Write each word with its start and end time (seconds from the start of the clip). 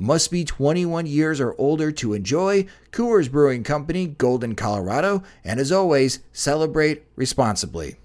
Must 0.00 0.30
be 0.30 0.44
21 0.44 1.06
years 1.06 1.40
or 1.40 1.56
older 1.58 1.90
to 1.90 2.14
enjoy. 2.14 2.66
Coors 2.92 3.28
Brewing 3.28 3.64
Company, 3.64 4.06
Golden, 4.06 4.54
Colorado. 4.54 5.24
And 5.42 5.58
as 5.58 5.72
always, 5.72 6.20
celebrate 6.32 7.02
responsibly. 7.16 7.96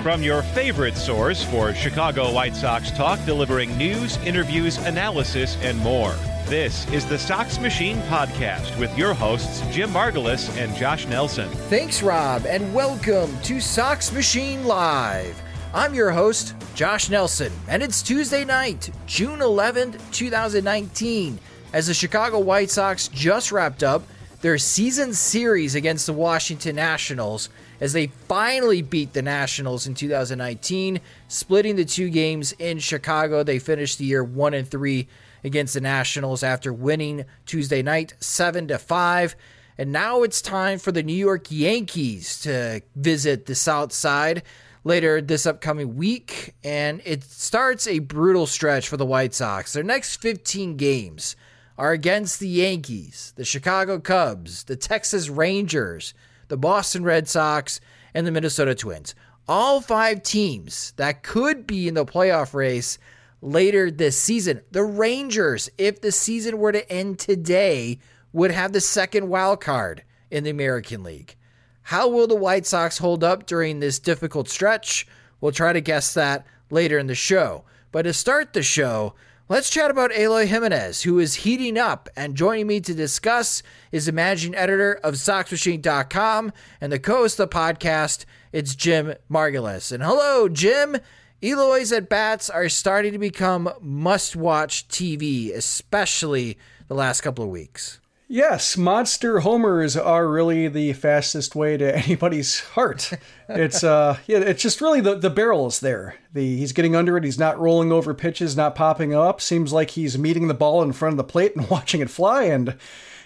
From 0.00 0.22
your 0.22 0.42
favorite 0.42 0.96
source 0.96 1.42
for 1.42 1.74
Chicago 1.74 2.32
White 2.32 2.54
Sox 2.54 2.92
talk, 2.92 3.18
delivering 3.26 3.76
news, 3.76 4.16
interviews, 4.18 4.78
analysis, 4.78 5.56
and 5.60 5.76
more. 5.78 6.14
This 6.48 6.90
is 6.92 7.04
the 7.04 7.18
Sox 7.18 7.58
Machine 7.58 7.98
Podcast 8.08 8.78
with 8.78 8.96
your 8.96 9.12
hosts, 9.12 9.60
Jim 9.70 9.90
Margalus 9.90 10.48
and 10.56 10.74
Josh 10.74 11.06
Nelson. 11.06 11.46
Thanks, 11.68 12.02
Rob, 12.02 12.46
and 12.46 12.72
welcome 12.72 13.38
to 13.42 13.60
Sox 13.60 14.10
Machine 14.10 14.64
Live. 14.64 15.38
I'm 15.74 15.92
your 15.92 16.10
host, 16.10 16.54
Josh 16.74 17.10
Nelson, 17.10 17.52
and 17.68 17.82
it's 17.82 18.00
Tuesday 18.00 18.46
night, 18.46 18.88
June 19.04 19.40
11th, 19.40 20.00
2019, 20.10 21.38
as 21.74 21.88
the 21.88 21.92
Chicago 21.92 22.38
White 22.38 22.70
Sox 22.70 23.08
just 23.08 23.52
wrapped 23.52 23.82
up 23.82 24.02
their 24.40 24.56
season 24.56 25.12
series 25.12 25.74
against 25.74 26.06
the 26.06 26.14
Washington 26.14 26.76
Nationals 26.76 27.50
as 27.82 27.92
they 27.92 28.06
finally 28.26 28.80
beat 28.80 29.12
the 29.12 29.20
Nationals 29.20 29.86
in 29.86 29.94
2019, 29.94 30.98
splitting 31.28 31.76
the 31.76 31.84
two 31.84 32.08
games 32.08 32.52
in 32.52 32.78
Chicago. 32.78 33.42
They 33.42 33.58
finished 33.58 33.98
the 33.98 34.06
year 34.06 34.24
1 34.24 34.54
and 34.54 34.66
3 34.66 35.06
against 35.44 35.74
the 35.74 35.80
Nationals 35.80 36.42
after 36.42 36.72
winning 36.72 37.24
Tuesday 37.46 37.82
night 37.82 38.14
7 38.20 38.68
to 38.68 38.78
5. 38.78 39.36
And 39.76 39.92
now 39.92 40.22
it's 40.22 40.42
time 40.42 40.78
for 40.78 40.92
the 40.92 41.02
New 41.02 41.12
York 41.12 41.46
Yankees 41.50 42.40
to 42.40 42.82
visit 42.96 43.46
the 43.46 43.54
South 43.54 43.92
Side 43.92 44.42
later 44.84 45.20
this 45.20 45.46
upcoming 45.46 45.96
week 45.96 46.54
and 46.64 47.02
it 47.04 47.22
starts 47.22 47.86
a 47.86 47.98
brutal 47.98 48.46
stretch 48.46 48.88
for 48.88 48.96
the 48.96 49.06
White 49.06 49.34
Sox. 49.34 49.72
Their 49.72 49.82
next 49.82 50.16
15 50.16 50.76
games 50.76 51.36
are 51.76 51.92
against 51.92 52.40
the 52.40 52.48
Yankees, 52.48 53.32
the 53.36 53.44
Chicago 53.44 54.00
Cubs, 54.00 54.64
the 54.64 54.76
Texas 54.76 55.28
Rangers, 55.28 56.14
the 56.48 56.56
Boston 56.56 57.04
Red 57.04 57.28
Sox, 57.28 57.80
and 58.14 58.26
the 58.26 58.32
Minnesota 58.32 58.74
Twins. 58.74 59.14
All 59.46 59.80
five 59.80 60.22
teams 60.22 60.92
that 60.96 61.22
could 61.22 61.66
be 61.66 61.86
in 61.86 61.94
the 61.94 62.04
playoff 62.04 62.52
race 62.52 62.98
later 63.40 63.90
this 63.90 64.18
season. 64.20 64.62
The 64.70 64.84
Rangers, 64.84 65.70
if 65.78 66.00
the 66.00 66.12
season 66.12 66.58
were 66.58 66.72
to 66.72 66.90
end 66.90 67.18
today, 67.18 67.98
would 68.32 68.50
have 68.50 68.72
the 68.72 68.80
second 68.80 69.28
wild 69.28 69.60
card 69.60 70.02
in 70.30 70.44
the 70.44 70.50
American 70.50 71.02
League. 71.02 71.36
How 71.82 72.08
will 72.08 72.26
the 72.26 72.34
White 72.34 72.66
Sox 72.66 72.98
hold 72.98 73.24
up 73.24 73.46
during 73.46 73.80
this 73.80 73.98
difficult 73.98 74.48
stretch? 74.48 75.06
We'll 75.40 75.52
try 75.52 75.72
to 75.72 75.80
guess 75.80 76.14
that 76.14 76.46
later 76.70 76.98
in 76.98 77.06
the 77.06 77.14
show. 77.14 77.64
But 77.92 78.02
to 78.02 78.12
start 78.12 78.52
the 78.52 78.62
show, 78.62 79.14
Let's 79.50 79.70
chat 79.70 79.90
about 79.90 80.12
Eloy 80.14 80.46
Jimenez, 80.46 81.04
who 81.04 81.18
is 81.18 81.36
heating 81.36 81.78
up. 81.78 82.10
And 82.14 82.34
joining 82.34 82.66
me 82.66 82.80
to 82.80 82.92
discuss 82.92 83.62
is 83.90 84.04
the 84.04 84.12
managing 84.12 84.54
editor 84.54 85.00
of 85.02 85.14
SoxMachine.com 85.14 86.52
and 86.82 86.92
the 86.92 86.98
co 86.98 87.16
host 87.16 87.40
of 87.40 87.48
the 87.48 87.56
podcast. 87.56 88.26
It's 88.52 88.74
Jim 88.74 89.14
Margalus. 89.30 89.90
And 89.90 90.02
hello, 90.02 90.50
Jim. 90.50 90.98
Eloy's 91.42 91.92
at 91.92 92.08
bats 92.08 92.50
are 92.50 92.68
starting 92.68 93.12
to 93.12 93.18
become 93.18 93.70
must 93.80 94.34
watch 94.34 94.88
TV, 94.88 95.54
especially 95.54 96.58
the 96.88 96.94
last 96.94 97.20
couple 97.20 97.44
of 97.44 97.50
weeks. 97.50 98.00
Yes, 98.26 98.76
monster 98.76 99.40
homers 99.40 99.96
are 99.96 100.28
really 100.28 100.68
the 100.68 100.92
fastest 100.94 101.54
way 101.54 101.76
to 101.76 101.96
anybody's 102.04 102.60
heart. 102.60 103.12
It's 103.48 103.84
uh 103.84 104.18
yeah, 104.26 104.38
it's 104.38 104.62
just 104.62 104.80
really 104.80 105.00
the 105.00 105.14
the 105.14 105.30
barrel 105.30 105.68
is 105.68 105.80
there. 105.80 106.16
The 106.32 106.56
he's 106.58 106.72
getting 106.72 106.96
under 106.96 107.16
it, 107.16 107.24
he's 107.24 107.38
not 107.38 107.58
rolling 107.58 107.92
over 107.92 108.12
pitches, 108.14 108.56
not 108.56 108.74
popping 108.74 109.14
up. 109.14 109.40
Seems 109.40 109.72
like 109.72 109.90
he's 109.90 110.18
meeting 110.18 110.48
the 110.48 110.54
ball 110.54 110.82
in 110.82 110.92
front 110.92 111.12
of 111.12 111.18
the 111.18 111.24
plate 111.24 111.54
and 111.54 111.70
watching 111.70 112.00
it 112.00 112.10
fly 112.10 112.44
and 112.44 112.76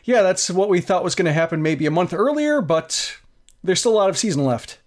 yeah, 0.05 0.23
that's 0.23 0.51
what 0.51 0.69
we 0.69 0.81
thought 0.81 1.05
was 1.05 1.15
going 1.15 1.27
to 1.27 1.33
happen 1.33 1.63
maybe 1.63 1.87
a 1.87 1.91
month 1.91 2.13
earlier, 2.13 2.61
but 2.61 3.17
there's 3.63 3.81
still 3.81 3.93
a 3.93 3.95
lot 3.95 4.11
of 4.11 4.19
season 4.19 4.45
left. 4.45 4.79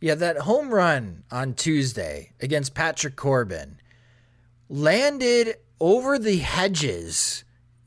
Yeah, 0.00 0.14
that 0.14 0.38
home 0.38 0.72
run 0.72 1.24
on 1.30 1.54
Tuesday 1.54 2.32
against 2.40 2.74
Patrick 2.74 3.16
Corbin 3.16 3.80
landed 4.68 5.56
over 5.80 6.18
the 6.18 6.38
hedges, 6.38 7.44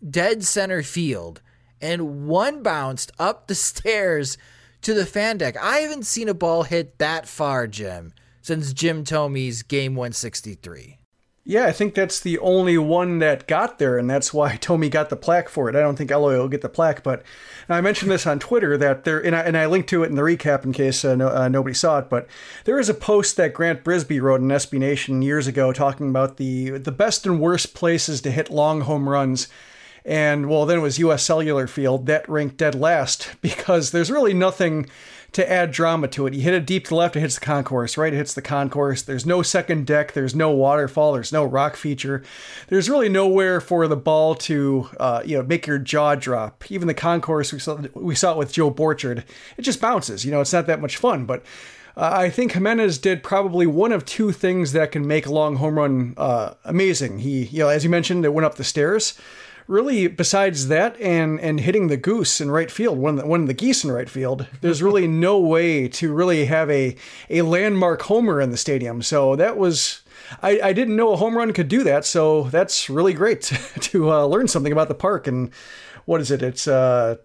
dead 0.08 0.44
center 0.44 0.84
field 0.84 1.42
and 1.82 2.28
one 2.28 2.62
bounced 2.64 3.12
up 3.18 3.48
the 3.48 3.56
stairs 3.70 4.38
to 4.82 4.94
the 4.94 5.06
fan 5.06 5.38
deck. 5.38 5.56
I 5.62 5.80
haven't 5.80 6.06
seen 6.06 6.30
a 6.30 6.34
ball 6.34 6.64
hit 6.64 6.98
that 7.00 7.28
far, 7.28 7.68
Jim, 7.68 8.14
since 8.42 8.74
Jim 8.74 9.04
Thome's 9.04 9.64
game 9.64 9.96
163. 9.96 10.98
Yeah, 11.44 11.66
I 11.66 11.72
think 11.72 11.96
that's 11.96 12.20
the 12.20 12.38
only 12.38 12.78
one 12.78 13.18
that 13.18 13.48
got 13.48 13.80
there, 13.80 13.98
and 13.98 14.08
that's 14.08 14.32
why 14.32 14.58
Thome 14.62 14.90
got 14.92 15.10
the 15.10 15.16
plaque 15.16 15.50
for 15.50 15.70
it. 15.70 15.76
I 15.76 15.80
don't 15.80 15.96
think 15.96 16.12
Eloy 16.12 16.38
will 16.38 16.48
get 16.48 16.62
the 16.62 16.70
plaque, 16.70 17.02
but 17.02 17.24
I 17.68 17.82
mentioned 17.82 18.12
this 18.12 18.28
on 18.28 18.38
Twitter 18.40 18.78
that 18.78 19.06
there, 19.06 19.20
and 19.20 19.36
I, 19.36 19.42
and 19.42 19.58
I 19.58 19.66
linked 19.66 19.90
to 19.90 20.04
it 20.04 20.10
in 20.10 20.16
the 20.16 20.22
recap 20.22 20.66
in 20.66 20.72
case 20.72 21.04
uh, 21.04 21.16
no, 21.16 21.30
uh, 21.30 21.48
nobody 21.48 21.74
saw 21.74 21.98
it. 21.98 22.10
But 22.10 22.28
there 22.66 22.80
is 22.80 22.90
a 22.90 22.94
post 22.94 23.38
that 23.38 23.54
Grant 23.56 23.84
Brisbee 23.84 24.22
wrote 24.22 24.42
in 24.42 24.50
SB 24.50 24.78
Nation 24.78 25.24
years 25.24 25.48
ago 25.48 25.74
talking 25.74 26.10
about 26.10 26.38
the 26.38 26.72
the 26.72 26.92
best 26.92 27.26
and 27.26 27.40
worst 27.40 27.74
places 27.74 28.22
to 28.22 28.32
hit 28.32 28.52
long 28.52 28.82
home 28.82 29.10
runs 29.10 29.48
and 30.04 30.50
well, 30.50 30.66
then 30.66 30.80
it 30.80 30.82
was 30.82 31.00
US 31.00 31.24
Cellular 31.24 31.68
Field 31.68 32.08
that 32.08 32.28
ranked 32.28 32.58
dead 32.58 32.76
last 32.76 33.36
because 33.42 33.92
there's 33.92 34.12
really 34.12 34.34
nothing 34.34 34.88
to 35.34 35.50
add 35.50 35.72
drama 35.72 36.08
to 36.10 36.28
it. 36.28 36.34
You 36.34 36.42
hit 36.42 36.54
it 36.54 36.66
deep 36.66 36.86
to 36.86 36.90
the 36.90 36.96
left, 36.96 37.16
it 37.16 37.22
hits 37.22 37.36
the 37.36 37.46
concourse, 37.46 37.98
right? 37.98 38.14
It 38.14 38.18
hits 38.18 38.34
the 38.34 38.42
concourse. 38.42 39.02
There's 39.02 39.26
no 39.26 39.42
second 39.42 39.88
deck, 39.88 40.14
there's 40.14 40.36
no 40.36 40.52
waterfall, 40.52 41.14
there's 41.14 41.32
no 41.32 41.46
rock 41.46 41.76
feature. 41.76 42.22
There's 42.68 42.90
really 42.90 43.10
nowhere 43.10 43.62
for 43.62 43.88
the 43.88 43.96
ball 43.96 44.36
to, 44.36 44.90
uh, 45.00 45.22
you 45.26 45.38
know, 45.38 45.44
make 45.44 45.68
your 45.68 45.80
jaw 45.80 46.16
drop. 46.16 46.70
Even 46.70 46.88
the 46.88 46.94
concourse, 46.94 47.54
we 47.54 47.60
saw, 47.60 47.80
we 47.94 48.16
saw 48.16 48.34
it 48.34 48.38
with 48.38 48.52
Joe 48.52 48.72
Borchard, 48.72 49.24
it 49.58 49.62
just 49.62 49.80
bounces. 49.80 50.26
You 50.26 50.32
know, 50.32 50.42
it's 50.42 50.54
not 50.54 50.68
that 50.68 50.82
much 50.82 50.98
fun, 50.98 51.26
but. 51.26 51.44
Uh, 51.98 52.10
I 52.14 52.30
think 52.30 52.54
Jimenez 52.54 53.00
did 53.00 53.22
probably 53.22 53.68
one 53.68 53.92
of 53.92 54.06
two 54.06 54.32
things 54.32 54.72
that 54.72 54.94
can 54.94 55.06
make 55.06 55.26
a 55.26 55.32
long 55.32 55.58
home 55.58 55.78
run 55.78 56.14
uh, 56.16 56.54
amazing. 56.64 57.20
He, 57.20 57.44
you 57.48 57.60
know, 57.60 57.68
as 57.68 57.84
you 57.84 57.90
mentioned, 57.90 58.24
it 58.24 58.34
went 58.34 58.46
up 58.46 58.56
the 58.56 58.64
stairs 58.64 59.20
really, 59.72 60.08
besides 60.08 60.68
that 60.68 61.00
and 61.00 61.40
and 61.40 61.62
hitting 61.62 61.88
the 61.88 61.98
goose 61.98 62.42
in 62.42 62.52
right 62.52 62.70
field, 62.70 63.00
one 63.00 63.18
of 63.18 63.22
the, 63.22 63.28
one 63.28 63.42
of 63.42 63.48
the 63.48 63.54
geese 63.54 63.84
in 63.84 63.92
right 63.92 64.10
field, 64.10 64.46
there's 64.60 64.84
really 64.88 65.08
no 65.08 65.40
way 65.40 65.88
to 65.88 66.14
really 66.14 66.46
have 66.46 66.70
a 66.70 66.96
a 67.30 67.42
landmark 67.42 68.04
homer 68.04 68.42
in 68.42 68.52
the 68.52 68.58
stadium. 68.58 69.02
So 69.02 69.36
that 69.38 69.58
was. 69.58 70.02
I, 70.42 70.62
I 70.62 70.74
didn't 70.74 70.96
know 70.96 71.12
a 71.12 71.18
home 71.18 71.36
run 71.36 71.52
could 71.52 71.68
do 71.68 71.84
that, 71.84 72.06
so 72.06 72.44
that's 72.44 72.90
really 72.90 73.12
great 73.12 73.42
to 73.82 74.12
uh, 74.12 74.26
learn 74.26 74.48
something 74.48 74.72
about 74.72 74.88
the 74.88 74.96
park. 74.96 75.28
And 75.28 75.52
what 76.06 76.22
is 76.22 76.32
it? 76.32 76.42
It's 76.42 76.70
uh, 76.70 77.18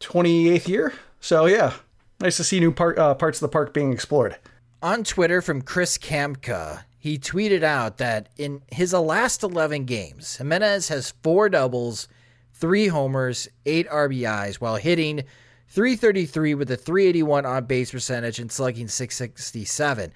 28th 0.00 0.66
year. 0.66 0.94
So 1.20 1.46
yeah, 1.46 1.74
nice 2.18 2.38
to 2.38 2.44
see 2.44 2.58
new 2.58 2.72
part, 2.72 2.98
uh, 2.98 3.14
parts 3.14 3.38
of 3.38 3.42
the 3.42 3.52
park 3.52 3.72
being 3.72 3.92
explored. 3.92 4.36
on 4.82 5.04
Twitter 5.04 5.40
from 5.40 5.62
Chris 5.62 5.96
Kamka, 5.96 6.82
he 7.00 7.18
tweeted 7.18 7.62
out 7.62 7.96
that 7.96 8.28
in 8.36 8.60
his 8.70 8.92
last 8.92 9.42
11 9.42 9.86
games, 9.86 10.36
Jimenez 10.36 10.88
has 10.88 11.14
four 11.22 11.48
doubles, 11.48 12.08
three 12.52 12.88
homers, 12.88 13.48
eight 13.64 13.88
RBIs, 13.88 14.56
while 14.56 14.76
hitting 14.76 15.24
333 15.68 16.54
with 16.54 16.70
a 16.70 16.76
381 16.76 17.46
on 17.46 17.64
base 17.64 17.90
percentage 17.90 18.38
and 18.38 18.52
slugging 18.52 18.86
667. 18.86 20.12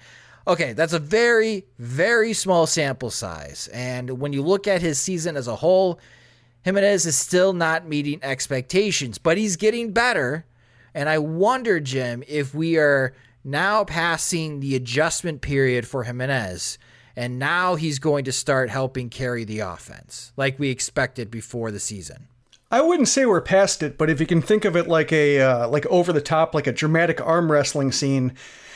Okay, 0.47 0.73
that's 0.73 0.93
a 0.93 0.99
very, 0.99 1.65
very 1.79 2.33
small 2.33 2.67
sample 2.67 3.09
size. 3.09 3.67
And 3.73 4.19
when 4.19 4.31
you 4.31 4.43
look 4.43 4.67
at 4.67 4.83
his 4.83 5.01
season 5.01 5.37
as 5.37 5.47
a 5.47 5.55
whole, 5.55 5.99
Jimenez 6.61 7.07
is 7.07 7.17
still 7.17 7.53
not 7.53 7.87
meeting 7.87 8.19
expectations, 8.21 9.17
but 9.17 9.39
he's 9.39 9.55
getting 9.55 9.91
better. 9.91 10.45
And 10.93 11.09
I 11.09 11.17
wonder, 11.17 11.79
Jim, 11.79 12.23
if 12.27 12.53
we 12.53 12.77
are 12.77 13.15
now 13.45 13.83
passing 13.83 14.59
the 14.59 14.75
adjustment 14.75 15.41
period 15.41 15.87
for 15.87 16.03
Jimenez. 16.03 16.77
and 17.15 17.39
now 17.39 17.75
he's 17.75 17.99
going 17.99 18.25
to 18.25 18.31
start 18.31 18.69
helping 18.69 19.09
carry 19.09 19.45
the 19.45 19.59
offense 19.59 20.33
like 20.35 20.59
we 20.59 20.69
expected 20.69 21.31
before 21.31 21.71
the 21.71 21.79
season. 21.79 22.27
I 22.71 22.81
wouldn't 22.81 23.07
say 23.07 23.25
we're 23.25 23.41
past 23.41 23.83
it, 23.83 23.97
but 23.97 24.09
if 24.09 24.19
you 24.19 24.25
can 24.25 24.41
think 24.41 24.65
of 24.65 24.75
it 24.75 24.87
like 24.87 25.13
a 25.13 25.39
uh, 25.39 25.67
like 25.69 25.85
over 25.85 26.11
the 26.11 26.21
top, 26.21 26.53
like 26.53 26.67
a 26.67 26.73
dramatic 26.73 27.21
arm 27.21 27.51
wrestling 27.51 27.91
scene, 27.91 28.33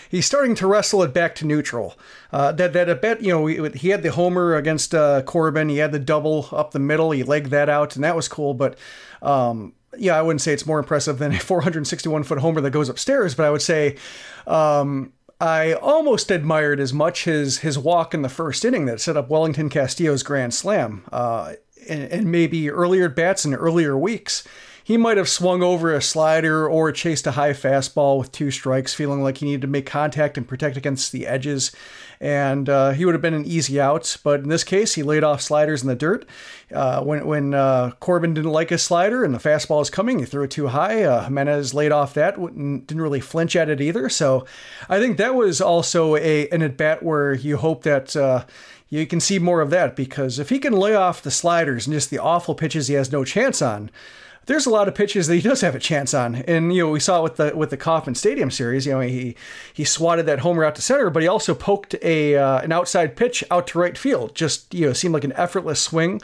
he's 0.09 0.25
starting 0.25 0.55
to 0.55 0.67
wrestle 0.67 1.03
it 1.03 1.13
back 1.13 1.35
to 1.35 1.45
neutral. 1.45 1.97
Uh, 2.31 2.51
that 2.53 2.71
that 2.73 2.87
a 2.87 2.95
bet, 2.95 3.21
you 3.21 3.29
know, 3.29 3.45
he 3.69 3.89
had 3.89 4.03
the 4.03 4.11
homer 4.11 4.55
against 4.55 4.93
uh, 4.95 5.21
Corbin, 5.23 5.69
he 5.69 5.77
had 5.77 5.91
the 5.91 5.99
double 5.99 6.47
up 6.51 6.71
the 6.71 6.79
middle, 6.79 7.11
he 7.11 7.23
legged 7.23 7.49
that 7.49 7.67
out, 7.67 7.95
and 7.95 8.03
that 8.05 8.15
was 8.15 8.27
cool. 8.27 8.53
But 8.53 8.77
um, 9.21 9.73
yeah, 9.97 10.17
I 10.17 10.21
wouldn't 10.21 10.41
say 10.41 10.53
it's 10.53 10.65
more 10.65 10.79
impressive 10.79 11.17
than 11.17 11.33
a 11.33 11.39
461 11.39 12.23
foot 12.23 12.39
homer 12.39 12.61
that 12.61 12.71
goes 12.71 12.89
upstairs, 12.89 13.35
but 13.35 13.45
I 13.45 13.49
would 13.49 13.61
say 13.61 13.97
um, 14.47 15.13
I 15.39 15.73
almost 15.73 16.31
admired 16.31 16.79
as 16.79 16.93
much 16.93 17.25
his 17.25 17.59
his 17.59 17.77
walk 17.77 18.13
in 18.13 18.21
the 18.21 18.29
first 18.29 18.65
inning 18.65 18.85
that 18.85 19.01
set 19.01 19.17
up 19.17 19.29
Wellington 19.29 19.69
Castillo's 19.69 20.23
grand 20.23 20.53
slam, 20.53 21.03
uh, 21.11 21.53
and, 21.87 22.03
and 22.11 22.31
maybe 22.31 22.69
earlier 22.69 23.09
bats 23.09 23.45
in 23.45 23.53
earlier 23.53 23.97
weeks 23.97 24.43
he 24.89 24.97
might 24.97 25.17
have 25.17 25.29
swung 25.29 25.61
over 25.61 25.93
a 25.93 26.01
slider 26.01 26.67
or 26.67 26.91
chased 26.91 27.27
a 27.27 27.31
high 27.33 27.53
fastball 27.53 28.17
with 28.17 28.31
two 28.31 28.49
strikes, 28.49 28.91
feeling 28.91 29.21
like 29.21 29.37
he 29.37 29.45
needed 29.45 29.61
to 29.61 29.67
make 29.67 29.85
contact 29.85 30.35
and 30.35 30.47
protect 30.47 30.77
against 30.77 31.11
the 31.11 31.27
edges. 31.27 31.71
And 32.19 32.67
uh, 32.67 32.89
he 32.93 33.05
would 33.05 33.13
have 33.13 33.21
been 33.21 33.35
an 33.35 33.45
easy 33.45 33.79
out. 33.79 34.17
But 34.23 34.39
in 34.39 34.49
this 34.49 34.63
case, 34.63 34.95
he 34.95 35.03
laid 35.03 35.23
off 35.23 35.43
sliders 35.43 35.83
in 35.83 35.89
the 35.89 35.95
dirt. 35.95 36.27
Uh, 36.73 37.03
when 37.03 37.27
when 37.27 37.53
uh, 37.53 37.91
Corbin 37.99 38.33
didn't 38.33 38.51
like 38.51 38.71
his 38.71 38.81
slider 38.81 39.23
and 39.23 39.31
the 39.31 39.37
fastball 39.37 39.77
was 39.77 39.91
coming, 39.91 40.17
he 40.17 40.25
threw 40.25 40.45
it 40.45 40.49
too 40.49 40.69
high. 40.69 41.03
Uh, 41.03 41.25
Jimenez 41.25 41.75
laid 41.75 41.91
off 41.91 42.15
that, 42.15 42.37
didn't 42.37 42.89
really 42.99 43.19
flinch 43.19 43.55
at 43.55 43.69
it 43.69 43.81
either. 43.81 44.09
So 44.09 44.47
I 44.89 44.97
think 44.97 45.17
that 45.17 45.35
was 45.35 45.61
also 45.61 46.15
a 46.15 46.49
an 46.49 46.63
at 46.63 46.77
bat 46.77 47.03
where 47.03 47.35
you 47.35 47.57
hope 47.57 47.83
that 47.83 48.15
uh, 48.15 48.45
you 48.89 49.05
can 49.05 49.19
see 49.19 49.37
more 49.37 49.61
of 49.61 49.69
that 49.69 49.95
because 49.95 50.39
if 50.39 50.49
he 50.49 50.57
can 50.57 50.73
lay 50.73 50.95
off 50.95 51.21
the 51.21 51.29
sliders 51.29 51.85
and 51.85 51.93
just 51.93 52.09
the 52.09 52.17
awful 52.17 52.55
pitches 52.55 52.87
he 52.87 52.95
has 52.95 53.11
no 53.11 53.23
chance 53.23 53.61
on, 53.61 53.91
there's 54.49 54.65
a 54.65 54.69
lot 54.71 54.87
of 54.87 54.95
pitches 54.95 55.27
that 55.27 55.35
he 55.35 55.41
does 55.41 55.61
have 55.61 55.75
a 55.75 55.79
chance 55.79 56.11
on. 56.11 56.37
And 56.37 56.73
you 56.73 56.83
know, 56.83 56.89
we 56.89 56.99
saw 56.99 57.21
with 57.21 57.35
the 57.35 57.55
with 57.55 57.69
the 57.69 57.77
Kauffman 57.77 58.15
Stadium 58.15 58.49
series. 58.49 58.87
You 58.87 58.93
know, 58.93 58.99
he 59.01 59.35
he 59.71 59.83
swatted 59.83 60.25
that 60.25 60.39
homer 60.39 60.65
out 60.65 60.73
to 60.75 60.81
center, 60.81 61.11
but 61.11 61.21
he 61.21 61.29
also 61.29 61.53
poked 61.53 61.93
a 62.01 62.35
uh, 62.35 62.59
an 62.61 62.71
outside 62.71 63.15
pitch 63.15 63.43
out 63.51 63.67
to 63.67 63.79
right 63.79 63.95
field. 63.95 64.33
Just 64.33 64.73
you 64.73 64.87
know, 64.87 64.93
seemed 64.93 65.13
like 65.13 65.23
an 65.23 65.33
effortless 65.33 65.79
swing 65.79 66.19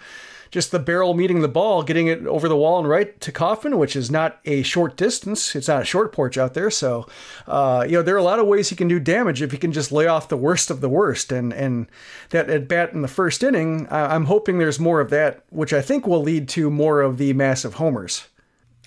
just 0.51 0.71
the 0.71 0.79
barrel 0.79 1.13
meeting 1.13 1.41
the 1.41 1.47
ball, 1.47 1.83
getting 1.83 2.07
it 2.07 2.25
over 2.25 2.47
the 2.47 2.55
wall 2.55 2.79
and 2.79 2.87
right 2.87 3.19
to 3.21 3.31
Coffin, 3.31 3.77
which 3.77 3.95
is 3.95 4.09
not 4.09 4.39
a 4.45 4.63
short 4.63 4.97
distance. 4.97 5.55
It's 5.55 5.67
not 5.67 5.81
a 5.81 5.85
short 5.85 6.11
porch 6.11 6.37
out 6.37 6.53
there. 6.53 6.69
So, 6.69 7.07
uh, 7.47 7.85
you 7.87 7.93
know, 7.93 8.01
there 8.01 8.15
are 8.15 8.19
a 8.19 8.23
lot 8.23 8.39
of 8.39 8.47
ways 8.47 8.69
he 8.69 8.75
can 8.75 8.87
do 8.87 8.99
damage 8.99 9.41
if 9.41 9.51
he 9.51 9.57
can 9.57 9.71
just 9.71 9.91
lay 9.91 10.07
off 10.07 10.29
the 10.29 10.37
worst 10.37 10.69
of 10.69 10.81
the 10.81 10.89
worst. 10.89 11.31
And, 11.31 11.53
and 11.53 11.87
that 12.29 12.49
at 12.49 12.67
bat 12.67 12.93
in 12.93 13.01
the 13.01 13.07
first 13.07 13.43
inning, 13.43 13.87
I'm 13.89 14.25
hoping 14.25 14.57
there's 14.57 14.79
more 14.79 15.01
of 15.01 15.09
that, 15.09 15.43
which 15.49 15.73
I 15.73 15.81
think 15.81 16.07
will 16.07 16.21
lead 16.21 16.47
to 16.49 16.69
more 16.69 17.01
of 17.01 17.17
the 17.17 17.33
massive 17.33 17.75
homers. 17.75 18.27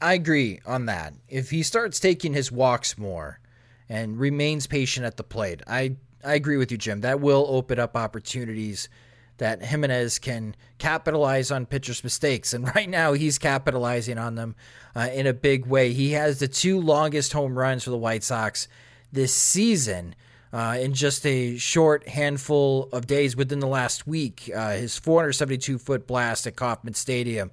I 0.00 0.14
agree 0.14 0.60
on 0.64 0.86
that. 0.86 1.14
If 1.28 1.50
he 1.50 1.62
starts 1.62 1.98
taking 1.98 2.32
his 2.32 2.52
walks 2.52 2.96
more 2.96 3.40
and 3.88 4.18
remains 4.18 4.66
patient 4.66 5.06
at 5.06 5.16
the 5.16 5.24
plate, 5.24 5.62
I 5.66 5.96
I 6.24 6.34
agree 6.34 6.56
with 6.56 6.72
you, 6.72 6.78
Jim. 6.78 7.00
That 7.00 7.20
will 7.20 7.46
open 7.48 7.78
up 7.78 7.96
opportunities 7.96 8.88
that 9.38 9.62
Jimenez 9.62 10.18
can 10.18 10.54
capitalize 10.78 11.50
on 11.50 11.66
pitchers' 11.66 12.04
mistakes. 12.04 12.52
And 12.52 12.66
right 12.74 12.88
now, 12.88 13.14
he's 13.14 13.38
capitalizing 13.38 14.18
on 14.18 14.34
them 14.34 14.54
uh, 14.94 15.08
in 15.12 15.26
a 15.26 15.32
big 15.32 15.66
way. 15.66 15.92
He 15.92 16.12
has 16.12 16.38
the 16.38 16.48
two 16.48 16.80
longest 16.80 17.32
home 17.32 17.58
runs 17.58 17.84
for 17.84 17.90
the 17.90 17.96
White 17.96 18.22
Sox 18.22 18.68
this 19.12 19.34
season. 19.34 20.14
Uh, 20.50 20.78
in 20.80 20.94
just 20.94 21.26
a 21.26 21.58
short 21.58 22.08
handful 22.08 22.88
of 22.90 23.06
days 23.06 23.36
within 23.36 23.58
the 23.58 23.66
last 23.66 24.06
week, 24.06 24.50
uh, 24.56 24.70
his 24.70 24.98
472 24.98 25.76
foot 25.76 26.06
blast 26.06 26.46
at 26.46 26.56
Kauffman 26.56 26.94
Stadium, 26.94 27.50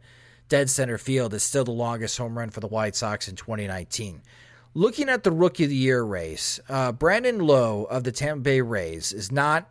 dead 0.48 0.70
center 0.70 0.98
field, 0.98 1.34
is 1.34 1.44
still 1.44 1.66
the 1.66 1.72
longest 1.72 2.18
home 2.18 2.38
run 2.38 2.52
for 2.52 2.62
the 2.62 2.68
White 2.68 2.96
Sox 2.96 3.28
in 3.28 3.36
2019. 3.36 4.22
Looking 4.74 5.10
at 5.10 5.24
the 5.24 5.32
Rookie 5.32 5.66
of 5.66 5.70
the 5.70 5.76
Year 5.76 6.04
race, 6.04 6.60
uh, 6.70 6.94
Brandon 6.94 7.40
Lowe 7.40 7.84
of 7.84 8.06
the 8.06 8.14
Tampa 8.14 8.42
Bay 8.42 8.62
Rays 8.62 9.12
is 9.12 9.30
not 9.30 9.70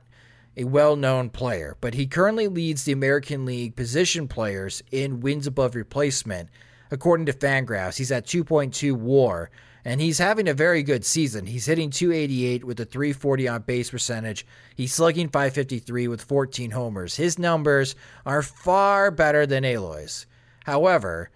a 0.56 0.64
well 0.64 0.96
known 0.96 1.30
player, 1.30 1.76
but 1.80 1.94
he 1.94 2.06
currently 2.06 2.48
leads 2.48 2.84
the 2.84 2.92
American 2.92 3.44
League 3.44 3.76
position 3.76 4.28
players 4.28 4.82
in 4.90 5.20
wins 5.20 5.46
above 5.46 5.74
replacement. 5.74 6.48
According 6.90 7.26
to 7.26 7.32
Fangraphs, 7.32 7.96
he's 7.96 8.12
at 8.12 8.26
2.2 8.26 8.92
war, 8.92 9.50
and 9.84 10.00
he's 10.00 10.18
having 10.18 10.48
a 10.48 10.54
very 10.54 10.82
good 10.82 11.04
season. 11.04 11.46
He's 11.46 11.66
hitting 11.66 11.90
288 11.90 12.64
with 12.64 12.78
a 12.80 12.84
340 12.84 13.48
on 13.48 13.62
base 13.62 13.90
percentage. 13.90 14.46
He's 14.76 14.94
slugging 14.94 15.28
553 15.28 16.08
with 16.08 16.22
14 16.22 16.70
homers. 16.70 17.16
His 17.16 17.38
numbers 17.38 17.96
are 18.24 18.42
far 18.42 19.10
better 19.10 19.46
than 19.46 19.64
Eloy's. 19.64 20.26
However, 20.64 21.30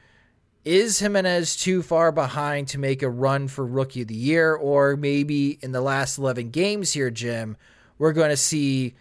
is 0.65 0.99
Jimenez 1.01 1.57
too 1.57 1.83
far 1.83 2.13
behind 2.13 2.69
to 2.69 2.79
make 2.79 3.03
a 3.03 3.11
run 3.11 3.49
for 3.49 3.65
Rookie 3.65 4.03
of 4.03 4.09
the 4.09 4.15
Year? 4.15 4.55
Or 4.55 4.97
maybe 4.97 5.59
in 5.63 5.73
the 5.73 5.81
last 5.81 6.19
11 6.19 6.51
games 6.51 6.93
here, 6.93 7.11
Jim, 7.11 7.57
we're 7.99 8.13
going 8.13 8.31
to 8.31 8.37
see 8.37 8.95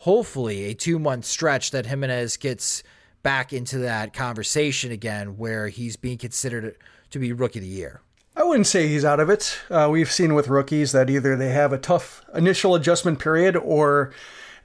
hopefully 0.00 0.64
a 0.64 0.74
two 0.74 0.98
month 0.98 1.24
stretch 1.24 1.70
that 1.70 1.86
Jimenez 1.86 2.36
gets 2.36 2.82
back 3.22 3.52
into 3.52 3.78
that 3.78 4.12
conversation 4.14 4.90
again 4.90 5.36
where 5.36 5.68
he's 5.68 5.96
being 5.96 6.18
considered 6.18 6.74
to 7.10 7.18
be 7.18 7.32
rookie 7.32 7.58
of 7.58 7.64
the 7.64 7.70
year. 7.70 8.00
I 8.34 8.44
wouldn't 8.44 8.66
say 8.66 8.88
he's 8.88 9.04
out 9.04 9.20
of 9.20 9.28
it. 9.28 9.58
Uh, 9.68 9.88
we've 9.90 10.10
seen 10.10 10.34
with 10.34 10.48
rookies 10.48 10.92
that 10.92 11.10
either 11.10 11.36
they 11.36 11.50
have 11.50 11.72
a 11.72 11.78
tough 11.78 12.24
initial 12.34 12.74
adjustment 12.74 13.18
period 13.18 13.56
or 13.56 14.12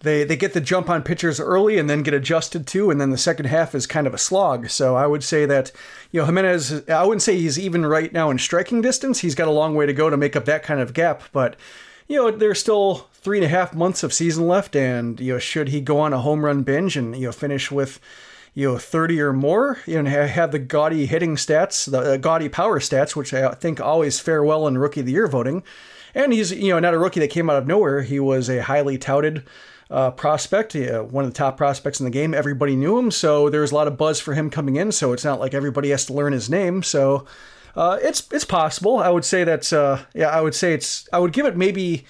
they, 0.01 0.23
they 0.23 0.37
get 0.37 0.53
the 0.53 0.61
jump 0.61 0.89
on 0.89 1.03
pitchers 1.03 1.39
early 1.39 1.77
and 1.77 1.89
then 1.89 2.03
get 2.03 2.13
adjusted 2.13 2.65
to, 2.67 2.89
and 2.89 3.01
then 3.01 3.09
the 3.09 3.17
second 3.17 3.45
half 3.45 3.75
is 3.75 3.87
kind 3.87 4.07
of 4.07 4.13
a 4.13 4.19
slog. 4.19 4.69
So 4.69 4.95
I 4.95 5.07
would 5.07 5.23
say 5.23 5.45
that, 5.47 5.71
you 6.11 6.21
know, 6.21 6.25
Jimenez, 6.25 6.87
I 6.87 7.03
wouldn't 7.03 7.23
say 7.23 7.37
he's 7.37 7.59
even 7.59 7.85
right 7.85 8.13
now 8.13 8.29
in 8.29 8.37
striking 8.37 8.81
distance. 8.81 9.19
He's 9.19 9.35
got 9.35 9.49
a 9.49 9.51
long 9.51 9.75
way 9.75 9.85
to 9.85 9.93
go 9.93 10.09
to 10.09 10.15
make 10.15 10.35
up 10.37 10.45
that 10.45 10.63
kind 10.63 10.79
of 10.79 10.93
gap, 10.93 11.23
but 11.33 11.57
you 12.07 12.17
know, 12.17 12.31
there's 12.31 12.59
still 12.59 13.09
three 13.25 13.39
and 13.39 13.45
a 13.45 13.49
half 13.49 13.73
months 13.73 14.03
of 14.03 14.13
season 14.13 14.47
left, 14.47 14.75
and 14.75 15.19
you 15.19 15.33
know, 15.33 15.39
should 15.39 15.69
he 15.69 15.81
go 15.81 15.99
on 15.99 16.13
a 16.13 16.19
home 16.19 16.45
run 16.45 16.61
binge 16.61 16.95
and 16.95 17.15
you 17.15 17.25
know 17.25 17.31
finish 17.31 17.71
with 17.71 17.99
you 18.53 18.71
know 18.71 18.77
30 18.77 19.19
or 19.19 19.33
more, 19.33 19.79
you 19.87 19.99
know, 19.99 20.27
have 20.27 20.51
the 20.51 20.59
gaudy 20.59 21.07
hitting 21.07 21.35
stats, 21.35 21.89
the 21.89 22.13
uh, 22.13 22.17
gaudy 22.17 22.49
power 22.49 22.79
stats, 22.79 23.15
which 23.15 23.33
I 23.33 23.49
think 23.55 23.81
always 23.81 24.19
fare 24.19 24.43
well 24.43 24.67
in 24.67 24.77
rookie 24.77 24.99
of 24.99 25.07
the 25.07 25.13
year 25.13 25.25
voting. 25.25 25.63
And 26.13 26.33
he's 26.33 26.51
you 26.51 26.69
know 26.69 26.77
not 26.77 26.93
a 26.93 26.99
rookie 26.99 27.19
that 27.19 27.31
came 27.31 27.49
out 27.49 27.57
of 27.57 27.65
nowhere. 27.65 28.03
He 28.03 28.19
was 28.19 28.47
a 28.47 28.61
highly 28.61 28.99
touted 28.99 29.41
uh, 29.89 30.11
prospect, 30.11 30.75
uh, 30.75 31.01
one 31.01 31.25
of 31.25 31.31
the 31.31 31.35
top 31.35 31.57
prospects 31.57 31.99
in 31.99 32.03
the 32.03 32.11
game. 32.11 32.35
Everybody 32.35 32.75
knew 32.75 32.95
him, 32.95 33.09
so 33.09 33.49
there 33.49 33.61
was 33.61 33.71
a 33.71 33.75
lot 33.75 33.87
of 33.87 33.97
buzz 33.97 34.19
for 34.19 34.35
him 34.35 34.51
coming 34.51 34.75
in. 34.75 34.91
So 34.91 35.13
it's 35.13 35.25
not 35.25 35.39
like 35.39 35.55
everybody 35.55 35.89
has 35.89 36.05
to 36.05 36.13
learn 36.13 36.31
his 36.31 36.47
name. 36.47 36.83
So 36.83 37.25
uh, 37.75 37.97
it's 38.03 38.31
it's 38.31 38.45
possible. 38.45 38.99
I 38.99 39.09
would 39.09 39.25
say 39.25 39.43
that's 39.43 39.73
uh, 39.73 40.03
yeah. 40.13 40.29
I 40.29 40.41
would 40.41 40.53
say 40.53 40.75
it's. 40.75 41.09
I 41.11 41.17
would 41.17 41.33
give 41.33 41.47
it 41.47 41.57
maybe 41.57 42.05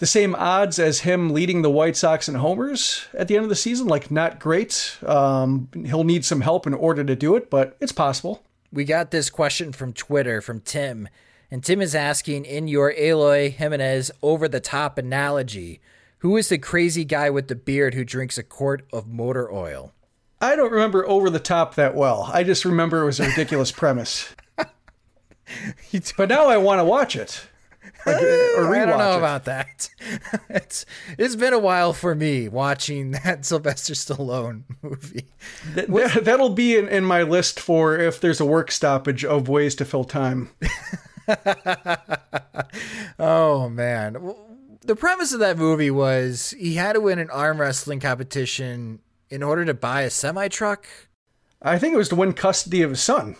the 0.00 0.06
same 0.06 0.34
odds 0.34 0.78
as 0.78 1.00
him 1.00 1.30
leading 1.30 1.60
the 1.60 1.70
White 1.70 1.94
Sox 1.94 2.26
in 2.26 2.36
homers 2.36 3.06
at 3.12 3.28
the 3.28 3.36
end 3.36 3.44
of 3.44 3.50
the 3.50 3.54
season. 3.54 3.86
Like, 3.86 4.10
not 4.10 4.40
great. 4.40 4.96
Um, 5.06 5.68
he'll 5.84 6.04
need 6.04 6.24
some 6.24 6.40
help 6.40 6.66
in 6.66 6.72
order 6.72 7.04
to 7.04 7.14
do 7.14 7.36
it, 7.36 7.50
but 7.50 7.76
it's 7.80 7.92
possible. 7.92 8.42
We 8.72 8.84
got 8.84 9.10
this 9.10 9.28
question 9.28 9.72
from 9.72 9.92
Twitter 9.92 10.40
from 10.40 10.60
Tim, 10.60 11.08
and 11.50 11.62
Tim 11.62 11.82
is 11.82 11.94
asking 11.94 12.46
in 12.46 12.66
your 12.66 12.92
Eloy 12.92 13.50
Jimenez 13.50 14.10
over 14.22 14.48
the 14.48 14.60
top 14.60 14.96
analogy, 14.96 15.80
who 16.18 16.36
is 16.38 16.48
the 16.48 16.58
crazy 16.58 17.04
guy 17.04 17.28
with 17.28 17.48
the 17.48 17.54
beard 17.54 17.92
who 17.92 18.04
drinks 18.04 18.38
a 18.38 18.42
quart 18.42 18.86
of 18.92 19.06
motor 19.06 19.52
oil? 19.52 19.92
I 20.40 20.56
don't 20.56 20.72
remember 20.72 21.06
over 21.06 21.28
the 21.28 21.38
top 21.38 21.74
that 21.74 21.94
well. 21.94 22.30
I 22.32 22.42
just 22.42 22.64
remember 22.64 23.02
it 23.02 23.06
was 23.06 23.20
a 23.20 23.26
ridiculous 23.28 23.70
premise. 23.70 24.34
but 24.56 26.28
now 26.30 26.46
I 26.46 26.56
want 26.56 26.78
to 26.78 26.84
watch 26.84 27.16
it. 27.16 27.42
Like, 28.06 28.16
uh, 28.16 28.54
or 28.56 28.74
I 28.74 28.86
don't 28.86 28.98
know 28.98 29.14
it. 29.14 29.18
about 29.18 29.44
that. 29.44 29.90
it's 30.48 30.86
it's 31.18 31.36
been 31.36 31.52
a 31.52 31.58
while 31.58 31.92
for 31.92 32.14
me 32.14 32.48
watching 32.48 33.10
that 33.24 33.44
Sylvester 33.44 33.92
Stallone 33.92 34.62
movie. 34.80 35.26
That, 35.74 36.22
that'll 36.24 36.50
be 36.50 36.78
in, 36.78 36.88
in 36.88 37.04
my 37.04 37.22
list 37.22 37.60
for 37.60 37.98
if 37.98 38.18
there's 38.18 38.40
a 38.40 38.46
work 38.46 38.70
stoppage 38.70 39.22
of 39.22 39.48
ways 39.48 39.74
to 39.76 39.84
fill 39.84 40.04
time. 40.04 40.48
oh 43.18 43.68
man, 43.68 44.34
the 44.80 44.96
premise 44.96 45.32
of 45.32 45.40
that 45.40 45.58
movie 45.58 45.90
was 45.90 46.54
he 46.58 46.76
had 46.76 46.94
to 46.94 47.00
win 47.00 47.18
an 47.18 47.30
arm 47.30 47.60
wrestling 47.60 48.00
competition 48.00 49.00
in 49.28 49.42
order 49.42 49.64
to 49.64 49.74
buy 49.74 50.02
a 50.02 50.10
semi 50.10 50.48
truck. 50.48 50.86
I 51.62 51.78
think 51.78 51.94
it 51.94 51.98
was 51.98 52.08
to 52.08 52.16
win 52.16 52.32
custody 52.32 52.82
of 52.82 52.90
his 52.90 53.02
son. 53.02 53.36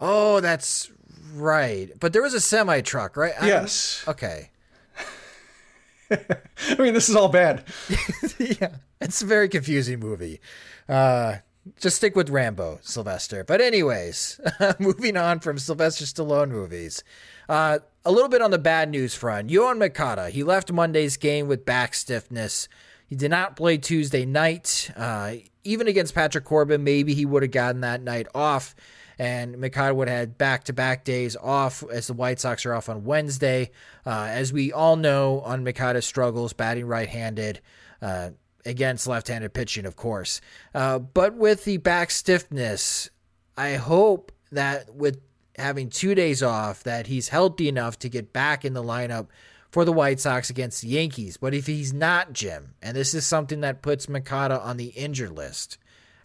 Oh, 0.00 0.40
that's 0.40 0.90
right. 1.32 1.90
But 1.98 2.12
there 2.12 2.22
was 2.22 2.34
a 2.34 2.40
semi 2.40 2.80
truck, 2.80 3.16
right? 3.16 3.34
I- 3.40 3.46
Yes. 3.46 4.04
okay. 4.08 4.50
I 6.10 6.76
mean, 6.78 6.94
this 6.94 7.08
is 7.08 7.14
all 7.16 7.28
bad. 7.28 7.64
yeah, 8.38 8.76
it's 9.00 9.22
a 9.22 9.26
very 9.26 9.48
confusing 9.48 10.00
movie. 10.00 10.40
Uh, 10.88 11.36
just 11.78 11.96
stick 11.96 12.16
with 12.16 12.30
Rambo, 12.30 12.80
Sylvester. 12.82 13.44
But 13.44 13.60
anyways, 13.60 14.40
moving 14.80 15.16
on 15.16 15.38
from 15.40 15.58
Sylvester 15.58 16.04
Stallone 16.04 16.48
movies. 16.50 17.04
Uh, 17.48 17.78
a 18.04 18.10
little 18.10 18.28
bit 18.28 18.42
on 18.42 18.50
the 18.50 18.58
bad 18.58 18.90
news 18.90 19.14
front. 19.14 19.50
Yoan 19.50 19.78
Moncada, 19.78 20.30
he 20.30 20.42
left 20.42 20.72
Monday's 20.72 21.16
game 21.16 21.46
with 21.46 21.64
back 21.64 21.94
stiffness. 21.94 22.68
He 23.06 23.14
did 23.14 23.30
not 23.30 23.54
play 23.56 23.76
Tuesday 23.76 24.24
night. 24.24 24.90
Uh, 24.96 25.34
even 25.62 25.86
against 25.86 26.14
Patrick 26.14 26.44
Corbin, 26.44 26.82
maybe 26.82 27.14
he 27.14 27.26
would 27.26 27.42
have 27.42 27.52
gotten 27.52 27.82
that 27.82 28.02
night 28.02 28.26
off. 28.34 28.74
And 29.20 29.58
Moncada 29.58 29.94
would 29.94 30.08
had 30.08 30.38
back 30.38 30.64
to 30.64 30.72
back 30.72 31.04
days 31.04 31.36
off 31.36 31.84
as 31.92 32.06
the 32.06 32.14
White 32.14 32.40
Sox 32.40 32.64
are 32.64 32.72
off 32.72 32.88
on 32.88 33.04
Wednesday. 33.04 33.70
Uh, 34.06 34.28
as 34.30 34.50
we 34.50 34.72
all 34.72 34.96
know, 34.96 35.42
on 35.42 35.62
Moncada's 35.62 36.06
struggles 36.06 36.54
batting 36.54 36.86
right 36.86 37.08
handed. 37.08 37.60
Uh, 38.00 38.30
against 38.66 39.06
left-handed 39.06 39.54
pitching, 39.54 39.86
of 39.86 39.96
course. 39.96 40.40
Uh, 40.74 40.98
but 40.98 41.34
with 41.34 41.64
the 41.64 41.78
back 41.78 42.10
stiffness, 42.10 43.08
I 43.56 43.74
hope 43.74 44.32
that 44.52 44.94
with 44.94 45.18
having 45.56 45.90
two 45.90 46.14
days 46.14 46.42
off, 46.42 46.82
that 46.84 47.06
he's 47.06 47.28
healthy 47.28 47.68
enough 47.68 47.98
to 48.00 48.08
get 48.08 48.32
back 48.32 48.64
in 48.64 48.74
the 48.74 48.82
lineup 48.82 49.28
for 49.70 49.84
the 49.84 49.92
White 49.92 50.20
Sox 50.20 50.50
against 50.50 50.82
the 50.82 50.88
Yankees. 50.88 51.36
But 51.36 51.54
if 51.54 51.66
he's 51.66 51.92
not, 51.92 52.32
Jim, 52.32 52.74
and 52.82 52.96
this 52.96 53.14
is 53.14 53.26
something 53.26 53.60
that 53.60 53.82
puts 53.82 54.08
Moncada 54.08 54.60
on 54.60 54.76
the 54.76 54.88
injured 54.88 55.32
list, 55.32 55.78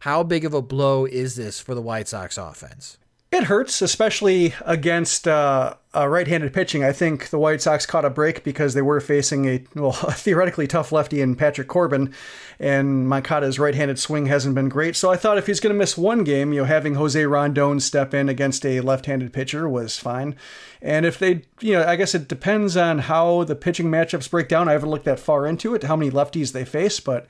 how 0.05 0.21
big 0.21 0.45
of 0.45 0.53
a 0.53 0.61
blow 0.61 1.05
is 1.05 1.35
this 1.35 1.59
for 1.59 1.73
the 1.73 1.81
White 1.81 2.07
Sox 2.07 2.37
offense? 2.37 2.99
It 3.31 3.45
hurts, 3.45 3.81
especially 3.81 4.53
against 4.63 5.27
uh, 5.27 5.73
uh, 5.95 6.07
right-handed 6.07 6.53
pitching. 6.53 6.83
I 6.83 6.91
think 6.91 7.31
the 7.31 7.39
White 7.39 7.63
Sox 7.63 7.87
caught 7.87 8.05
a 8.05 8.11
break 8.11 8.43
because 8.43 8.75
they 8.75 8.83
were 8.83 9.01
facing 9.01 9.45
a 9.47 9.63
well, 9.73 9.97
a 10.03 10.13
theoretically 10.13 10.67
tough 10.67 10.91
lefty 10.91 11.21
in 11.21 11.35
Patrick 11.35 11.67
Corbin, 11.67 12.13
and 12.59 13.09
Moncada's 13.09 13.57
right-handed 13.57 13.97
swing 13.97 14.27
hasn't 14.27 14.53
been 14.53 14.69
great. 14.69 14.95
So 14.95 15.09
I 15.09 15.17
thought 15.17 15.39
if 15.39 15.47
he's 15.47 15.59
going 15.59 15.73
to 15.73 15.79
miss 15.79 15.97
one 15.97 16.23
game, 16.23 16.53
you 16.53 16.61
know, 16.61 16.65
having 16.65 16.93
Jose 16.93 17.25
Rondon 17.25 17.79
step 17.79 18.13
in 18.13 18.29
against 18.29 18.63
a 18.63 18.81
left-handed 18.81 19.33
pitcher 19.33 19.67
was 19.67 19.97
fine. 19.97 20.35
And 20.83 21.07
if 21.07 21.17
they, 21.17 21.41
you 21.61 21.73
know, 21.73 21.83
I 21.83 21.95
guess 21.95 22.13
it 22.13 22.27
depends 22.27 22.77
on 22.77 22.99
how 22.99 23.43
the 23.43 23.55
pitching 23.55 23.87
matchups 23.87 24.29
break 24.29 24.49
down. 24.49 24.69
I 24.69 24.73
haven't 24.73 24.91
looked 24.91 25.05
that 25.05 25.19
far 25.19 25.47
into 25.47 25.73
it, 25.73 25.81
how 25.81 25.95
many 25.95 26.11
lefties 26.11 26.51
they 26.51 26.63
face, 26.63 26.99
but 26.99 27.25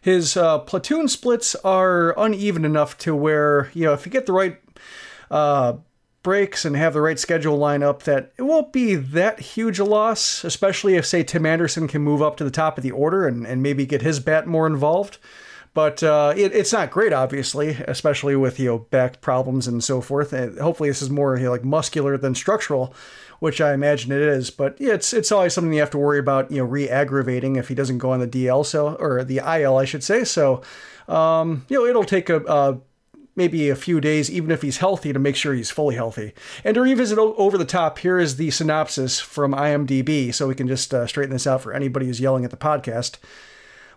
his 0.00 0.36
uh, 0.36 0.58
platoon 0.60 1.08
splits 1.08 1.54
are 1.56 2.18
uneven 2.18 2.64
enough 2.64 2.96
to 2.98 3.14
where 3.14 3.70
you 3.74 3.84
know 3.84 3.92
if 3.92 4.06
you 4.06 4.12
get 4.12 4.26
the 4.26 4.32
right 4.32 4.58
uh, 5.30 5.74
breaks 6.22 6.64
and 6.64 6.76
have 6.76 6.92
the 6.92 7.00
right 7.00 7.18
schedule 7.18 7.56
line 7.56 7.82
up 7.82 8.02
that 8.02 8.32
it 8.36 8.42
won't 8.42 8.72
be 8.72 8.94
that 8.94 9.40
huge 9.40 9.78
a 9.78 9.84
loss, 9.84 10.44
especially 10.44 10.94
if, 10.94 11.06
say, 11.06 11.22
Tim 11.22 11.46
Anderson 11.46 11.88
can 11.88 12.02
move 12.02 12.20
up 12.20 12.36
to 12.36 12.44
the 12.44 12.50
top 12.50 12.76
of 12.76 12.84
the 12.84 12.90
order 12.90 13.26
and, 13.26 13.46
and 13.46 13.62
maybe 13.62 13.86
get 13.86 14.02
his 14.02 14.20
bat 14.20 14.46
more 14.46 14.66
involved. 14.66 15.18
But 15.74 16.02
uh, 16.02 16.34
it, 16.36 16.54
it's 16.54 16.72
not 16.72 16.90
great, 16.90 17.12
obviously, 17.12 17.70
especially 17.86 18.36
with 18.36 18.58
you 18.58 18.66
know 18.66 18.78
back 18.78 19.20
problems 19.20 19.66
and 19.66 19.82
so 19.82 20.00
forth. 20.00 20.32
And 20.32 20.58
hopefully, 20.58 20.88
this 20.88 21.02
is 21.02 21.10
more 21.10 21.36
you 21.36 21.44
know, 21.44 21.50
like 21.50 21.64
muscular 21.64 22.16
than 22.16 22.34
structural, 22.34 22.94
which 23.40 23.60
I 23.60 23.74
imagine 23.74 24.12
it 24.12 24.20
is. 24.20 24.50
But 24.50 24.80
yeah, 24.80 24.94
it's 24.94 25.12
it's 25.12 25.32
always 25.32 25.54
something 25.54 25.72
you 25.72 25.80
have 25.80 25.90
to 25.90 25.98
worry 25.98 26.18
about, 26.18 26.50
you 26.50 26.58
know, 26.58 26.64
re-aggravating 26.64 27.56
if 27.56 27.68
he 27.68 27.74
doesn't 27.74 27.98
go 27.98 28.12
on 28.12 28.20
the 28.20 28.28
DL, 28.28 28.64
so 28.64 28.94
or 28.94 29.24
the 29.24 29.38
IL, 29.38 29.76
I 29.76 29.84
should 29.84 30.02
say. 30.02 30.24
So, 30.24 30.62
um, 31.06 31.64
you 31.68 31.78
know, 31.78 31.86
it'll 31.86 32.04
take 32.04 32.28
a, 32.28 32.38
a 32.46 32.80
maybe 33.38 33.70
a 33.70 33.76
few 33.76 34.00
days, 34.00 34.30
even 34.30 34.50
if 34.50 34.62
he's 34.62 34.78
healthy, 34.78 35.12
to 35.12 35.18
make 35.18 35.36
sure 35.36 35.54
he's 35.54 35.70
fully 35.70 35.94
healthy. 35.94 36.34
And 36.64 36.74
to 36.74 36.82
revisit 36.82 37.18
over 37.18 37.56
the 37.56 37.64
top, 37.64 37.98
here 38.00 38.18
is 38.18 38.36
the 38.36 38.50
synopsis 38.50 39.20
from 39.20 39.54
IMDb, 39.54 40.34
so 40.34 40.48
we 40.48 40.56
can 40.56 40.66
just 40.66 40.92
uh, 40.92 41.06
straighten 41.06 41.32
this 41.32 41.46
out 41.46 41.62
for 41.62 41.72
anybody 41.72 42.06
who's 42.06 42.20
yelling 42.20 42.44
at 42.44 42.50
the 42.50 42.56
podcast. 42.56 43.18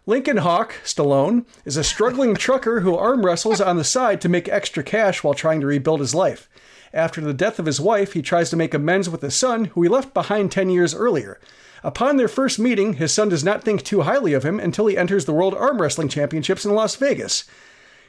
Lincoln 0.07 0.37
Hawk, 0.37 0.73
Stallone, 0.83 1.45
is 1.63 1.77
a 1.77 1.83
struggling 1.83 2.33
trucker 2.33 2.79
who 2.79 2.97
arm 2.97 3.23
wrestles 3.23 3.61
on 3.61 3.77
the 3.77 3.83
side 3.83 4.19
to 4.21 4.29
make 4.29 4.49
extra 4.49 4.81
cash 4.81 5.23
while 5.23 5.35
trying 5.35 5.61
to 5.61 5.67
rebuild 5.67 5.99
his 5.99 6.15
life. 6.15 6.49
After 6.91 7.21
the 7.21 7.35
death 7.35 7.59
of 7.59 7.67
his 7.67 7.79
wife, 7.79 8.13
he 8.13 8.23
tries 8.23 8.49
to 8.49 8.55
make 8.55 8.73
amends 8.73 9.11
with 9.11 9.21
his 9.21 9.35
son, 9.35 9.65
who 9.65 9.83
he 9.83 9.89
left 9.89 10.11
behind 10.11 10.51
10 10.51 10.71
years 10.71 10.95
earlier. 10.95 11.39
Upon 11.83 12.17
their 12.17 12.27
first 12.27 12.57
meeting, 12.57 12.93
his 12.93 13.13
son 13.13 13.29
does 13.29 13.43
not 13.43 13.63
think 13.63 13.83
too 13.83 14.01
highly 14.01 14.33
of 14.33 14.43
him 14.43 14.59
until 14.59 14.87
he 14.87 14.97
enters 14.97 15.25
the 15.25 15.33
World 15.33 15.53
Arm 15.53 15.79
Wrestling 15.79 16.09
Championships 16.09 16.65
in 16.65 16.73
Las 16.73 16.95
Vegas. 16.95 17.43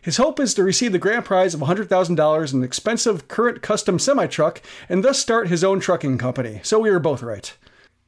His 0.01 0.17
hope 0.17 0.41
is 0.41 0.55
to 0.55 0.65
receive 0.65 0.93
the 0.93 0.99
grand 0.99 1.27
prize 1.27 1.53
of 1.53 1.61
$100,000 1.61 2.53
in 2.53 2.59
an 2.59 2.65
expensive 2.65 3.29
current 3.29 3.61
custom 3.61 3.99
semi 3.99 4.27
truck 4.27 4.63
and 4.89 5.05
thus 5.05 5.19
start 5.19 5.49
his 5.49 5.63
own 5.63 5.79
trucking 5.79 6.17
company. 6.17 6.61
So 6.63 6.81
we 6.81 6.91
were 6.91 6.99
both 6.99 7.23
right. 7.23 7.55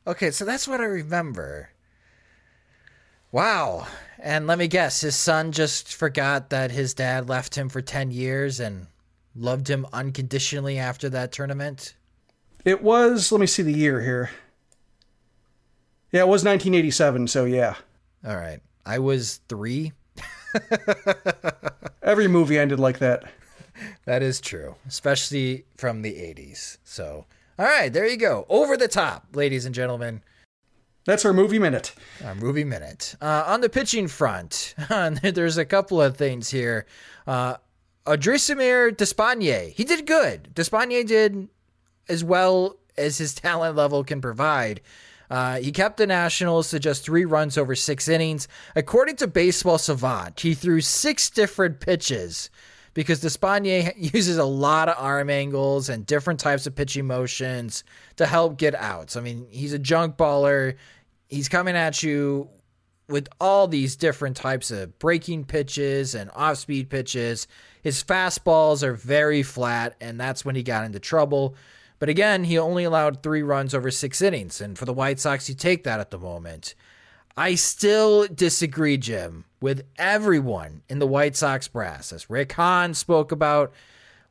Okay, 0.06 0.30
so 0.30 0.46
that's 0.46 0.66
what 0.66 0.80
I 0.80 0.84
remember. 0.84 1.68
Wow. 3.34 3.88
And 4.20 4.46
let 4.46 4.58
me 4.58 4.68
guess, 4.68 5.00
his 5.00 5.16
son 5.16 5.50
just 5.50 5.92
forgot 5.92 6.50
that 6.50 6.70
his 6.70 6.94
dad 6.94 7.28
left 7.28 7.56
him 7.56 7.68
for 7.68 7.82
10 7.82 8.12
years 8.12 8.60
and 8.60 8.86
loved 9.34 9.68
him 9.68 9.88
unconditionally 9.92 10.78
after 10.78 11.08
that 11.08 11.32
tournament? 11.32 11.96
It 12.64 12.80
was, 12.80 13.32
let 13.32 13.40
me 13.40 13.48
see 13.48 13.64
the 13.64 13.72
year 13.72 14.00
here. 14.02 14.30
Yeah, 16.12 16.20
it 16.20 16.28
was 16.28 16.44
1987, 16.44 17.26
so 17.26 17.44
yeah. 17.44 17.74
All 18.24 18.36
right. 18.36 18.60
I 18.86 19.00
was 19.00 19.40
three. 19.48 19.90
Every 22.04 22.28
movie 22.28 22.56
ended 22.56 22.78
like 22.78 23.00
that. 23.00 23.24
That 24.04 24.22
is 24.22 24.40
true, 24.40 24.76
especially 24.86 25.64
from 25.76 26.02
the 26.02 26.12
80s. 26.12 26.78
So, 26.84 27.26
all 27.58 27.66
right, 27.66 27.92
there 27.92 28.06
you 28.06 28.16
go. 28.16 28.46
Over 28.48 28.76
the 28.76 28.86
top, 28.86 29.26
ladies 29.34 29.66
and 29.66 29.74
gentlemen. 29.74 30.22
That's 31.04 31.24
our 31.24 31.32
movie 31.34 31.58
minute. 31.58 31.94
Our 32.24 32.34
movie 32.34 32.64
minute. 32.64 33.14
Uh, 33.20 33.44
on 33.46 33.60
the 33.60 33.68
pitching 33.68 34.08
front, 34.08 34.74
there's 35.22 35.58
a 35.58 35.64
couple 35.64 36.00
of 36.00 36.16
things 36.16 36.50
here. 36.50 36.86
Uh, 37.26 37.56
Odrisamer 38.06 38.96
Despaigne, 38.96 39.70
he 39.70 39.84
did 39.84 40.06
good. 40.06 40.54
Despaigne 40.54 41.04
did 41.04 41.48
as 42.08 42.24
well 42.24 42.76
as 42.96 43.18
his 43.18 43.34
talent 43.34 43.76
level 43.76 44.04
can 44.04 44.20
provide. 44.20 44.80
Uh, 45.30 45.56
he 45.56 45.72
kept 45.72 45.96
the 45.96 46.06
Nationals 46.06 46.70
to 46.70 46.78
just 46.78 47.02
three 47.02 47.24
runs 47.24 47.56
over 47.58 47.74
six 47.74 48.08
innings. 48.08 48.46
According 48.76 49.16
to 49.16 49.26
Baseball 49.26 49.78
Savant, 49.78 50.38
he 50.40 50.54
threw 50.54 50.80
six 50.80 51.30
different 51.30 51.80
pitches 51.80 52.50
because 52.94 53.20
Despaigne 53.20 53.92
uses 54.14 54.38
a 54.38 54.44
lot 54.44 54.88
of 54.88 54.96
arm 54.98 55.28
angles 55.28 55.88
and 55.88 56.06
different 56.06 56.40
types 56.40 56.66
of 56.66 56.74
pitching 56.74 57.06
motions 57.06 57.84
to 58.16 58.26
help 58.26 58.56
get 58.56 58.74
outs. 58.74 59.16
I 59.16 59.20
mean, 59.20 59.46
he's 59.50 59.72
a 59.72 59.78
junk 59.78 60.16
baller. 60.16 60.76
He's 61.28 61.48
coming 61.48 61.76
at 61.76 62.02
you 62.02 62.48
with 63.08 63.28
all 63.40 63.68
these 63.68 63.96
different 63.96 64.36
types 64.36 64.70
of 64.70 64.98
breaking 64.98 65.44
pitches 65.44 66.14
and 66.14 66.30
off 66.34 66.58
speed 66.58 66.88
pitches. 66.88 67.46
His 67.82 68.02
fastballs 68.02 68.82
are 68.82 68.94
very 68.94 69.42
flat, 69.42 69.94
and 70.00 70.18
that's 70.18 70.44
when 70.44 70.54
he 70.54 70.62
got 70.62 70.84
into 70.84 70.98
trouble. 70.98 71.54
But 71.98 72.08
again, 72.08 72.44
he 72.44 72.58
only 72.58 72.84
allowed 72.84 73.22
three 73.22 73.42
runs 73.42 73.74
over 73.74 73.90
six 73.90 74.22
innings. 74.22 74.60
And 74.60 74.78
for 74.78 74.84
the 74.84 74.92
White 74.92 75.20
Sox, 75.20 75.48
you 75.48 75.54
take 75.54 75.84
that 75.84 76.00
at 76.00 76.10
the 76.10 76.18
moment. 76.18 76.74
I 77.36 77.56
still 77.56 78.28
disagree, 78.28 78.96
Jim, 78.96 79.44
with 79.60 79.84
everyone 79.98 80.82
in 80.88 81.00
the 81.00 81.06
White 81.06 81.34
Sox 81.34 81.66
brass. 81.66 82.12
As 82.12 82.30
Rick 82.30 82.52
Hahn 82.52 82.94
spoke 82.94 83.32
about 83.32 83.72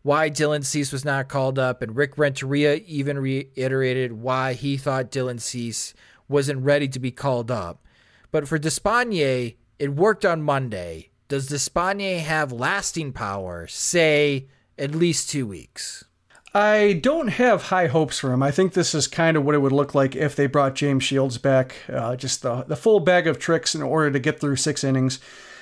why 0.04 0.30
Dylan 0.30 0.64
Cease 0.64 0.94
was 0.94 1.04
not 1.04 1.28
called 1.28 1.60
up, 1.60 1.82
and 1.82 1.98
Rick 1.98 2.18
Renteria 2.18 2.76
even 2.88 3.20
reiterated 3.20 4.14
why 4.14 4.54
he 4.54 4.78
thought 4.78 5.12
Dylan 5.12 5.42
Cease 5.42 5.94
wasn't 6.30 6.64
ready 6.64 6.88
to 6.88 7.00
be 7.00 7.12
called 7.12 7.52
up. 7.52 7.84
But 8.32 8.48
for 8.48 8.58
Despaigne, 8.58 9.56
it 9.80 9.96
worked 9.96 10.24
on 10.24 10.42
Monday. 10.42 11.10
Does 11.28 11.48
Despaigne 11.48 12.20
have 12.20 12.54
lasting 12.54 13.12
power, 13.12 13.68
say, 13.68 14.48
at 14.78 14.96
least 14.96 15.30
two 15.30 15.46
weeks? 15.46 16.06
I 16.54 16.94
don't 17.02 17.30
have 17.30 17.64
high 17.64 17.88
hopes 17.88 18.20
for 18.20 18.32
him. 18.32 18.44
I 18.44 18.52
think 18.52 18.74
this 18.74 18.94
is 18.94 19.08
kind 19.08 19.36
of 19.36 19.44
what 19.44 19.56
it 19.56 19.60
would 19.60 19.72
look 19.72 19.96
like 19.96 20.16
if 20.16 20.36
they 20.36 20.46
brought 20.46 20.76
James 20.76 21.04
Shields 21.04 21.40
back, 21.40 21.76
uh, 21.92 22.16
just 22.16 22.44
the 22.44 22.64
the 22.64 22.76
full 22.76 23.00
bag 23.00 23.26
of 23.28 23.40
tricks 23.40 23.74
in 23.74 23.82
order 23.82 24.12
to 24.12 24.20
get 24.20 24.40
through 24.40 24.58
six 24.58 24.84
innings. 24.84 25.20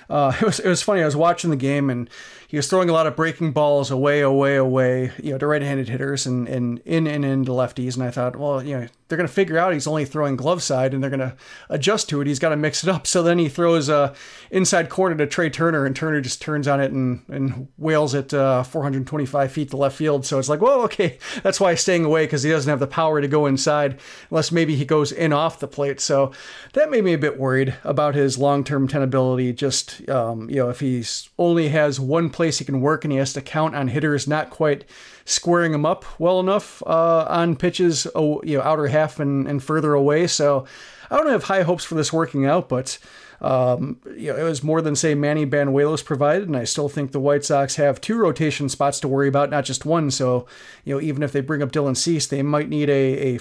Uh, 0.10 0.34
it 0.42 0.46
was 0.46 0.60
it 0.60 0.68
was 0.68 0.82
funny. 0.82 1.02
I 1.02 1.06
was 1.06 1.16
watching 1.16 1.50
the 1.50 1.56
game 1.56 1.90
and 1.90 2.10
he 2.52 2.58
was 2.58 2.68
throwing 2.68 2.90
a 2.90 2.92
lot 2.92 3.08
of 3.08 3.16
breaking 3.16 3.54
balls 3.54 3.92
away, 3.92 4.20
away, 4.20 4.58
away, 4.58 5.14
you 5.24 5.32
know, 5.32 5.38
to 5.38 5.48
right-handed 5.48 5.88
hitters 5.88 6.26
and, 6.26 6.50
and 6.50 6.80
in 6.80 7.08
and 7.08 7.24
into 7.24 7.52
lefties. 7.54 7.94
And 7.94 8.04
I 8.04 8.12
thought, 8.12 8.36
well, 8.36 8.62
you 8.62 8.78
know, 8.78 8.88
they're 9.12 9.18
going 9.18 9.28
to 9.28 9.34
figure 9.34 9.58
out 9.58 9.74
he's 9.74 9.88
only 9.88 10.06
throwing 10.06 10.38
glove 10.38 10.64
side 10.64 10.94
and 10.94 11.04
they're 11.04 11.10
going 11.10 11.20
to 11.20 11.36
adjust 11.70 12.08
to 12.10 12.22
it. 12.22 12.28
He's 12.28 12.40
got 12.40 12.50
to 12.50 12.58
mix 12.58 12.82
it 12.82 12.90
up. 12.90 13.06
So 13.06 13.22
then 13.22 13.40
he 13.40 13.50
throws 13.50 13.90
a 13.90 14.14
inside 14.50 14.90
corner 14.90 15.16
to 15.16 15.28
Trey 15.28 15.50
Turner 15.50 15.86
and 15.86 15.96
Turner 15.96 16.22
just 16.22 16.42
turns 16.42 16.68
on 16.68 16.80
it 16.80 16.92
and, 16.92 17.24
and 17.30 17.68
wails 17.78 18.14
it 18.14 18.34
uh, 18.34 18.64
425 18.64 19.52
feet 19.52 19.70
to 19.70 19.78
left 19.78 19.98
field. 19.98 20.26
So 20.26 20.40
it's 20.40 20.48
like, 20.48 20.62
well, 20.62 20.82
okay, 20.84 21.20
that's 21.44 21.60
why 21.60 21.72
he's 21.72 21.82
staying 21.82 22.06
away 22.06 22.26
because 22.26 22.44
he 22.44 22.50
doesn't 22.50 22.70
have 22.70 22.80
the 22.80 22.88
power 22.88 23.22
to 23.22 23.28
go 23.28 23.46
inside 23.46 24.00
unless 24.30 24.52
maybe 24.52 24.76
he 24.76 24.86
goes 24.86 25.12
in 25.12 25.34
off 25.34 25.60
the 25.60 25.68
plate. 25.68 26.00
So 26.00 26.32
that 26.74 26.90
made 26.90 27.04
me 27.04 27.14
a 27.14 27.18
bit 27.18 27.38
worried 27.38 27.76
about 27.84 28.16
his 28.16 28.38
long-term 28.38 28.88
tenability. 28.88 29.54
Just, 29.54 30.08
um, 30.10 30.50
you 30.50 30.58
know, 30.58 30.70
if 30.70 30.80
he's 30.80 31.30
only 31.38 31.70
has 31.70 32.00
one 32.00 32.30
place 32.42 32.58
he 32.58 32.66
can 32.66 32.82
work 32.82 33.06
and 33.06 33.12
he 33.12 33.20
has 33.20 33.34
to 33.34 33.42
count 33.42 33.76
on 33.76 33.88
hitters 33.88 34.28
not 34.28 34.50
quite 34.50 34.84
squaring 35.26 35.76
him 35.76 35.86
up 35.86 36.04
well 36.20 36.40
enough 36.40 36.82
uh, 36.88 37.24
on 37.30 37.56
pitches, 37.56 38.08
you 38.16 38.58
know, 38.58 38.62
outer 38.64 38.88
half 38.88 39.20
and, 39.20 39.48
and 39.48 39.64
further 39.64 39.94
away. 39.94 40.26
So 40.26 40.66
I 41.12 41.18
don't 41.18 41.30
have 41.30 41.44
high 41.44 41.62
hopes 41.62 41.84
for 41.84 41.94
this 41.94 42.12
working 42.12 42.48
out, 42.48 42.68
but 42.68 42.98
um, 43.42 44.00
you 44.18 44.34
know, 44.34 44.38
it 44.40 44.44
was 44.44 44.64
more 44.64 44.82
than 44.82 44.96
say 44.96 45.14
Manny 45.14 45.46
Banuelos 45.46 46.04
provided, 46.04 46.48
and 46.48 46.58
I 46.58 46.64
still 46.64 46.90
think 46.90 47.12
the 47.12 47.20
White 47.20 47.46
Sox 47.46 47.76
have 47.76 48.02
two 48.02 48.18
rotation 48.18 48.70
spots 48.70 49.00
to 49.02 49.08
worry 49.08 49.28
about, 49.28 49.52
not 49.52 49.64
just 49.66 49.86
one. 49.86 50.10
So 50.10 50.48
you 50.84 50.96
know, 50.96 51.02
even 51.02 51.22
if 51.22 51.32
they 51.32 51.42
bring 51.42 51.62
up 51.62 51.72
Dylan 51.72 51.96
Cease, 51.96 52.26
they 52.26 52.42
might 52.42 52.70
need 52.70 52.90
a, 52.90 53.36
a 53.36 53.36
I 53.36 53.40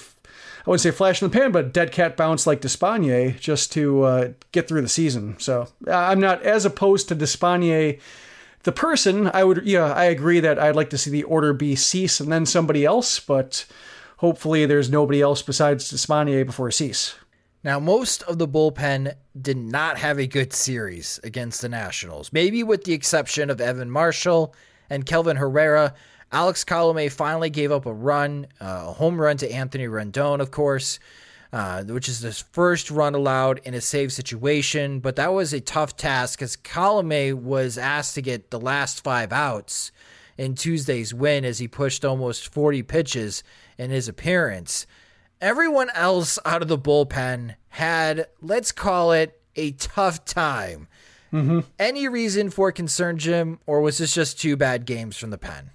wouldn't 0.67 0.83
say 0.83 0.91
flash 0.91 1.23
in 1.23 1.31
the 1.31 1.39
pan, 1.39 1.53
but 1.53 1.73
dead 1.73 1.91
cat 1.91 2.19
bounce 2.19 2.47
like 2.47 2.61
Despaigne 2.61 3.39
just 3.41 3.73
to 3.73 4.03
uh, 4.03 4.29
get 4.53 4.69
through 4.69 4.83
the 4.83 4.91
season. 4.91 5.39
So 5.39 5.69
I'm 5.91 6.21
not 6.21 6.43
as 6.43 6.67
opposed 6.67 7.09
to 7.09 7.15
Despaigne 7.15 7.99
the 8.63 8.73
person, 8.73 9.31
I 9.33 9.45
would, 9.45 9.67
yeah, 9.67 9.93
I 9.93 10.05
agree 10.05 10.41
that 10.41 10.59
I'd 10.59 10.77
like 10.77 10.91
to 10.91 10.99
see 10.99 11.11
the 11.11 11.23
order 11.25 11.53
be 11.53 11.77
Cease 11.77 12.21
and 12.21 12.31
then 12.31 12.45
somebody 12.45 12.85
else, 12.85 13.19
but 13.19 13.65
hopefully 14.19 14.67
there's 14.67 14.91
nobody 14.91 15.21
else 15.23 15.43
besides 15.43 15.91
Despaigne 15.91 16.45
before 16.45 16.71
Cease. 16.71 17.15
Now, 17.63 17.79
most 17.79 18.23
of 18.23 18.39
the 18.39 18.49
bullpen 18.49 19.15
did 19.41 19.57
not 19.57 19.99
have 19.99 20.19
a 20.19 20.27
good 20.27 20.53
series 20.53 21.21
against 21.25 21.61
the 21.61 21.69
Nationals, 21.69 22.33
maybe 22.33 22.63
with 22.63 22.85
the 22.85 22.95
exception 22.95 23.51
of 23.51 23.61
Evan 23.61 23.91
Marshall 23.91 24.55
and 24.89 25.05
Kelvin 25.05 25.37
Herrera. 25.37 25.95
Alex 26.33 26.65
Colome 26.65 27.11
finally 27.11 27.51
gave 27.51 27.73
up 27.73 27.87
a 27.87 27.93
run, 27.93 28.47
uh, 28.61 28.85
a 28.87 28.93
home 28.93 29.21
run 29.21 29.37
to 29.39 29.51
Anthony 29.51 29.87
Rendon, 29.87 30.41
of 30.41 30.51
course 30.51 30.99
uh, 31.53 31.83
which 31.85 32.09
is 32.09 32.21
his 32.21 32.41
first 32.41 32.91
run 32.91 33.15
allowed 33.15 33.61
in 33.65 33.75
a 33.75 33.81
save 33.81 34.13
situation. 34.13 35.01
But 35.01 35.17
that 35.17 35.33
was 35.33 35.53
a 35.53 35.61
tough 35.61 35.97
task 35.97 36.39
because 36.39 36.57
Colome 36.57 37.35
was 37.35 37.77
asked 37.79 38.15
to 38.15 38.23
get 38.23 38.51
the 38.51 38.61
last 38.61 39.03
five 39.03 39.33
outs 39.33 39.93
in 40.39 40.55
Tuesday's 40.55 41.13
win 41.13 41.45
as 41.45 41.59
he 41.59 41.69
pushed 41.69 42.05
almost 42.05 42.53
40 42.53 42.83
pitches 42.85 43.43
in 43.77 43.91
his 43.91 44.09
appearance. 44.09 44.87
Everyone 45.41 45.91
else 45.95 46.39
out 46.45 46.63
of 46.63 46.69
the 46.69 46.79
bullpen 46.79 47.57
had, 47.69 48.27
let's 48.41 48.73
call 48.73 49.13
it, 49.13 49.41
a 49.57 49.73
tough 49.73 50.25
time. 50.25 50.89
Mm-hmm. 51.33 51.61
Any 51.79 52.09
reason 52.09 52.51
for 52.51 52.73
concern, 52.73 53.19
Jim, 53.19 53.59
or 53.67 53.81
was 53.81 53.99
this 53.99 54.15
just 54.15 54.41
two 54.41 54.57
bad 54.57 54.85
games 54.85 55.17
from 55.17 55.31
the 55.31 55.39
pen? 55.39 55.71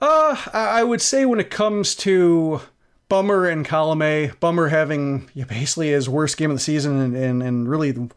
Uh, 0.00 0.36
I 0.52 0.82
would 0.82 1.02
say 1.02 1.26
when 1.26 1.40
it 1.40 1.50
comes 1.50 1.94
to 1.96 2.62
Bummer 3.10 3.44
and 3.44 3.66
Colome. 3.66 4.38
Bummer 4.40 4.68
having 4.68 5.28
basically 5.34 5.90
his 5.90 6.08
worst 6.08 6.38
game 6.38 6.50
of 6.50 6.56
the 6.56 6.62
season 6.62 6.98
and, 6.98 7.16
and, 7.16 7.42
and 7.42 7.68
really 7.68 8.08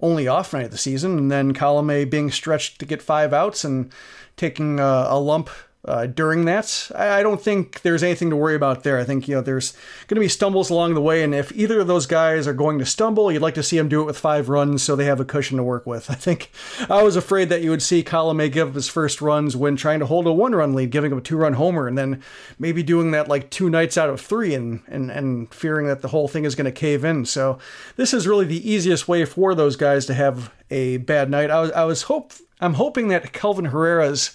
only 0.00 0.28
off 0.28 0.52
night 0.52 0.66
of 0.66 0.70
the 0.70 0.78
season. 0.78 1.18
And 1.18 1.32
then 1.32 1.54
Colome 1.54 2.08
being 2.08 2.30
stretched 2.30 2.78
to 2.78 2.86
get 2.86 3.02
five 3.02 3.32
outs 3.32 3.64
and 3.64 3.90
taking 4.36 4.78
a, 4.78 5.06
a 5.08 5.18
lump 5.18 5.50
uh, 5.84 6.06
during 6.06 6.46
that. 6.46 6.90
I, 6.94 7.20
I, 7.20 7.22
don't 7.22 7.42
think 7.42 7.82
there's 7.82 8.02
anything 8.02 8.30
to 8.30 8.36
worry 8.36 8.54
about 8.54 8.84
there. 8.84 8.98
I 8.98 9.04
think 9.04 9.28
you 9.28 9.34
know 9.34 9.42
there's 9.42 9.72
going 10.06 10.16
to 10.16 10.20
be 10.20 10.28
stumbles 10.28 10.70
along 10.70 10.94
the 10.94 11.02
way, 11.02 11.22
and 11.22 11.34
if 11.34 11.52
either 11.52 11.80
of 11.80 11.86
those 11.86 12.06
guys 12.06 12.46
are 12.46 12.54
going 12.54 12.78
to 12.78 12.86
stumble, 12.86 13.30
you'd 13.30 13.42
like 13.42 13.54
to 13.54 13.62
see 13.62 13.76
them 13.76 13.88
do 13.88 14.00
it 14.00 14.04
with 14.04 14.18
five 14.18 14.48
runs 14.48 14.82
so 14.82 14.96
they 14.96 15.04
have 15.04 15.20
a 15.20 15.24
cushion 15.24 15.58
to 15.58 15.62
work 15.62 15.86
with. 15.86 16.10
I 16.14 16.14
think 16.14 16.50
I 16.88 17.02
was 17.02 17.16
afraid 17.16 17.50
that 17.50 17.62
you 17.62 17.70
would 17.70 17.82
see 17.82 18.02
Colome 18.02 18.50
give 18.50 18.68
up 18.68 18.74
his 18.74 18.88
first 18.88 19.20
runs 19.20 19.56
when 19.56 19.76
trying 19.76 20.00
to 20.00 20.06
hold 20.06 20.26
a 20.26 20.32
one-run 20.32 20.74
lead, 20.74 20.90
giving 20.90 21.12
up 21.12 21.18
a 21.18 21.22
two-run 21.22 21.54
homer, 21.54 21.86
and 21.86 21.98
then 21.98 22.22
maybe 22.58 22.82
doing 22.82 23.10
that 23.10 23.28
like 23.28 23.50
two 23.50 23.68
nights 23.68 23.98
out 23.98 24.08
of 24.08 24.20
three, 24.20 24.54
and 24.54 24.82
and 24.88 25.10
and 25.10 25.52
fearing 25.52 25.86
that 25.86 26.00
the 26.00 26.08
whole 26.08 26.28
thing 26.28 26.44
is 26.44 26.54
going 26.54 26.64
to 26.64 26.72
cave 26.72 27.04
in. 27.04 27.26
So 27.26 27.58
this 27.96 28.14
is 28.14 28.26
really 28.26 28.46
the 28.46 28.70
easiest 28.70 29.06
way 29.06 29.26
for 29.26 29.54
those 29.54 29.76
guys 29.76 30.06
to 30.06 30.14
have 30.14 30.50
a 30.70 30.96
bad 30.96 31.28
night. 31.28 31.50
I 31.50 31.60
was 31.60 31.70
I 31.72 31.84
was 31.84 32.02
hope 32.02 32.32
I'm 32.58 32.74
hoping 32.74 33.08
that 33.08 33.34
Kelvin 33.34 33.66
Herrera's. 33.66 34.34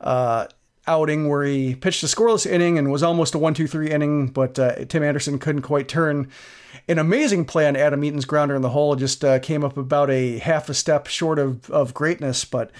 Uh, 0.00 0.46
outing 0.86 1.28
where 1.28 1.44
he 1.44 1.74
pitched 1.74 2.02
a 2.02 2.06
scoreless 2.06 2.46
inning 2.46 2.78
and 2.78 2.90
was 2.90 3.02
almost 3.02 3.34
a 3.34 3.38
1 3.38 3.54
2 3.54 3.66
3 3.66 3.90
inning, 3.90 4.26
but 4.28 4.58
uh, 4.58 4.84
Tim 4.86 5.02
Anderson 5.02 5.38
couldn't 5.38 5.62
quite 5.62 5.88
turn. 5.88 6.28
An 6.88 6.98
amazing 6.98 7.46
play 7.46 7.66
on 7.66 7.76
Adam 7.76 8.04
Eaton's 8.04 8.24
grounder 8.24 8.54
in 8.54 8.62
the 8.62 8.70
hole 8.70 8.96
just 8.96 9.24
uh, 9.24 9.38
came 9.38 9.64
up 9.64 9.76
about 9.76 10.10
a 10.10 10.38
half 10.38 10.68
a 10.68 10.74
step 10.74 11.06
short 11.06 11.38
of, 11.38 11.70
of 11.70 11.94
greatness, 11.94 12.44
but 12.44 12.70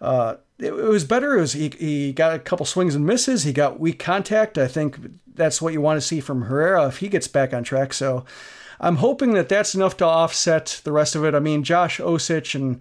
uh, 0.00 0.36
it, 0.58 0.72
it, 0.72 0.72
was 0.72 1.04
better. 1.04 1.38
It 1.38 1.40
was, 1.40 1.52
he, 1.54 1.70
he 1.78 2.12
got 2.12 2.34
a 2.34 2.38
couple 2.38 2.66
swings 2.66 2.94
and 2.94 3.06
misses. 3.06 3.44
He 3.44 3.52
got 3.52 3.80
weak 3.80 3.98
contact. 3.98 4.58
I 4.58 4.68
think 4.68 4.98
that's 5.34 5.62
what 5.62 5.72
you 5.72 5.80
want 5.80 5.96
to 5.96 6.06
see 6.06 6.20
from 6.20 6.42
Herrera 6.42 6.86
if 6.88 6.98
he 6.98 7.08
gets 7.08 7.28
back 7.28 7.54
on 7.54 7.64
track. 7.64 7.94
So 7.94 8.24
I'm 8.80 8.96
hoping 8.96 9.32
that 9.34 9.48
that's 9.48 9.74
enough 9.74 9.96
to 9.98 10.04
offset 10.04 10.80
the 10.84 10.92
rest 10.92 11.14
of 11.14 11.24
it. 11.24 11.34
I 11.34 11.40
mean, 11.40 11.62
Josh 11.62 11.98
Osich 11.98 12.54
and 12.54 12.80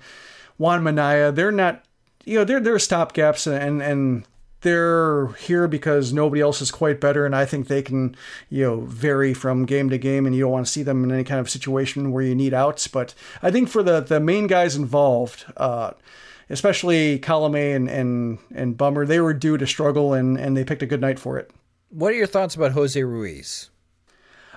Juan 0.57 0.83
Minaya, 0.83 1.31
they're 1.31 1.51
not 1.51 1.85
you 2.25 2.37
know 2.37 2.43
they're 2.43 2.59
they're 2.59 2.75
stopgaps 2.75 3.51
and 3.51 3.81
and 3.81 4.25
they're 4.63 5.27
here 5.33 5.67
because 5.67 6.11
nobody 6.11 6.41
else 6.41 6.61
is 6.61 6.71
quite 6.71 6.99
better, 6.99 7.25
and 7.25 7.35
I 7.35 7.45
think 7.45 7.67
they 7.67 7.81
can, 7.81 8.15
you 8.49 8.63
know, 8.63 8.79
vary 8.81 9.33
from 9.33 9.65
game 9.65 9.89
to 9.91 9.97
game, 9.97 10.25
and 10.25 10.35
you 10.35 10.41
don't 10.41 10.51
want 10.51 10.65
to 10.65 10.71
see 10.71 10.83
them 10.83 11.03
in 11.03 11.11
any 11.11 11.23
kind 11.23 11.39
of 11.39 11.49
situation 11.49 12.11
where 12.11 12.23
you 12.23 12.33
need 12.33 12.53
outs. 12.53 12.87
But 12.87 13.13
I 13.41 13.51
think 13.51 13.69
for 13.69 13.83
the 13.83 13.99
the 14.01 14.19
main 14.19 14.47
guys 14.47 14.75
involved, 14.75 15.45
uh, 15.55 15.91
especially 16.49 17.19
Colome 17.19 17.75
and, 17.75 17.89
and 17.89 18.39
and 18.55 18.77
Bummer, 18.77 19.05
they 19.05 19.19
were 19.19 19.33
due 19.33 19.57
to 19.57 19.67
struggle, 19.67 20.13
and 20.13 20.37
and 20.37 20.57
they 20.57 20.63
picked 20.63 20.81
a 20.81 20.87
good 20.87 21.01
night 21.01 21.19
for 21.19 21.37
it. 21.37 21.51
What 21.89 22.11
are 22.11 22.15
your 22.15 22.27
thoughts 22.27 22.55
about 22.55 22.71
Jose 22.71 23.01
Ruiz? 23.03 23.69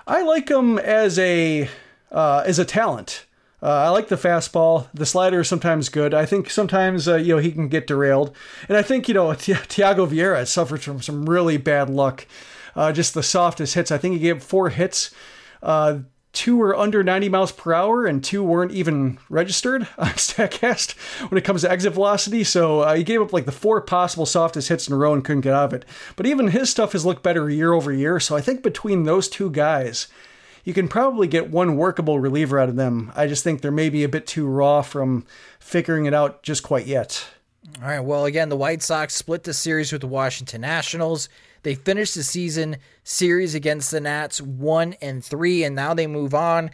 I 0.07 0.23
like 0.23 0.49
him 0.49 0.79
as 0.79 1.19
a 1.19 1.69
uh, 2.11 2.43
as 2.45 2.57
a 2.57 2.65
talent. 2.65 3.26
Uh, 3.67 3.83
I 3.83 3.89
like 3.89 4.07
the 4.07 4.15
fastball. 4.15 4.87
The 4.93 5.05
slider 5.05 5.41
is 5.41 5.49
sometimes 5.49 5.89
good. 5.89 6.13
I 6.13 6.25
think 6.25 6.49
sometimes 6.49 7.05
uh, 7.05 7.17
you 7.17 7.35
know 7.35 7.41
he 7.41 7.51
can 7.51 7.67
get 7.67 7.85
derailed, 7.85 8.33
and 8.69 8.77
I 8.77 8.81
think 8.81 9.09
you 9.09 9.13
know 9.13 9.27
Thyago 9.27 10.07
Vieira 10.07 10.47
suffered 10.47 10.81
from 10.81 11.01
some 11.01 11.29
really 11.29 11.57
bad 11.57 11.89
luck. 11.89 12.25
Uh, 12.77 12.93
just 12.93 13.13
the 13.13 13.21
softest 13.21 13.73
hits. 13.73 13.91
I 13.91 13.97
think 13.97 14.13
he 14.13 14.21
gave 14.21 14.41
four 14.41 14.69
hits. 14.69 15.13
Uh, 15.61 15.99
two 16.31 16.55
were 16.55 16.77
under 16.77 17.03
90 17.03 17.27
miles 17.27 17.51
per 17.51 17.73
hour, 17.73 18.05
and 18.05 18.23
two 18.23 18.41
weren't 18.41 18.71
even 18.71 19.19
registered 19.29 19.81
on 19.97 20.11
Statcast 20.11 20.97
when 21.29 21.37
it 21.37 21.43
comes 21.43 21.63
to 21.63 21.69
exit 21.69 21.91
velocity. 21.91 22.45
So 22.45 22.81
uh, 22.81 22.95
he 22.95 23.03
gave 23.03 23.21
up 23.21 23.33
like 23.33 23.45
the 23.45 23.51
four 23.51 23.81
possible 23.81 24.25
softest 24.25 24.69
hits 24.69 24.87
in 24.87 24.93
a 24.93 24.97
row 24.97 25.13
and 25.13 25.25
couldn't 25.25 25.41
get 25.41 25.53
out 25.53 25.65
of 25.65 25.73
it. 25.73 25.83
But 26.15 26.25
even 26.25 26.47
his 26.47 26.69
stuff 26.69 26.93
has 26.93 27.05
looked 27.05 27.21
better 27.21 27.49
year 27.49 27.73
over 27.73 27.91
year. 27.91 28.21
So 28.21 28.37
I 28.37 28.39
think 28.39 28.63
between 28.63 29.03
those 29.03 29.27
two 29.27 29.49
guys 29.49 30.07
you 30.67 30.73
can 30.73 30.89
probably 30.89 31.27
get 31.27 31.49
one 31.49 31.77
workable 31.77 32.19
reliever 32.19 32.59
out 32.59 32.67
of 32.67 32.75
them. 32.75 33.09
I 33.15 33.25
just 33.25 33.41
think 33.41 33.61
they're 33.61 33.71
maybe 33.71 34.03
a 34.03 34.09
bit 34.09 34.27
too 34.27 34.45
raw 34.45 34.81
from 34.81 35.25
figuring 35.61 36.07
it 36.07 36.13
out 36.13 36.43
just 36.43 36.61
quite 36.61 36.85
yet. 36.85 37.25
All 37.81 37.87
right. 37.87 38.01
Well, 38.01 38.25
again, 38.25 38.49
the 38.49 38.57
White 38.57 38.83
Sox 38.83 39.15
split 39.15 39.45
the 39.45 39.53
series 39.53 39.93
with 39.93 40.01
the 40.01 40.07
Washington 40.07 40.59
Nationals. 40.59 41.29
They 41.63 41.73
finished 41.73 42.15
the 42.15 42.23
season 42.23 42.75
series 43.05 43.55
against 43.55 43.91
the 43.91 44.01
Nats 44.01 44.41
one 44.41 44.95
and 45.01 45.23
three, 45.23 45.63
and 45.63 45.73
now 45.73 45.93
they 45.93 46.05
move 46.05 46.33
on 46.33 46.71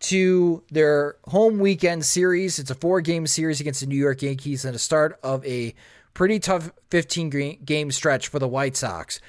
to 0.00 0.64
their 0.72 1.14
home 1.28 1.60
weekend 1.60 2.04
series. 2.04 2.58
It's 2.58 2.72
a 2.72 2.74
four 2.74 3.00
game 3.00 3.28
series 3.28 3.60
against 3.60 3.78
the 3.78 3.86
New 3.86 3.94
York 3.94 4.22
Yankees 4.22 4.64
and 4.64 4.74
the 4.74 4.80
start 4.80 5.20
of 5.22 5.46
a 5.46 5.72
pretty 6.14 6.40
tough 6.40 6.72
15 6.90 7.60
game 7.64 7.92
stretch 7.92 8.26
for 8.26 8.40
the 8.40 8.48
White 8.48 8.76
Sox. 8.76 9.20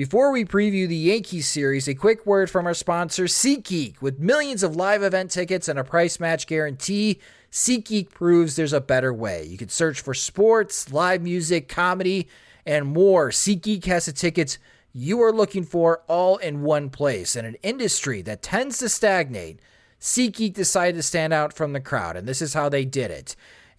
Before 0.00 0.32
we 0.32 0.46
preview 0.46 0.88
the 0.88 0.96
Yankees 0.96 1.46
series, 1.46 1.86
a 1.86 1.94
quick 1.94 2.24
word 2.24 2.48
from 2.48 2.64
our 2.64 2.72
sponsor, 2.72 3.24
SeatGeek. 3.24 4.00
With 4.00 4.18
millions 4.18 4.62
of 4.62 4.74
live 4.74 5.02
event 5.02 5.30
tickets 5.30 5.68
and 5.68 5.78
a 5.78 5.84
price 5.84 6.18
match 6.18 6.46
guarantee, 6.46 7.20
SeatGeek 7.52 8.08
proves 8.08 8.56
there's 8.56 8.72
a 8.72 8.80
better 8.80 9.12
way. 9.12 9.44
You 9.44 9.58
can 9.58 9.68
search 9.68 10.00
for 10.00 10.14
sports, 10.14 10.90
live 10.90 11.20
music, 11.20 11.68
comedy, 11.68 12.28
and 12.64 12.86
more. 12.86 13.28
SeatGeek 13.28 13.84
has 13.84 14.06
the 14.06 14.12
tickets 14.12 14.56
you 14.94 15.20
are 15.20 15.34
looking 15.34 15.64
for 15.64 16.00
all 16.08 16.38
in 16.38 16.62
one 16.62 16.88
place. 16.88 17.36
In 17.36 17.44
an 17.44 17.56
industry 17.62 18.22
that 18.22 18.40
tends 18.40 18.78
to 18.78 18.88
stagnate, 18.88 19.60
SeatGeek 20.00 20.54
decided 20.54 20.96
to 20.96 21.02
stand 21.02 21.34
out 21.34 21.52
from 21.52 21.74
the 21.74 21.78
crowd, 21.80 22.16
and 22.16 22.26
this 22.26 22.40
is 22.40 22.54
how 22.54 22.70
they 22.70 22.86
did 22.86 23.10
it. 23.10 23.36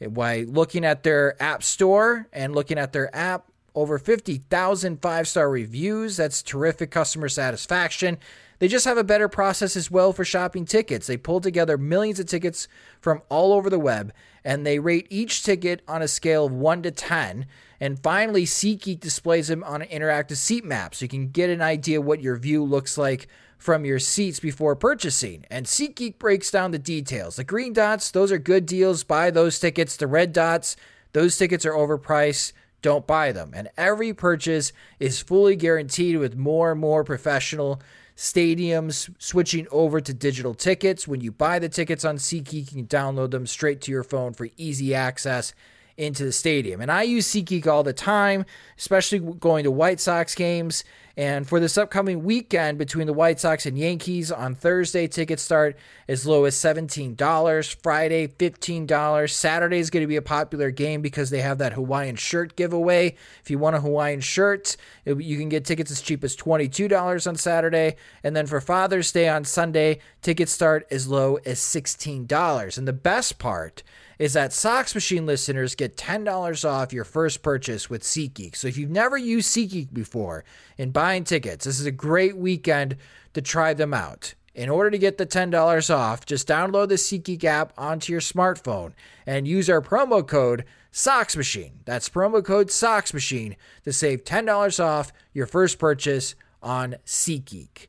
By 0.07 0.41
looking 0.41 0.85
at 0.85 1.01
their 1.01 1.41
app 1.41 1.63
store 1.63 2.27
and 2.31 2.53
looking 2.53 2.77
at 2.77 2.93
their 2.93 3.09
app, 3.15 3.50
over 3.73 3.97
50,000 3.97 5.01
five 5.01 5.27
star 5.27 5.49
reviews. 5.49 6.17
That's 6.17 6.41
terrific 6.41 6.91
customer 6.91 7.29
satisfaction. 7.29 8.17
They 8.59 8.67
just 8.67 8.85
have 8.85 8.97
a 8.97 9.03
better 9.03 9.27
process 9.27 9.75
as 9.75 9.89
well 9.89 10.13
for 10.13 10.23
shopping 10.23 10.65
tickets. 10.65 11.07
They 11.07 11.17
pull 11.17 11.41
together 11.41 11.77
millions 11.77 12.19
of 12.19 12.27
tickets 12.27 12.67
from 12.99 13.23
all 13.27 13.53
over 13.53 13.69
the 13.69 13.79
web 13.79 14.13
and 14.43 14.65
they 14.65 14.79
rate 14.79 15.07
each 15.09 15.43
ticket 15.43 15.81
on 15.87 16.01
a 16.01 16.07
scale 16.07 16.45
of 16.45 16.53
1 16.53 16.83
to 16.83 16.91
10. 16.91 17.45
And 17.79 18.01
finally, 18.01 18.45
SeatGeek 18.45 18.99
displays 18.99 19.47
them 19.47 19.63
on 19.63 19.81
an 19.81 19.87
interactive 19.87 20.37
seat 20.37 20.63
map 20.63 20.93
so 20.93 21.05
you 21.05 21.09
can 21.09 21.29
get 21.29 21.49
an 21.49 21.61
idea 21.61 22.01
what 22.01 22.21
your 22.21 22.35
view 22.35 22.63
looks 22.63 22.97
like 22.97 23.27
from 23.57 23.85
your 23.85 23.99
seats 23.99 24.39
before 24.39 24.75
purchasing. 24.75 25.45
And 25.49 25.65
SeatGeek 25.65 26.17
breaks 26.17 26.51
down 26.51 26.71
the 26.71 26.79
details. 26.79 27.35
The 27.35 27.43
green 27.43 27.73
dots, 27.73 28.11
those 28.11 28.31
are 28.31 28.39
good 28.39 28.65
deals. 28.65 29.03
Buy 29.03 29.31
those 29.31 29.59
tickets. 29.59 29.95
The 29.95 30.07
red 30.07 30.33
dots, 30.33 30.75
those 31.13 31.37
tickets 31.37 31.65
are 31.65 31.73
overpriced. 31.73 32.53
Don't 32.81 33.05
buy 33.05 33.31
them. 33.31 33.51
And 33.55 33.69
every 33.77 34.13
purchase 34.13 34.73
is 34.99 35.21
fully 35.21 35.55
guaranteed 35.55 36.17
with 36.17 36.35
more 36.35 36.71
and 36.71 36.81
more 36.81 37.03
professional 37.03 37.81
stadiums 38.15 39.13
switching 39.19 39.67
over 39.71 40.01
to 40.01 40.13
digital 40.13 40.53
tickets. 40.53 41.07
When 41.07 41.21
you 41.21 41.31
buy 41.31 41.59
the 41.59 41.69
tickets 41.69 42.05
on 42.05 42.17
SeatGeek, 42.17 42.53
you 42.53 42.65
can 42.65 42.87
download 42.87 43.31
them 43.31 43.47
straight 43.47 43.81
to 43.81 43.91
your 43.91 44.03
phone 44.03 44.33
for 44.33 44.49
easy 44.57 44.93
access 44.93 45.53
into 46.01 46.25
the 46.25 46.31
stadium. 46.31 46.81
And 46.81 46.91
I 46.91 47.03
use 47.03 47.27
SeatGeek 47.27 47.67
all 47.67 47.83
the 47.83 47.93
time, 47.93 48.45
especially 48.77 49.19
going 49.19 49.63
to 49.63 49.71
White 49.71 49.99
Sox 49.99 50.33
games. 50.35 50.83
And 51.17 51.47
for 51.47 51.59
this 51.59 51.77
upcoming 51.77 52.23
weekend 52.23 52.77
between 52.77 53.05
the 53.05 53.13
White 53.13 53.39
Sox 53.39 53.65
and 53.65 53.77
Yankees 53.77 54.31
on 54.31 54.55
Thursday, 54.55 55.07
tickets 55.07 55.43
start 55.43 55.77
as 56.07 56.25
low 56.25 56.45
as 56.45 56.55
$17. 56.55 57.75
Friday, 57.83 58.27
$15. 58.27 59.29
Saturday 59.29 59.77
is 59.77 59.89
going 59.89 60.01
to 60.01 60.07
be 60.07 60.15
a 60.15 60.21
popular 60.21 60.71
game 60.71 61.01
because 61.01 61.29
they 61.29 61.41
have 61.41 61.57
that 61.57 61.73
Hawaiian 61.73 62.15
shirt 62.15 62.55
giveaway. 62.55 63.15
If 63.43 63.51
you 63.51 63.59
want 63.59 63.75
a 63.75 63.81
Hawaiian 63.81 64.21
shirt, 64.21 64.77
you 65.05 65.37
can 65.37 65.49
get 65.49 65.65
tickets 65.65 65.91
as 65.91 66.01
cheap 66.01 66.23
as 66.23 66.35
$22 66.35 67.27
on 67.27 67.35
Saturday. 67.35 67.97
And 68.23 68.35
then 68.35 68.47
for 68.47 68.61
Father's 68.61 69.11
Day 69.11 69.27
on 69.27 69.43
Sunday, 69.43 69.99
tickets 70.21 70.51
start 70.51 70.87
as 70.89 71.07
low 71.07 71.35
as 71.45 71.59
$16. 71.59 72.77
And 72.77 72.87
the 72.87 72.93
best 72.93 73.37
part 73.37 73.83
is 74.21 74.33
that 74.33 74.53
Sox 74.53 74.93
Machine 74.93 75.25
listeners 75.25 75.73
get 75.73 75.97
$10 75.97 76.69
off 76.69 76.93
your 76.93 77.03
first 77.03 77.41
purchase 77.41 77.89
with 77.89 78.03
SeatGeek. 78.03 78.55
So 78.55 78.67
if 78.67 78.77
you've 78.77 78.91
never 78.91 79.17
used 79.17 79.51
SeatGeek 79.51 79.91
before 79.91 80.45
in 80.77 80.91
buying 80.91 81.23
tickets, 81.23 81.65
this 81.65 81.79
is 81.79 81.87
a 81.87 81.91
great 81.91 82.37
weekend 82.37 82.97
to 83.33 83.41
try 83.41 83.73
them 83.73 83.95
out. 83.95 84.35
In 84.53 84.69
order 84.69 84.91
to 84.91 84.99
get 84.99 85.17
the 85.17 85.25
$10 85.25 85.91
off, 85.91 86.27
just 86.27 86.47
download 86.47 86.89
the 86.89 86.95
SeatGeek 86.95 87.43
app 87.45 87.73
onto 87.79 88.11
your 88.11 88.21
smartphone 88.21 88.93
and 89.25 89.47
use 89.47 89.71
our 89.71 89.81
promo 89.81 90.25
code 90.27 90.65
SOXMachine. 90.93 91.71
That's 91.85 92.07
promo 92.07 92.45
code 92.45 92.67
SOXMachine 92.67 93.55
to 93.85 93.91
save 93.91 94.23
$10 94.23 94.83
off 94.83 95.11
your 95.33 95.47
first 95.47 95.79
purchase 95.79 96.35
on 96.61 96.97
SeatGeek. 97.07 97.87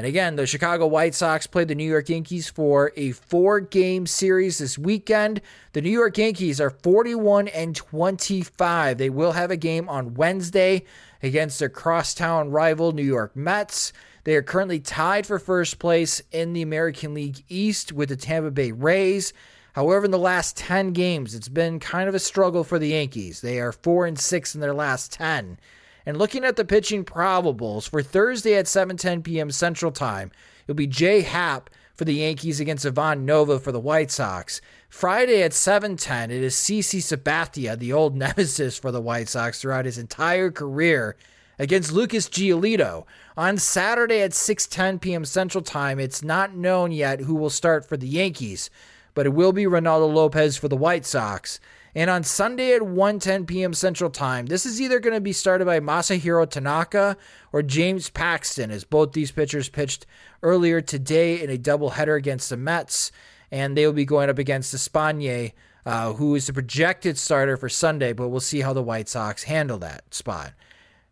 And 0.00 0.06
again, 0.06 0.36
the 0.36 0.46
Chicago 0.46 0.86
White 0.86 1.14
Sox 1.14 1.46
played 1.46 1.68
the 1.68 1.74
New 1.74 1.84
York 1.84 2.08
Yankees 2.08 2.48
for 2.48 2.90
a 2.96 3.10
four 3.10 3.60
game 3.60 4.06
series 4.06 4.56
this 4.56 4.78
weekend. 4.78 5.42
The 5.74 5.82
New 5.82 5.90
York 5.90 6.16
Yankees 6.16 6.58
are 6.58 6.70
41 6.70 7.48
and 7.48 7.76
25. 7.76 8.96
They 8.96 9.10
will 9.10 9.32
have 9.32 9.50
a 9.50 9.58
game 9.58 9.90
on 9.90 10.14
Wednesday 10.14 10.84
against 11.22 11.58
their 11.58 11.68
crosstown 11.68 12.50
rival, 12.50 12.92
New 12.92 13.02
York 13.04 13.36
Mets. 13.36 13.92
They 14.24 14.36
are 14.36 14.42
currently 14.42 14.80
tied 14.80 15.26
for 15.26 15.38
first 15.38 15.78
place 15.78 16.22
in 16.32 16.54
the 16.54 16.62
American 16.62 17.12
League 17.12 17.44
East 17.50 17.92
with 17.92 18.08
the 18.08 18.16
Tampa 18.16 18.50
Bay 18.50 18.72
Rays. 18.72 19.34
However, 19.74 20.06
in 20.06 20.12
the 20.12 20.18
last 20.18 20.56
10 20.56 20.94
games, 20.94 21.34
it's 21.34 21.50
been 21.50 21.78
kind 21.78 22.08
of 22.08 22.14
a 22.14 22.20
struggle 22.20 22.64
for 22.64 22.78
the 22.78 22.88
Yankees. 22.88 23.42
They 23.42 23.60
are 23.60 23.70
4 23.70 24.06
and 24.06 24.18
6 24.18 24.54
in 24.54 24.62
their 24.62 24.72
last 24.72 25.12
10. 25.12 25.58
And 26.06 26.16
looking 26.16 26.44
at 26.44 26.56
the 26.56 26.64
pitching 26.64 27.04
probables 27.04 27.88
for 27.88 28.02
Thursday 28.02 28.54
at 28.54 28.66
7:10 28.66 29.22
p.m. 29.22 29.50
Central 29.50 29.92
Time, 29.92 30.30
it'll 30.64 30.76
be 30.76 30.86
Jay 30.86 31.22
Happ 31.22 31.70
for 31.94 32.06
the 32.06 32.14
Yankees 32.14 32.60
against 32.60 32.86
Ivan 32.86 33.26
Nova 33.26 33.60
for 33.60 33.72
the 33.72 33.78
White 33.78 34.10
Sox. 34.10 34.62
Friday 34.88 35.42
at 35.42 35.52
7:10, 35.52 36.30
it 36.30 36.42
is 36.42 36.56
CC 36.56 37.00
Sabathia, 37.00 37.78
the 37.78 37.92
old 37.92 38.16
nemesis 38.16 38.78
for 38.78 38.90
the 38.90 39.02
White 39.02 39.28
Sox 39.28 39.60
throughout 39.60 39.84
his 39.84 39.98
entire 39.98 40.50
career, 40.50 41.16
against 41.58 41.92
Lucas 41.92 42.26
Giolito. 42.26 43.04
On 43.36 43.58
Saturday 43.58 44.22
at 44.22 44.30
6:10 44.30 44.98
p.m. 45.00 45.26
Central 45.26 45.62
Time, 45.62 46.00
it's 46.00 46.22
not 46.22 46.56
known 46.56 46.90
yet 46.90 47.20
who 47.20 47.34
will 47.34 47.50
start 47.50 47.86
for 47.86 47.98
the 47.98 48.08
Yankees, 48.08 48.70
but 49.12 49.26
it 49.26 49.34
will 49.34 49.52
be 49.52 49.64
Reynaldo 49.64 50.10
Lopez 50.12 50.56
for 50.56 50.68
the 50.68 50.76
White 50.76 51.04
Sox. 51.04 51.60
And 51.94 52.08
on 52.08 52.22
Sunday 52.22 52.74
at 52.74 52.82
1:10 52.82 53.46
p.m. 53.46 53.74
Central 53.74 54.10
Time, 54.10 54.46
this 54.46 54.64
is 54.64 54.80
either 54.80 55.00
going 55.00 55.14
to 55.14 55.20
be 55.20 55.32
started 55.32 55.64
by 55.64 55.80
Masahiro 55.80 56.48
Tanaka 56.48 57.16
or 57.52 57.62
James 57.62 58.10
Paxton, 58.10 58.70
as 58.70 58.84
both 58.84 59.12
these 59.12 59.32
pitchers 59.32 59.68
pitched 59.68 60.06
earlier 60.42 60.80
today 60.80 61.42
in 61.42 61.50
a 61.50 61.58
doubleheader 61.58 62.16
against 62.16 62.50
the 62.50 62.56
Mets, 62.56 63.10
and 63.50 63.76
they 63.76 63.86
will 63.86 63.92
be 63.92 64.04
going 64.04 64.30
up 64.30 64.38
against 64.38 64.72
Espana, 64.72 65.50
uh, 65.84 66.12
who 66.12 66.36
is 66.36 66.46
the 66.46 66.52
projected 66.52 67.18
starter 67.18 67.56
for 67.56 67.68
Sunday. 67.68 68.12
But 68.12 68.28
we'll 68.28 68.40
see 68.40 68.60
how 68.60 68.72
the 68.72 68.82
White 68.82 69.08
Sox 69.08 69.42
handle 69.42 69.78
that 69.78 70.14
spot. 70.14 70.52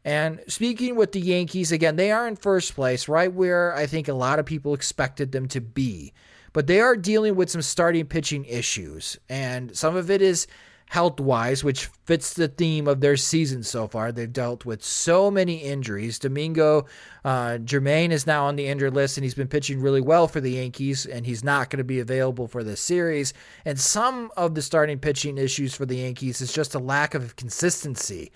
And 0.05 0.41
speaking 0.47 0.95
with 0.95 1.13
the 1.13 1.21
Yankees 1.21 1.73
again, 1.73 1.97
they 1.97 2.13
are 2.13 2.29
in 2.29 2.37
first 2.37 2.75
place, 2.75 3.09
right 3.09 3.33
where 3.33 3.75
I 3.75 3.87
think 3.87 4.07
a 4.07 4.15
lot 4.15 4.39
of 4.39 4.47
people 4.47 4.75
expected 4.75 5.33
them 5.33 5.49
to 5.49 5.61
be. 5.61 6.13
But 6.53 6.67
they 6.67 6.81
are 6.81 6.97
dealing 6.97 7.37
with 7.37 7.51
some 7.51 7.63
starting 7.63 8.07
pitching 8.07 8.45
issues, 8.45 9.19
and 9.29 9.77
some 9.77 9.97
of 9.97 10.11
it 10.11 10.23
is 10.23 10.47
health 10.89 11.21
wise, 11.21 11.63
which 11.63 11.87
fits 12.07 12.33
the 12.33 12.49
theme 12.49 12.89
of 12.89 13.01
their 13.01 13.17
season 13.17 13.63
so 13.63 13.87
far. 13.87 14.11
They've 14.11 14.33
dealt 14.33 14.65
with 14.65 14.83
so 14.83 15.31
many 15.31 15.59
injuries. 15.59 16.19
Domingo 16.19 16.87
uh, 17.25 17.59
Germán 17.59 18.11
is 18.11 18.27
now 18.27 18.47
on 18.47 18.57
the 18.57 18.67
injured 18.67 18.95
list, 18.95 19.17
and 19.17 19.25
he's 19.25 19.35
been 19.35 19.49
pitching 19.49 19.81
really 19.81 20.01
well 20.01 20.27
for 20.29 20.41
the 20.41 20.53
Yankees, 20.53 21.05
and 21.05 21.27
he's 21.27 21.45
not 21.45 21.69
going 21.71 21.79
to 21.79 21.85
be 21.85 22.01
available 22.01 22.49
for 22.49 22.65
this 22.65 22.81
series. 22.81 23.35
And 23.65 23.79
some 23.79 24.31
of 24.37 24.55
the 24.55 24.63
starting 24.63 24.99
pitching 24.99 25.37
issues 25.37 25.75
for 25.75 25.85
the 25.85 25.97
Yankees 25.97 26.41
is 26.41 26.53
just 26.53 26.75
a 26.75 26.79
lack 26.79 27.15
of 27.15 27.37
consistency. 27.37 28.33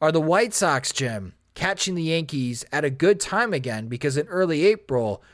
Are 0.00 0.12
the 0.12 0.20
White 0.20 0.54
Sox, 0.54 0.92
Jim, 0.92 1.34
catching 1.54 1.96
the 1.96 2.02
Yankees 2.04 2.64
at 2.70 2.84
a 2.84 2.90
good 2.90 3.18
time 3.18 3.52
again? 3.52 3.88
Because 3.88 4.16
in 4.16 4.28
early 4.28 4.66
April, 4.66 5.24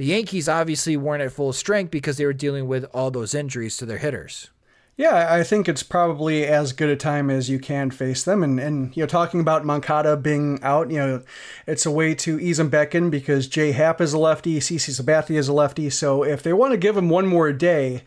the 0.00 0.06
Yankees 0.06 0.48
obviously 0.48 0.96
weren't 0.96 1.22
at 1.22 1.30
full 1.30 1.52
strength 1.52 1.90
because 1.90 2.16
they 2.16 2.24
were 2.24 2.32
dealing 2.32 2.66
with 2.66 2.84
all 2.94 3.10
those 3.10 3.34
injuries 3.34 3.76
to 3.76 3.84
their 3.84 3.98
hitters. 3.98 4.48
Yeah, 4.96 5.26
I 5.30 5.42
think 5.42 5.68
it's 5.68 5.82
probably 5.82 6.46
as 6.46 6.72
good 6.72 6.88
a 6.88 6.96
time 6.96 7.28
as 7.28 7.50
you 7.50 7.58
can 7.58 7.90
face 7.90 8.22
them. 8.22 8.42
And, 8.42 8.58
and 8.58 8.96
you 8.96 9.02
know, 9.02 9.06
talking 9.06 9.40
about 9.40 9.66
Moncada 9.66 10.16
being 10.16 10.58
out, 10.62 10.90
you 10.90 10.96
know, 10.96 11.22
it's 11.66 11.84
a 11.84 11.90
way 11.90 12.14
to 12.14 12.40
ease 12.40 12.56
them 12.56 12.70
back 12.70 12.94
in 12.94 13.10
because 13.10 13.46
Jay 13.46 13.72
Happ 13.72 14.00
is 14.00 14.14
a 14.14 14.18
lefty, 14.18 14.58
CC 14.58 14.98
Sabathia 14.98 15.36
is 15.36 15.48
a 15.48 15.52
lefty. 15.52 15.90
So 15.90 16.22
if 16.22 16.42
they 16.42 16.54
want 16.54 16.72
to 16.72 16.78
give 16.78 16.96
him 16.96 17.10
one 17.10 17.26
more 17.26 17.52
day, 17.52 18.02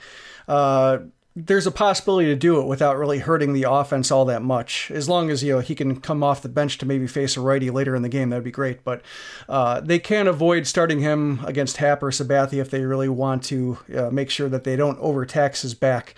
uh, 0.47 0.97
there's 1.35 1.65
a 1.65 1.71
possibility 1.71 2.27
to 2.27 2.35
do 2.35 2.61
it 2.61 2.67
without 2.67 2.97
really 2.97 3.17
hurting 3.17 3.53
the 3.53 3.63
offense 3.63 4.11
all 4.11 4.25
that 4.25 4.43
much. 4.43 4.91
As 4.91 5.09
long 5.09 5.31
as 5.31 5.43
you 5.43 5.53
know 5.53 5.59
he 5.59 5.73
can 5.73 5.99
come 5.99 6.23
off 6.23 6.43
the 6.43 6.49
bench 6.49 6.77
to 6.79 6.85
maybe 6.85 7.07
face 7.07 7.35
a 7.35 7.41
righty 7.41 7.71
later 7.71 7.95
in 7.95 8.03
the 8.03 8.09
game, 8.09 8.29
that'd 8.29 8.43
be 8.43 8.51
great. 8.51 8.83
But 8.83 9.01
uh, 9.49 9.79
they 9.79 9.97
can't 9.97 10.27
avoid 10.27 10.67
starting 10.67 10.99
him 10.99 11.43
against 11.45 11.77
Happ 11.77 12.03
or 12.03 12.11
Sabathia 12.11 12.59
if 12.59 12.69
they 12.69 12.85
really 12.85 13.09
want 13.09 13.43
to 13.45 13.79
uh, 13.95 14.09
make 14.11 14.29
sure 14.29 14.47
that 14.49 14.63
they 14.63 14.75
don't 14.75 14.99
overtax 14.99 15.63
his 15.63 15.73
back. 15.73 16.15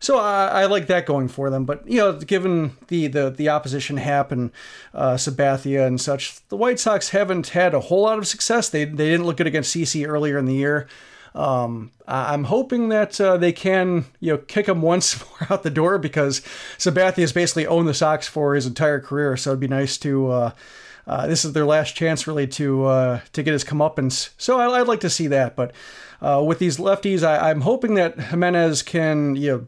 So 0.00 0.18
I, 0.18 0.46
I, 0.46 0.66
like 0.66 0.86
that 0.86 1.06
going 1.06 1.26
for 1.28 1.50
them. 1.50 1.64
But 1.64 1.88
you 1.88 1.98
know, 1.98 2.12
given 2.12 2.76
the 2.88 3.08
the, 3.08 3.30
the 3.30 3.48
opposition 3.48 3.96
happened, 3.96 4.52
uh, 4.92 5.14
Sabathia 5.14 5.86
and 5.86 6.00
such, 6.00 6.46
the 6.48 6.56
White 6.56 6.78
Sox 6.78 7.08
haven't 7.08 7.48
had 7.48 7.74
a 7.74 7.80
whole 7.80 8.02
lot 8.02 8.18
of 8.18 8.28
success. 8.28 8.68
They 8.68 8.84
they 8.84 9.08
didn't 9.08 9.26
look 9.26 9.38
good 9.38 9.46
against 9.46 9.74
CC 9.74 10.06
earlier 10.06 10.38
in 10.38 10.44
the 10.44 10.54
year. 10.54 10.86
Um, 11.34 11.92
I'm 12.06 12.44
hoping 12.44 12.88
that 12.88 13.20
uh, 13.20 13.36
they 13.36 13.52
can, 13.52 14.06
you 14.20 14.32
know, 14.32 14.38
kick 14.38 14.68
him 14.68 14.82
once 14.94 15.24
more 15.24 15.48
out 15.50 15.62
the 15.62 15.70
door 15.70 15.98
because 15.98 16.40
Sabathia 16.78 17.18
has 17.18 17.32
basically 17.32 17.66
owned 17.66 17.88
the 17.88 17.94
Sox 17.94 18.26
for 18.26 18.54
his 18.54 18.66
entire 18.66 19.00
career. 19.00 19.36
So 19.36 19.50
it'd 19.50 19.60
be 19.60 19.68
nice 19.68 19.98
to. 19.98 20.30
Uh, 20.30 20.50
uh, 21.06 21.26
this 21.26 21.42
is 21.42 21.54
their 21.54 21.64
last 21.64 21.96
chance, 21.96 22.26
really, 22.26 22.46
to 22.46 22.84
uh, 22.84 23.20
to 23.32 23.42
get 23.42 23.52
his 23.52 23.64
comeuppance. 23.64 24.30
So 24.36 24.60
I, 24.60 24.78
would 24.78 24.88
like 24.88 25.00
to 25.00 25.10
see 25.10 25.26
that. 25.28 25.56
But 25.56 25.72
uh, 26.20 26.44
with 26.46 26.58
these 26.58 26.76
lefties, 26.76 27.22
I, 27.22 27.50
I'm 27.50 27.62
hoping 27.62 27.94
that 27.94 28.20
Jimenez 28.20 28.82
can, 28.82 29.34
you 29.34 29.50
know 29.50 29.66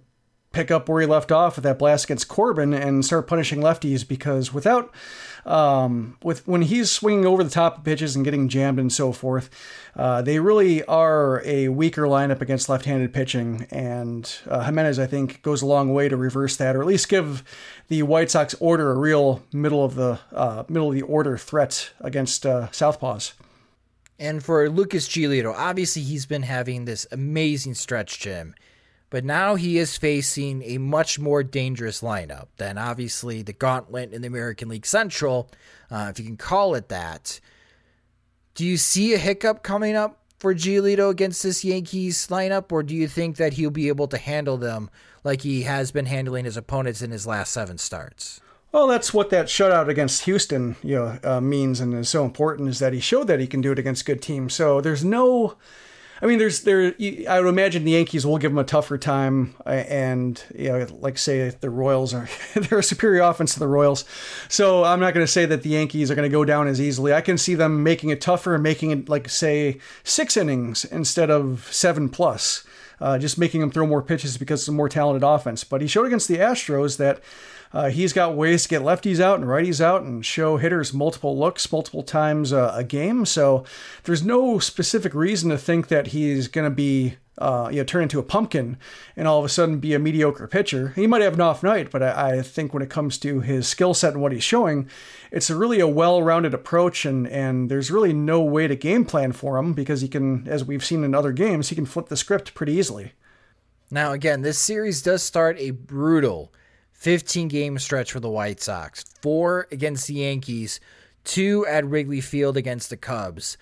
pick 0.53 0.71
up 0.71 0.89
where 0.89 1.01
he 1.01 1.07
left 1.07 1.31
off 1.31 1.57
with 1.57 1.63
that 1.65 1.79
blast 1.79 2.05
against 2.05 2.29
Corbin 2.29 2.75
and 2.75 3.05
start 3.05 3.27
punishing 3.27 3.61
lefties 3.61 4.07
because 4.07 4.53
without 4.53 4.93
um, 5.47 6.17
with 6.23 6.47
when 6.47 6.63
he's 6.63 6.91
swinging 6.91 7.25
over 7.25 7.43
the 7.43 7.51
top 7.51 7.79
of 7.79 7.85
pitches 7.85 8.17
and 8.17 8.25
getting 8.25 8.49
jammed 8.49 8.79
and 8.79 8.93
so 8.93 9.13
forth, 9.13 9.49
uh, 9.97 10.23
they 10.23 10.39
really 10.39 10.83
are 10.85 11.43
a 11.45 11.69
weaker 11.69 12.03
lineup 12.03 12.41
against 12.41 12.69
left-handed 12.69 13.13
pitching. 13.13 13.67
And 13.71 14.31
uh, 14.47 14.65
Jimenez, 14.65 14.99
I 14.99 15.07
think, 15.07 15.43
goes 15.43 15.63
a 15.63 15.67
long 15.67 15.95
way 15.95 16.09
to 16.09 16.17
reverse 16.17 16.57
that, 16.57 16.77
or 16.77 16.83
at 16.83 16.87
least 16.87 17.09
give 17.09 17.45
the 17.89 18.03
White 18.03 18.31
Sox 18.31 18.55
order 18.61 18.91
a 18.91 18.99
real 18.99 19.43
middle 19.53 19.85
of 19.85 19.95
the 19.95 20.21
uh, 20.33 20.65
middle 20.69 20.89
of 20.89 20.95
the 20.95 21.03
order 21.03 21.39
threat 21.39 21.91
against 22.01 22.45
uh, 22.45 22.69
Southpaws. 22.69 23.33
And 24.19 24.45
for 24.45 24.69
Lucas 24.69 25.09
Giolito, 25.09 25.55
obviously 25.57 26.03
he's 26.03 26.27
been 26.27 26.43
having 26.43 26.85
this 26.85 27.07
amazing 27.11 27.73
stretch, 27.73 28.21
Jim. 28.21 28.55
But 29.11 29.25
now 29.25 29.57
he 29.57 29.77
is 29.77 29.97
facing 29.97 30.63
a 30.63 30.79
much 30.79 31.19
more 31.19 31.43
dangerous 31.43 32.01
lineup 32.01 32.47
than 32.57 32.79
obviously 32.79 33.43
the 33.43 33.53
gauntlet 33.53 34.13
in 34.13 34.23
the 34.23 34.29
American 34.29 34.69
League 34.69 34.87
Central, 34.87 35.51
uh, 35.91 36.09
if 36.11 36.19
you 36.19 36.25
can 36.25 36.37
call 36.37 36.77
it 36.77 36.89
that. 36.89 37.41
Do 38.55 38.65
you 38.65 38.77
see 38.77 39.13
a 39.13 39.19
hiccup 39.19 39.63
coming 39.63 39.97
up 39.97 40.21
for 40.39 40.55
Giolito 40.55 41.11
against 41.11 41.43
this 41.43 41.65
Yankees 41.65 42.29
lineup, 42.29 42.73
or 42.73 42.83
do 42.83 42.95
you 42.95 43.07
think 43.07 43.37
that 43.37 43.55
he'll 43.55 43.71
be 43.71 43.89
able 43.89 44.09
to 44.09 44.17
handle 44.17 44.57
them 44.57 44.91
like 45.23 45.43
he 45.43 45.63
has 45.63 45.91
been 45.91 46.07
handling 46.07 46.47
his 46.47 46.57
opponents 46.57 47.03
in 47.03 47.11
his 47.11 47.27
last 47.27 47.53
seven 47.53 47.79
starts? 47.79 48.41
Well, 48.73 48.87
that's 48.87 49.13
what 49.13 49.31
that 49.31 49.47
shutout 49.47 49.89
against 49.89 50.23
Houston, 50.23 50.77
you 50.83 50.95
know, 50.95 51.19
uh, 51.25 51.41
means 51.41 51.81
and 51.81 51.93
is 51.93 52.09
so 52.09 52.25
important 52.25 52.69
is 52.69 52.79
that 52.79 52.93
he 52.93 53.01
showed 53.01 53.27
that 53.27 53.41
he 53.41 53.49
can 53.49 53.61
do 53.61 53.73
it 53.73 53.79
against 53.79 54.07
good 54.07 54.23
teams. 54.23 54.55
So 54.55 54.81
there's 54.81 55.05
no, 55.05 55.57
I 56.23 56.27
mean, 56.27 56.39
there's 56.39 56.63
there. 56.63 56.95
I 57.29 57.41
would 57.41 57.49
imagine 57.49 57.85
the 57.85 57.93
Yankees 57.93 58.27
will 58.27 58.37
give 58.37 58.53
him 58.53 58.59
a 58.59 58.65
tougher 58.65 58.99
time, 58.99 59.55
uh, 59.65 59.71
and 59.71 60.43
you 60.55 60.69
know, 60.69 60.87
like 61.01 61.17
say 61.17 61.49
the 61.49 61.71
Royals 61.71 62.13
are 62.13 62.29
they're 62.55 62.81
a 62.81 62.83
superior 62.83 63.23
offense 63.23 63.55
to 63.55 63.61
the 63.61 63.69
Royals. 63.69 64.05
So 64.49 64.85
I'm 64.85 65.01
not 65.01 65.15
going 65.15 65.25
to 65.25 65.33
say 65.33 65.47
that 65.47 65.63
the 65.63 65.71
Yankees 65.71 66.11
are 66.11 66.15
going 66.15 66.29
to 66.29 66.33
go 66.33 66.45
down 66.45 66.69
as 66.69 66.81
easily. 66.81 67.15
I 67.15 67.23
can 67.23 67.39
see 67.39 67.55
them 67.55 67.83
making 67.83 68.11
it 68.11 68.21
tougher, 68.21 68.55
and 68.55 68.63
making 68.63 68.91
it 68.91 69.09
like 69.09 69.31
say 69.31 69.79
six 70.05 70.37
innings 70.37 70.85
instead 70.85 71.31
of 71.31 71.69
seven 71.73 72.09
plus. 72.09 72.65
Uh, 73.01 73.19
just 73.19 73.39
making 73.39 73.63
them 73.63 73.71
throw 73.71 73.87
more 73.87 74.03
pitches 74.03 74.37
because 74.37 74.61
it's 74.61 74.69
a 74.69 74.73
more 74.73 74.91
talented 74.91 75.23
offense. 75.27 75.65
But 75.65 75.81
he 75.81 75.87
showed 75.87 76.05
against 76.05 76.29
the 76.29 76.37
Astros 76.37 76.99
that 76.99 77.23
uh, 77.73 77.91
he's 77.91 78.13
got 78.13 78.37
ways 78.37 78.65
to 78.65 78.69
get 78.69 78.83
lefties 78.83 79.21
out 79.21 79.39
and 79.39 79.49
righties 79.49 79.81
out 79.81 80.03
and 80.03 80.27
show 80.27 80.57
hitters 80.57 80.93
multiple 80.93 81.39
looks 81.39 81.71
multiple 81.71 82.03
times 82.03 82.53
uh, 82.53 82.73
a 82.75 82.83
game. 82.83 83.25
So 83.25 83.65
there's 84.05 84.25
no 84.25 84.59
specific 84.59 85.15
reason 85.15 85.51
to 85.51 85.59
think 85.59 85.89
that 85.89 86.09
he's 86.09 86.49
going 86.49 86.69
to 86.69 86.75
be 86.75 87.17
uh, 87.41 87.71
you 87.73 87.79
know, 87.79 87.85
turn 87.85 88.03
into 88.03 88.19
a 88.19 88.23
pumpkin 88.23 88.77
and 89.17 89.27
all 89.27 89.39
of 89.39 89.45
a 89.45 89.49
sudden 89.49 89.79
be 89.79 89.95
a 89.95 89.99
mediocre 89.99 90.47
pitcher. 90.47 90.93
He 90.95 91.07
might 91.07 91.23
have 91.23 91.35
an 91.35 91.41
off 91.41 91.63
night, 91.63 91.91
but 91.91 92.03
I, 92.03 92.39
I 92.39 92.43
think 92.43 92.75
when 92.75 92.83
it 92.83 92.91
comes 92.91 93.17
to 93.19 93.41
his 93.41 93.67
skill 93.67 93.95
set 93.95 94.13
and 94.13 94.21
what 94.21 94.33
he's 94.33 94.45
showing, 94.45 94.89
it's 95.33 95.49
a 95.49 95.57
really 95.57 95.81
a 95.81 95.89
well-rounded 95.89 96.53
approach, 96.53 97.07
and 97.07 97.27
and 97.27 97.71
there's 97.71 97.91
really 97.91 98.13
no 98.13 98.43
way 98.43 98.67
to 98.67 98.77
game 98.77 99.07
plan 99.07 99.33
for 99.33 99.57
him 99.57 99.73
because 99.73 100.03
he 100.03 100.09
can, 100.09 100.47
as 100.49 100.65
we've 100.65 100.85
seen 100.85 101.03
in 101.03 101.15
other 101.15 101.33
games, 101.33 101.71
he 101.71 101.75
can 101.75 101.87
flip 101.87 102.09
the 102.09 102.17
script 102.17 102.53
pretty 102.53 102.75
easily. 102.75 103.13
Now, 103.91 104.13
again, 104.13 104.43
this 104.43 104.59
series 104.59 105.03
does 105.03 105.23
start 105.23 105.57
a 105.59 105.71
brutal 105.71 106.53
15 107.01 107.49
game 107.49 107.79
stretch 107.79 108.13
for 108.13 108.21
the 108.21 108.29
White 108.29 108.61
Sox, 108.61 109.05
four 109.23 109.67
against 109.73 110.07
the 110.07 110.15
Yankees, 110.15 110.81
two 111.25 111.67
at 111.67 111.87
Wrigley 111.87 112.21
Field 112.21 112.59
against 112.59 112.91
the 112.91 112.97
Cubs. 112.99 113.57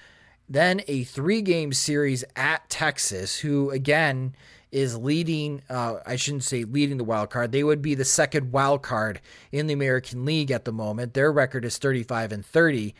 Then 0.48 0.82
a 0.88 1.04
three 1.04 1.40
game 1.40 1.72
series 1.72 2.24
at 2.34 2.68
Texas, 2.68 3.38
who 3.38 3.70
again 3.70 4.34
is 4.72 4.98
leading, 4.98 5.62
uh, 5.70 5.98
I 6.04 6.16
shouldn't 6.16 6.42
say 6.42 6.64
leading 6.64 6.96
the 6.98 7.04
wild 7.04 7.30
card. 7.30 7.52
They 7.52 7.62
would 7.62 7.80
be 7.80 7.94
the 7.94 8.04
second 8.04 8.50
wild 8.50 8.82
card 8.82 9.20
in 9.52 9.68
the 9.68 9.74
American 9.74 10.24
League 10.24 10.50
at 10.50 10.64
the 10.64 10.72
moment. 10.72 11.14
Their 11.14 11.30
record 11.30 11.64
is 11.64 11.78
35 11.78 12.32
and 12.32 12.44
30. 12.44 12.92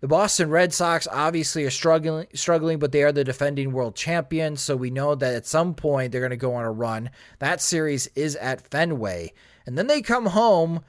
The 0.00 0.06
Boston 0.06 0.50
Red 0.50 0.74
Sox 0.74 1.08
obviously 1.10 1.64
are 1.64 1.70
struggling, 1.70 2.26
struggling, 2.34 2.78
but 2.78 2.92
they 2.92 3.02
are 3.04 3.10
the 3.10 3.24
defending 3.24 3.72
world 3.72 3.96
champions. 3.96 4.60
So 4.60 4.76
we 4.76 4.90
know 4.90 5.14
that 5.14 5.34
at 5.34 5.46
some 5.46 5.74
point 5.74 6.12
they're 6.12 6.20
going 6.20 6.30
to 6.30 6.36
go 6.36 6.54
on 6.54 6.64
a 6.64 6.70
run. 6.70 7.10
That 7.38 7.62
series 7.62 8.06
is 8.14 8.36
at 8.36 8.70
Fenway. 8.70 9.32
And 9.68 9.76
then 9.76 9.86
they 9.86 10.00
come 10.00 10.24
home 10.24 10.80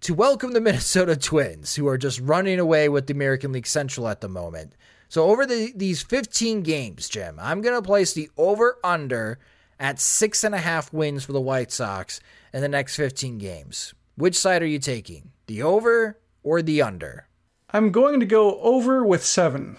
to 0.00 0.12
welcome 0.12 0.50
the 0.50 0.60
Minnesota 0.68 1.14
Twins, 1.14 1.76
who 1.76 1.86
are 1.86 1.96
just 1.96 2.18
running 2.18 2.58
away 2.58 2.88
with 2.88 3.06
the 3.06 3.14
American 3.14 3.52
League 3.52 3.68
Central 3.68 4.08
at 4.08 4.20
the 4.20 4.28
moment. 4.28 4.72
So 5.08 5.26
over 5.26 5.46
the, 5.46 5.72
these 5.76 6.02
15 6.02 6.62
games, 6.62 7.08
Jim, 7.08 7.38
I'm 7.40 7.60
going 7.60 7.76
to 7.76 7.86
place 7.86 8.14
the 8.14 8.28
over 8.36 8.78
under 8.82 9.38
at 9.78 10.00
six 10.00 10.42
and 10.42 10.56
a 10.56 10.58
half 10.58 10.92
wins 10.92 11.24
for 11.24 11.34
the 11.34 11.40
White 11.40 11.70
Sox 11.70 12.18
in 12.52 12.62
the 12.62 12.68
next 12.68 12.96
15 12.96 13.38
games. 13.38 13.94
Which 14.16 14.36
side 14.36 14.60
are 14.60 14.66
you 14.66 14.80
taking? 14.80 15.30
The 15.46 15.62
over 15.62 16.18
or 16.42 16.62
the 16.62 16.82
under? 16.82 17.28
I'm 17.70 17.92
going 17.92 18.18
to 18.18 18.26
go 18.26 18.58
over 18.58 19.04
with 19.04 19.24
seven. 19.24 19.76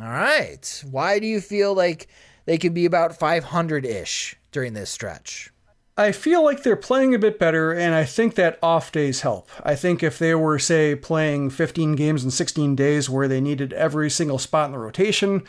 All 0.00 0.06
right. 0.06 0.84
Why 0.88 1.18
do 1.18 1.26
you 1.26 1.40
feel 1.40 1.74
like 1.74 2.06
they 2.44 2.58
could 2.58 2.74
be 2.74 2.84
about 2.84 3.18
500 3.18 3.84
ish 3.84 4.36
during 4.52 4.74
this 4.74 4.88
stretch? 4.88 5.50
I 5.98 6.12
feel 6.12 6.44
like 6.44 6.62
they're 6.62 6.76
playing 6.76 7.12
a 7.12 7.18
bit 7.18 7.40
better, 7.40 7.72
and 7.72 7.92
I 7.92 8.04
think 8.04 8.36
that 8.36 8.56
off 8.62 8.92
days 8.92 9.22
help. 9.22 9.50
I 9.64 9.74
think 9.74 10.00
if 10.00 10.16
they 10.16 10.32
were, 10.32 10.60
say, 10.60 10.94
playing 10.94 11.50
15 11.50 11.96
games 11.96 12.22
in 12.22 12.30
16 12.30 12.76
days 12.76 13.10
where 13.10 13.26
they 13.26 13.40
needed 13.40 13.72
every 13.72 14.08
single 14.08 14.38
spot 14.38 14.66
in 14.66 14.72
the 14.72 14.78
rotation, 14.78 15.42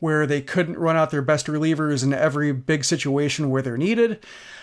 where 0.00 0.26
they 0.26 0.42
couldn't 0.42 0.78
run 0.78 0.96
out 0.96 1.12
their 1.12 1.22
best 1.22 1.46
relievers 1.46 2.02
in 2.02 2.12
every 2.12 2.52
big 2.52 2.84
situation 2.84 3.50
where 3.50 3.62
they're 3.62 3.76
needed, 3.76 4.18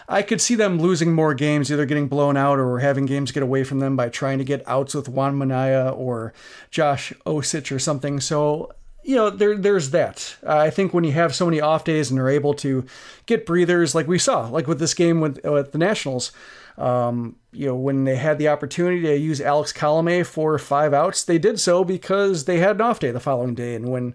I 0.10 0.22
could 0.22 0.42
see 0.42 0.56
them 0.56 0.82
losing 0.82 1.14
more 1.14 1.34
games, 1.34 1.72
either 1.72 1.86
getting 1.86 2.10
blown 2.10 2.36
out 2.36 2.60
or 2.60 2.80
having 2.80 3.06
games 3.06 3.32
get 3.32 3.42
away 3.42 3.64
from 3.64 3.80
them 3.80 3.96
by 3.96 4.10
trying 4.10 4.38
to 4.40 4.44
get 4.44 4.68
outs 4.68 4.94
with 4.94 5.08
Juan 5.08 5.38
Minaya 5.38 5.92
or 5.92 6.34
Josh 6.72 7.14
Osich 7.26 7.74
or 7.74 7.80
something. 7.80 8.20
So 8.20 8.74
you 9.04 9.16
know, 9.16 9.30
there 9.30 9.58
there's 9.58 9.92
that. 9.92 10.36
I 10.46 10.70
think 10.70 10.94
when 10.94 11.04
you 11.04 11.12
have 11.14 11.36
so 11.36 11.46
many 11.46 11.60
off 11.60 11.84
days 11.84 12.12
and 12.12 12.20
are 12.20 12.30
able 12.30 12.54
to 12.56 12.86
get 13.26 13.46
breathers, 13.46 13.96
like 13.96 14.08
we 14.08 14.20
saw, 14.20 14.48
like 14.48 14.68
with 14.68 14.80
this 14.80 14.94
game 14.94 15.22
with, 15.22 15.44
with 15.44 15.72
the 15.72 15.78
Nationals, 15.78 16.32
um, 16.78 17.36
you 17.52 17.66
know, 17.66 17.76
when 17.76 18.04
they 18.04 18.16
had 18.16 18.38
the 18.38 18.48
opportunity 18.48 19.02
to 19.02 19.18
use 19.18 19.42
Alex 19.42 19.74
Colome 19.74 20.26
for 20.26 20.58
five 20.58 20.94
outs, 20.94 21.24
they 21.24 21.38
did 21.38 21.60
so 21.60 21.84
because 21.84 22.46
they 22.46 22.60
had 22.60 22.76
an 22.76 22.82
off 22.82 23.00
day 23.00 23.12
the 23.12 23.20
following 23.20 23.56
day. 23.56 23.76
And 23.76 23.90
when 23.90 24.14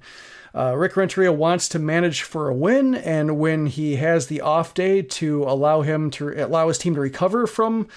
uh, 0.54 0.74
Rick 0.76 0.96
Renteria 0.96 1.32
wants 1.32 1.68
to 1.70 1.78
manage 1.78 2.22
for 2.22 2.48
a 2.48 2.54
win, 2.54 2.94
and 2.94 3.38
when 3.38 3.66
he 3.66 3.96
has 3.96 4.28
the 4.28 4.40
off 4.40 4.72
day 4.72 5.02
to 5.02 5.42
allow 5.44 5.82
him 5.82 6.10
to 6.12 6.32
allow 6.44 6.68
his 6.68 6.78
team 6.78 6.94
to 6.94 7.00
recover 7.00 7.46
from 7.46 7.88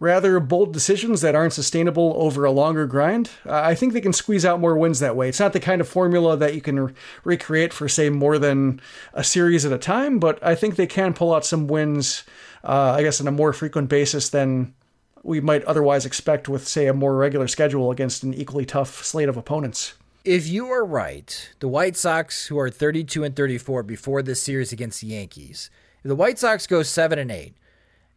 rather 0.00 0.40
bold 0.40 0.72
decisions 0.72 1.20
that 1.20 1.34
aren't 1.34 1.52
sustainable 1.52 2.14
over 2.16 2.44
a 2.44 2.50
longer 2.50 2.86
grind. 2.86 3.30
Uh, 3.46 3.60
I 3.62 3.74
think 3.74 3.92
they 3.92 4.00
can 4.00 4.12
squeeze 4.12 4.44
out 4.44 4.60
more 4.60 4.76
wins 4.76 5.00
that 5.00 5.16
way. 5.16 5.28
It's 5.28 5.40
not 5.40 5.52
the 5.52 5.60
kind 5.60 5.80
of 5.80 5.88
formula 5.88 6.36
that 6.36 6.54
you 6.54 6.60
can 6.60 6.80
re- 6.80 6.94
recreate 7.24 7.72
for, 7.72 7.88
say, 7.88 8.10
more 8.10 8.38
than 8.38 8.80
a 9.12 9.24
series 9.24 9.64
at 9.64 9.72
a 9.72 9.78
time, 9.78 10.18
but 10.18 10.42
I 10.42 10.54
think 10.54 10.76
they 10.76 10.86
can 10.86 11.14
pull 11.14 11.34
out 11.34 11.46
some 11.46 11.66
wins, 11.66 12.24
uh, 12.64 12.94
I 12.96 13.02
guess, 13.02 13.20
on 13.20 13.28
a 13.28 13.32
more 13.32 13.52
frequent 13.52 13.88
basis 13.88 14.28
than 14.28 14.74
we 15.22 15.40
might 15.40 15.64
otherwise 15.64 16.04
expect 16.04 16.48
with, 16.48 16.68
say, 16.68 16.86
a 16.86 16.94
more 16.94 17.16
regular 17.16 17.48
schedule 17.48 17.90
against 17.90 18.22
an 18.22 18.34
equally 18.34 18.66
tough 18.66 19.04
slate 19.04 19.28
of 19.28 19.36
opponents. 19.36 19.94
If 20.24 20.46
you 20.48 20.70
are 20.70 20.84
right, 20.84 21.50
the 21.60 21.68
White 21.68 21.96
Sox, 21.96 22.46
who 22.46 22.58
are 22.58 22.70
32 22.70 23.24
and 23.24 23.36
34 23.36 23.82
before 23.82 24.22
this 24.22 24.40
series 24.40 24.72
against 24.72 25.00
the 25.00 25.08
Yankees, 25.08 25.70
if 26.02 26.08
the 26.08 26.16
White 26.16 26.38
Sox 26.38 26.66
go 26.66 26.82
7 26.82 27.18
and 27.18 27.30
8, 27.30 27.54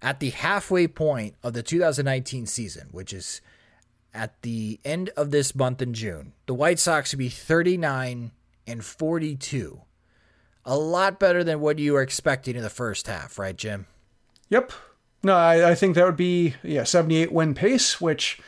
at 0.02 0.20
the 0.20 0.30
halfway 0.30 0.88
point 0.88 1.36
of 1.44 1.54
the 1.54 1.64
2019 1.64 2.46
season, 2.46 2.90
which 2.92 3.14
is 3.14 3.42
at 4.14 4.42
the 4.42 4.80
end 4.86 5.10
of 5.18 5.32
this 5.32 5.56
month 5.56 5.82
in 5.82 5.94
June, 5.94 6.34
the 6.46 6.54
White 6.54 6.80
Sox 6.80 7.14
would 7.14 7.20
be 7.20 7.30
39 7.30 8.32
and 8.66 8.86
42. 8.86 9.82
A 10.66 10.78
lot 10.78 11.20
better 11.20 11.44
than 11.44 11.62
what 11.62 11.80
you 11.80 11.94
were 11.94 12.02
expecting 12.02 12.56
in 12.56 12.62
the 12.62 12.70
first 12.70 13.08
half, 13.08 13.40
right, 13.40 13.56
Jim? 13.56 13.88
Yep. 14.50 14.72
No, 15.24 15.36
I, 15.36 15.72
I 15.72 15.76
think 15.76 15.96
that 15.96 16.06
would 16.06 16.18
be 16.18 16.56
yeah 16.64 16.84
78 16.84 17.32
win 17.32 17.54
pace, 17.54 18.00
which 18.00 18.40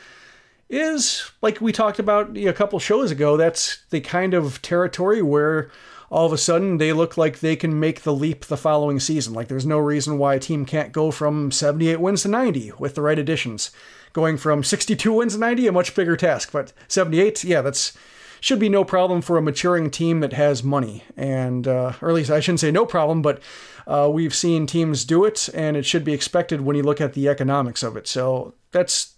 is 0.68 1.30
like 1.42 1.60
we 1.60 1.72
talked 1.72 1.98
about 1.98 2.36
a 2.36 2.52
couple 2.52 2.78
shows 2.78 3.10
ago. 3.10 3.36
That's 3.36 3.84
the 3.90 4.00
kind 4.00 4.34
of 4.34 4.62
territory 4.62 5.20
where 5.20 5.70
all 6.10 6.26
of 6.26 6.32
a 6.32 6.38
sudden 6.38 6.78
they 6.78 6.92
look 6.92 7.16
like 7.16 7.38
they 7.38 7.56
can 7.56 7.78
make 7.78 8.02
the 8.02 8.12
leap 8.12 8.44
the 8.46 8.56
following 8.56 8.98
season. 8.98 9.32
Like 9.32 9.48
there's 9.48 9.66
no 9.66 9.78
reason 9.78 10.18
why 10.18 10.34
a 10.34 10.40
team 10.40 10.66
can't 10.66 10.92
go 10.92 11.10
from 11.10 11.50
78 11.50 12.00
wins 12.00 12.22
to 12.22 12.28
90 12.28 12.72
with 12.78 12.94
the 12.94 13.02
right 13.02 13.18
additions. 13.18 13.70
Going 14.12 14.36
from 14.36 14.64
62 14.64 15.12
wins 15.12 15.34
to 15.34 15.38
90, 15.38 15.68
a 15.68 15.72
much 15.72 15.94
bigger 15.94 16.16
task, 16.16 16.50
but 16.50 16.72
78, 16.88 17.44
yeah, 17.44 17.62
that's 17.62 17.96
should 18.40 18.58
be 18.58 18.68
no 18.68 18.84
problem 18.84 19.20
for 19.20 19.36
a 19.36 19.42
maturing 19.42 19.90
team 19.90 20.20
that 20.20 20.32
has 20.32 20.64
money. 20.64 21.04
And, 21.16 21.68
uh, 21.68 21.92
or 22.00 22.08
at 22.08 22.14
least 22.14 22.30
I 22.30 22.40
shouldn't 22.40 22.60
say 22.60 22.70
no 22.70 22.86
problem, 22.86 23.22
but 23.22 23.40
uh, 23.86 24.10
we've 24.10 24.34
seen 24.34 24.66
teams 24.66 25.04
do 25.04 25.24
it, 25.24 25.48
and 25.54 25.76
it 25.76 25.84
should 25.84 26.04
be 26.04 26.14
expected 26.14 26.62
when 26.62 26.74
you 26.74 26.82
look 26.82 27.00
at 27.00 27.12
the 27.12 27.28
economics 27.28 27.82
of 27.82 27.96
it. 27.96 28.08
So 28.08 28.54
that's, 28.72 29.14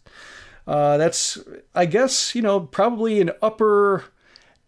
uh, 0.66 0.96
that's, 0.96 1.38
I 1.74 1.86
guess, 1.86 2.34
you 2.34 2.42
know, 2.42 2.60
probably 2.60 3.20
an 3.20 3.30
upper 3.40 4.04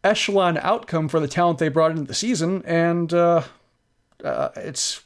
echelon 0.04 0.58
outcome 0.58 1.08
for 1.08 1.18
the 1.18 1.28
talent 1.28 1.58
they 1.58 1.68
brought 1.68 1.90
into 1.90 2.04
the 2.04 2.14
season, 2.14 2.62
and 2.66 3.12
uh, 3.12 3.42
uh, 4.22 4.50
it's 4.56 5.03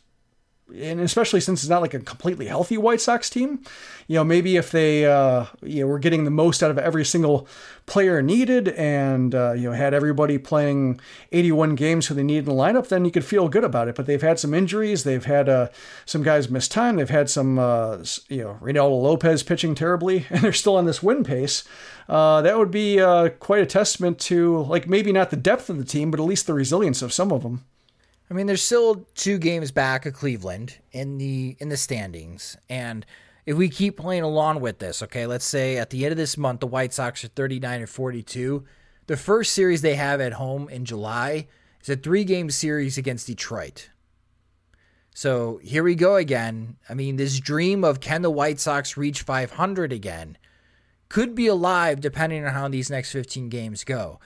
and 0.77 1.01
especially 1.01 1.41
since 1.41 1.63
it's 1.63 1.71
not 1.71 1.81
like 1.81 1.95
a 1.95 1.99
completely 2.01 2.47
healthy 2.47 2.77
White 2.77 3.01
Sox 3.01 3.31
team, 3.31 3.61
you 4.07 4.17
know, 4.17 4.25
maybe 4.25 4.57
if 4.57 4.71
they, 4.71 5.07
uh, 5.07 5.47
you 5.63 5.81
know, 5.81 5.87
were 5.87 5.99
getting 5.99 6.25
the 6.25 6.31
most 6.31 6.63
out 6.63 6.71
of 6.71 6.79
every 6.79 7.05
single 7.05 7.49
player 7.87 8.21
needed 8.21 8.69
and, 8.69 9.35
uh, 9.35 9.53
you 9.53 9.71
know, 9.71 9.73
had 9.73 9.95
everybody 9.95 10.37
playing 10.37 11.01
81 11.33 11.75
games 11.75 12.07
who 12.07 12.15
they 12.15 12.23
needed 12.23 12.41
in 12.49 12.57
the 12.57 12.63
lineup, 12.63 12.89
then 12.89 13.05
you 13.05 13.11
could 13.11 13.25
feel 13.25 13.49
good 13.49 13.65
about 13.65 13.89
it. 13.89 13.95
But 13.95 14.07
they've 14.07 14.21
had 14.21 14.39
some 14.39 14.53
injuries. 14.53 15.05
They've 15.05 15.25
had 15.25 15.49
uh, 15.49 15.69
some 16.05 16.23
guys 16.23 16.51
miss 16.51 16.69
time. 16.69 16.97
They've 16.97 17.09
had 17.09 17.31
some, 17.31 17.59
uh, 17.59 17.99
you 18.29 18.45
know, 18.45 18.59
Reynaldo 18.61 19.03
Lopez 19.03 19.43
pitching 19.43 19.75
terribly, 19.75 20.27
and 20.31 20.43
they're 20.43 20.53
still 20.53 20.77
on 20.77 20.87
this 20.87 21.03
win 21.03 21.25
pace. 21.25 21.65
Uh, 22.09 22.43
that 22.43 22.59
would 22.59 22.71
be 22.71 23.01
uh, 23.01 23.31
quite 23.31 23.63
a 23.63 23.67
testament 23.67 24.19
to, 24.19 24.63
like, 24.63 24.89
maybe 24.89 25.13
not 25.13 25.31
the 25.31 25.37
depth 25.37 25.69
of 25.71 25.79
the 25.79 25.85
team, 25.85 26.11
but 26.11 26.21
at 26.21 26.27
least 26.27 26.47
the 26.47 26.55
resilience 26.55 27.03
of 27.03 27.13
some 27.13 27.33
of 27.33 27.43
them. 27.43 27.65
I 28.31 28.35
mean, 28.35 28.47
there's 28.47 28.63
still 28.63 29.07
two 29.15 29.39
games 29.39 29.71
back 29.71 30.05
of 30.05 30.15
Cleveland 30.15 30.77
in 30.93 31.19
the 31.19 31.57
in 31.59 31.69
the 31.71 31.77
standings, 31.77 32.57
and 32.69 33.07
if 33.47 33.57
we 33.57 33.71
keep 33.71 33.97
playing 33.97 34.25
along 34.25 34.61
with 34.61 34.79
this, 34.79 35.03
okay, 35.03 35.27
let's 35.27 35.47
say 35.47 35.79
at 35.79 35.89
the 35.89 36.05
end 36.05 36.13
of 36.13 36.19
this 36.19 36.37
month 36.37 36.61
the 36.61 36.67
White 36.67 36.93
Sox 36.93 37.25
are 37.25 37.29
39 37.29 37.81
and 37.81 37.89
42. 37.89 38.65
The 39.07 39.17
first 39.17 39.55
series 39.55 39.81
they 39.81 39.95
have 39.95 40.21
at 40.21 40.35
home 40.35 40.69
in 40.69 40.85
July 40.85 41.47
is 41.83 41.89
a 41.89 41.97
three-game 41.97 42.51
series 42.51 42.99
against 42.99 43.27
Detroit. 43.27 43.89
So 45.15 45.61
here 45.65 45.83
we 45.83 45.95
go 45.95 46.17
again. 46.17 46.77
I 46.91 46.95
mean, 46.95 47.17
this 47.17 47.41
dream 47.41 47.85
of 47.85 48.01
can 48.01 48.21
the 48.21 48.31
White 48.31 48.61
Sox 48.61 48.99
reach 48.99 49.23
500 49.23 49.95
again 49.95 50.37
could 51.09 51.35
be 51.35 51.47
alive 51.47 52.03
depending 52.03 52.45
on 52.45 52.53
how 52.53 52.69
these 52.69 52.91
next 52.91 53.13
15 53.13 53.49
games 53.49 53.83
go. 53.83 54.21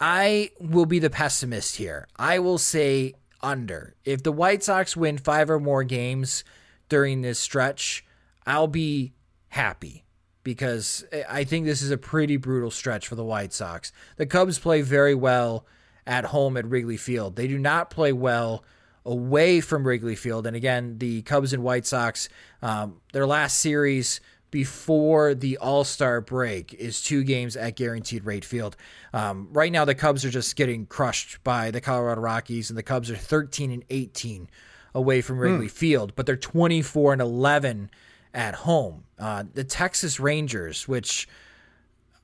I 0.00 0.52
will 0.60 0.86
be 0.86 1.00
the 1.00 1.10
pessimist 1.10 1.76
here. 1.76 2.06
I 2.16 2.38
will 2.38 2.56
say 2.56 3.14
under. 3.42 3.94
If 4.04 4.22
the 4.22 4.32
White 4.32 4.62
Sox 4.62 4.96
win 4.96 5.18
five 5.18 5.50
or 5.50 5.60
more 5.60 5.84
games 5.84 6.44
during 6.88 7.22
this 7.22 7.38
stretch, 7.38 8.04
I'll 8.46 8.66
be 8.66 9.12
happy 9.48 10.04
because 10.42 11.04
I 11.28 11.44
think 11.44 11.66
this 11.66 11.82
is 11.82 11.90
a 11.90 11.98
pretty 11.98 12.36
brutal 12.36 12.70
stretch 12.70 13.08
for 13.08 13.14
the 13.14 13.24
White 13.24 13.52
Sox. 13.52 13.92
The 14.16 14.26
Cubs 14.26 14.58
play 14.58 14.82
very 14.82 15.14
well 15.14 15.66
at 16.06 16.26
home 16.26 16.56
at 16.56 16.66
Wrigley 16.66 16.96
Field. 16.96 17.36
They 17.36 17.46
do 17.46 17.58
not 17.58 17.90
play 17.90 18.12
well 18.12 18.64
away 19.04 19.60
from 19.60 19.86
Wrigley 19.86 20.16
Field. 20.16 20.46
And 20.46 20.56
again, 20.56 20.98
the 20.98 21.22
Cubs 21.22 21.52
and 21.52 21.62
White 21.62 21.86
Sox, 21.86 22.28
um, 22.62 23.00
their 23.12 23.26
last 23.26 23.58
series 23.58 24.20
before 24.50 25.34
the 25.34 25.56
All 25.58 25.84
Star 25.84 26.20
break 26.20 26.74
is 26.74 27.02
two 27.02 27.24
games 27.24 27.56
at 27.56 27.76
Guaranteed 27.76 28.24
Rate 28.24 28.44
Field. 28.44 28.76
Um, 29.12 29.48
right 29.52 29.72
now, 29.72 29.84
the 29.84 29.94
Cubs 29.94 30.24
are 30.24 30.30
just 30.30 30.56
getting 30.56 30.86
crushed 30.86 31.42
by 31.44 31.70
the 31.70 31.80
Colorado 31.80 32.20
Rockies, 32.20 32.70
and 32.70 32.78
the 32.78 32.82
Cubs 32.82 33.10
are 33.10 33.16
13 33.16 33.70
and 33.70 33.84
18 33.90 34.48
away 34.94 35.20
from 35.20 35.38
Wrigley 35.38 35.66
mm. 35.66 35.70
Field, 35.70 36.12
but 36.16 36.26
they're 36.26 36.36
24 36.36 37.14
and 37.14 37.22
11 37.22 37.90
at 38.34 38.54
home. 38.54 39.04
Uh, 39.18 39.44
the 39.54 39.64
Texas 39.64 40.20
Rangers, 40.20 40.88
which 40.88 41.28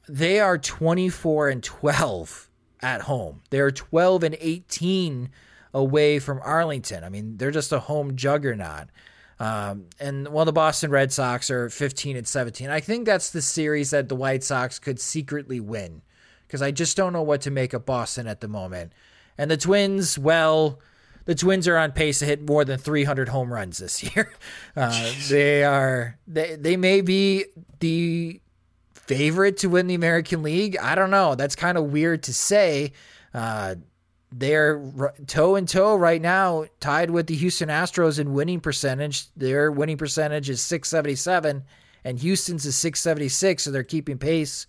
they 0.09 0.41
are 0.41 0.59
24 0.59 1.49
and 1.49 1.63
12 1.63 2.51
at 2.81 3.03
home, 3.03 3.43
they're 3.51 3.71
12 3.71 4.23
and 4.25 4.37
18 4.41 5.31
away 5.75 6.19
from 6.19 6.41
Arlington. 6.43 7.05
I 7.05 7.09
mean, 7.09 7.37
they're 7.37 7.51
just 7.51 7.73
a 7.73 7.81
home 7.81 8.17
juggernaut. 8.17 8.89
Um, 9.39 9.87
and 10.01 10.29
while 10.29 10.45
the 10.45 10.53
Boston 10.53 10.91
Red 10.91 11.13
Sox 11.13 11.51
are 11.51 11.69
15 11.69 12.17
and 12.17 12.27
17, 12.27 12.71
I 12.71 12.81
think 12.81 13.05
that's 13.05 13.31
the 13.31 13.43
series 13.43 13.91
that 13.91 14.09
the 14.09 14.17
White 14.17 14.43
Sox 14.43 14.79
could 14.79 14.99
secretly 14.99 15.61
win 15.61 16.03
because 16.47 16.63
I 16.63 16.71
just 16.71 16.97
don't 16.97 17.13
know 17.13 17.23
what 17.23 17.43
to 17.43 17.51
make 17.51 17.73
of 17.73 17.85
Boston 17.85 18.27
at 18.27 18.41
the 18.41 18.49
moment. 18.49 18.93
And 19.37 19.51
the 19.51 19.57
Twins, 19.57 20.19
well, 20.19 20.81
the 21.27 21.35
Twins 21.35 21.69
are 21.69 21.77
on 21.77 21.93
pace 21.93 22.21
to 22.21 22.25
hit 22.25 22.47
more 22.49 22.65
than 22.65 22.79
300 22.79 23.29
home 23.29 23.53
runs 23.53 23.79
this 23.79 24.03
year. 24.17 24.33
Uh, 24.75 25.13
they 25.29 25.65
are 25.65 26.19
they 26.27 26.57
they 26.57 26.77
may 26.77 27.01
be 27.01 27.45
the 27.81 28.41
favorite 28.95 29.59
to 29.59 29.69
win 29.69 29.87
the 29.87 29.95
American 29.95 30.43
League. 30.43 30.77
I 30.79 30.95
don't 30.95 31.11
know. 31.11 31.35
That's 31.35 31.57
kind 31.57 31.77
of 31.77 31.93
weird 31.93 32.23
to 32.25 32.35
say. 32.35 32.93
Uh, 33.35 33.77
they're 34.33 35.13
toe 35.27 35.55
and 35.55 35.69
toe 35.69 35.95
right 35.97 36.21
now, 36.21 36.67
tied 36.81 37.11
with 37.11 37.27
the 37.29 37.37
Houston 37.37 37.69
Astros 37.69 38.19
in 38.19 38.35
winning 38.35 38.61
percentage. 38.61 39.33
Their 39.35 39.71
winning 39.71 39.97
percentage 39.97 40.51
is 40.51 40.61
677, 40.61 41.65
and 42.05 42.19
Houston's 42.19 42.67
is 42.67 42.77
676, 42.77 43.63
so 43.63 43.71
they're 43.71 43.85
keeping 43.85 44.19
pace 44.19 44.67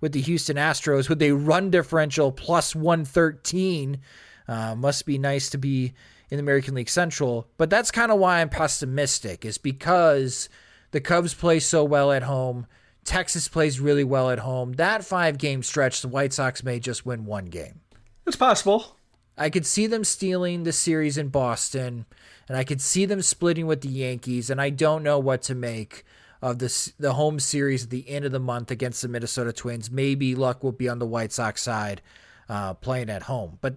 with 0.00 0.12
the 0.12 0.20
Houston 0.22 0.56
Astros 0.56 1.08
with 1.08 1.22
a 1.22 1.32
run 1.32 1.70
differential 1.70 2.32
plus 2.32 2.74
113. 2.74 4.00
Uh, 4.48 4.74
must 4.74 5.06
be 5.06 5.18
nice 5.18 5.50
to 5.50 5.58
be 5.58 5.94
in 6.30 6.36
the 6.36 6.42
American 6.42 6.74
League 6.74 6.88
Central, 6.88 7.46
but 7.56 7.70
that's 7.70 7.90
kind 7.90 8.10
of 8.10 8.18
why 8.18 8.40
I'm 8.40 8.48
pessimistic, 8.48 9.44
is 9.44 9.58
because 9.58 10.48
the 10.90 11.00
Cubs 11.00 11.34
play 11.34 11.60
so 11.60 11.84
well 11.84 12.10
at 12.10 12.22
home. 12.22 12.66
Texas 13.04 13.48
plays 13.48 13.80
really 13.80 14.04
well 14.04 14.30
at 14.30 14.38
home. 14.38 14.72
That 14.72 15.04
five 15.04 15.38
game 15.38 15.62
stretch, 15.62 16.00
the 16.00 16.08
White 16.08 16.32
Sox 16.32 16.64
may 16.64 16.80
just 16.80 17.04
win 17.04 17.26
one 17.26 17.46
game. 17.46 17.80
It's 18.26 18.36
possible. 18.36 18.96
I 19.36 19.50
could 19.50 19.66
see 19.66 19.86
them 19.86 20.04
stealing 20.04 20.62
the 20.62 20.72
series 20.72 21.18
in 21.18 21.28
Boston, 21.28 22.06
and 22.48 22.56
I 22.56 22.64
could 22.64 22.80
see 22.80 23.04
them 23.04 23.20
splitting 23.20 23.66
with 23.66 23.80
the 23.80 23.88
Yankees, 23.88 24.48
and 24.48 24.60
I 24.60 24.70
don't 24.70 25.02
know 25.02 25.18
what 25.18 25.42
to 25.42 25.54
make 25.54 26.04
of 26.40 26.58
this 26.58 26.92
the 26.98 27.14
home 27.14 27.40
series 27.40 27.84
at 27.84 27.90
the 27.90 28.08
end 28.08 28.24
of 28.24 28.32
the 28.32 28.38
month 28.38 28.70
against 28.70 29.02
the 29.02 29.08
Minnesota 29.08 29.52
Twins. 29.52 29.90
Maybe 29.90 30.34
luck 30.34 30.62
will 30.62 30.72
be 30.72 30.88
on 30.88 30.98
the 30.98 31.06
White 31.06 31.32
Sox 31.32 31.62
side, 31.62 32.02
uh, 32.48 32.74
playing 32.74 33.10
at 33.10 33.22
home. 33.22 33.58
But 33.60 33.76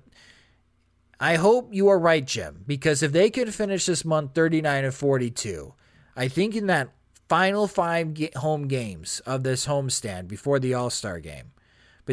I 1.20 1.36
hope 1.36 1.74
you 1.74 1.88
are 1.88 1.98
right, 1.98 2.26
Jim, 2.26 2.64
because 2.68 3.02
if 3.02 3.12
they 3.12 3.30
can 3.30 3.50
finish 3.52 3.86
this 3.86 4.06
month 4.06 4.36
39 4.36 4.86
and 4.86 4.94
42, 4.94 5.74
I 6.16 6.28
think 6.28 6.56
in 6.56 6.68
that 6.68 6.90
final 7.28 7.68
five 7.68 8.16
home 8.36 8.68
games 8.68 9.22
of 9.22 9.44
this 9.44 9.66
homestand 9.66 10.28
before 10.28 10.60
the 10.60 10.74
All 10.74 10.90
Star 10.90 11.20
game, 11.20 11.52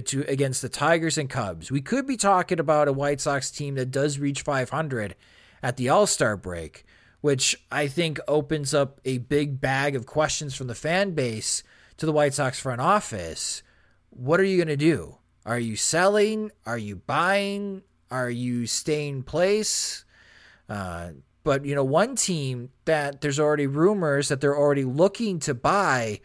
to, 0.02 0.22
against 0.28 0.62
the 0.62 0.68
Tigers 0.68 1.18
and 1.18 1.30
Cubs. 1.30 1.70
We 1.70 1.80
could 1.80 2.06
be 2.06 2.16
talking 2.16 2.58
about 2.58 2.88
a 2.88 2.92
White 2.92 3.20
Sox 3.20 3.50
team 3.50 3.74
that 3.76 3.90
does 3.90 4.18
reach 4.18 4.42
500 4.42 5.14
at 5.62 5.76
the 5.76 5.88
All 5.88 6.06
Star 6.06 6.36
break, 6.36 6.84
which 7.20 7.56
I 7.70 7.86
think 7.88 8.18
opens 8.28 8.74
up 8.74 9.00
a 9.04 9.18
big 9.18 9.60
bag 9.60 9.96
of 9.96 10.06
questions 10.06 10.54
from 10.54 10.66
the 10.66 10.74
fan 10.74 11.12
base 11.12 11.62
to 11.96 12.06
the 12.06 12.12
White 12.12 12.34
Sox 12.34 12.58
front 12.58 12.80
office. 12.80 13.62
What 14.10 14.40
are 14.40 14.44
you 14.44 14.56
going 14.56 14.68
to 14.68 14.76
do? 14.76 15.18
Are 15.46 15.58
you 15.58 15.76
selling? 15.76 16.50
Are 16.66 16.78
you 16.78 16.96
buying? 16.96 17.82
Are 18.10 18.30
you 18.30 18.66
staying 18.66 19.24
place? 19.24 20.04
Uh, 20.68 21.10
but 21.42 21.64
you 21.64 21.74
know, 21.74 21.84
one 21.84 22.16
team 22.16 22.70
that 22.86 23.20
there's 23.20 23.38
already 23.38 23.66
rumors 23.66 24.28
that 24.28 24.40
they're 24.40 24.56
already 24.56 24.84
looking 24.84 25.38
to 25.40 25.54
buy 25.54 26.20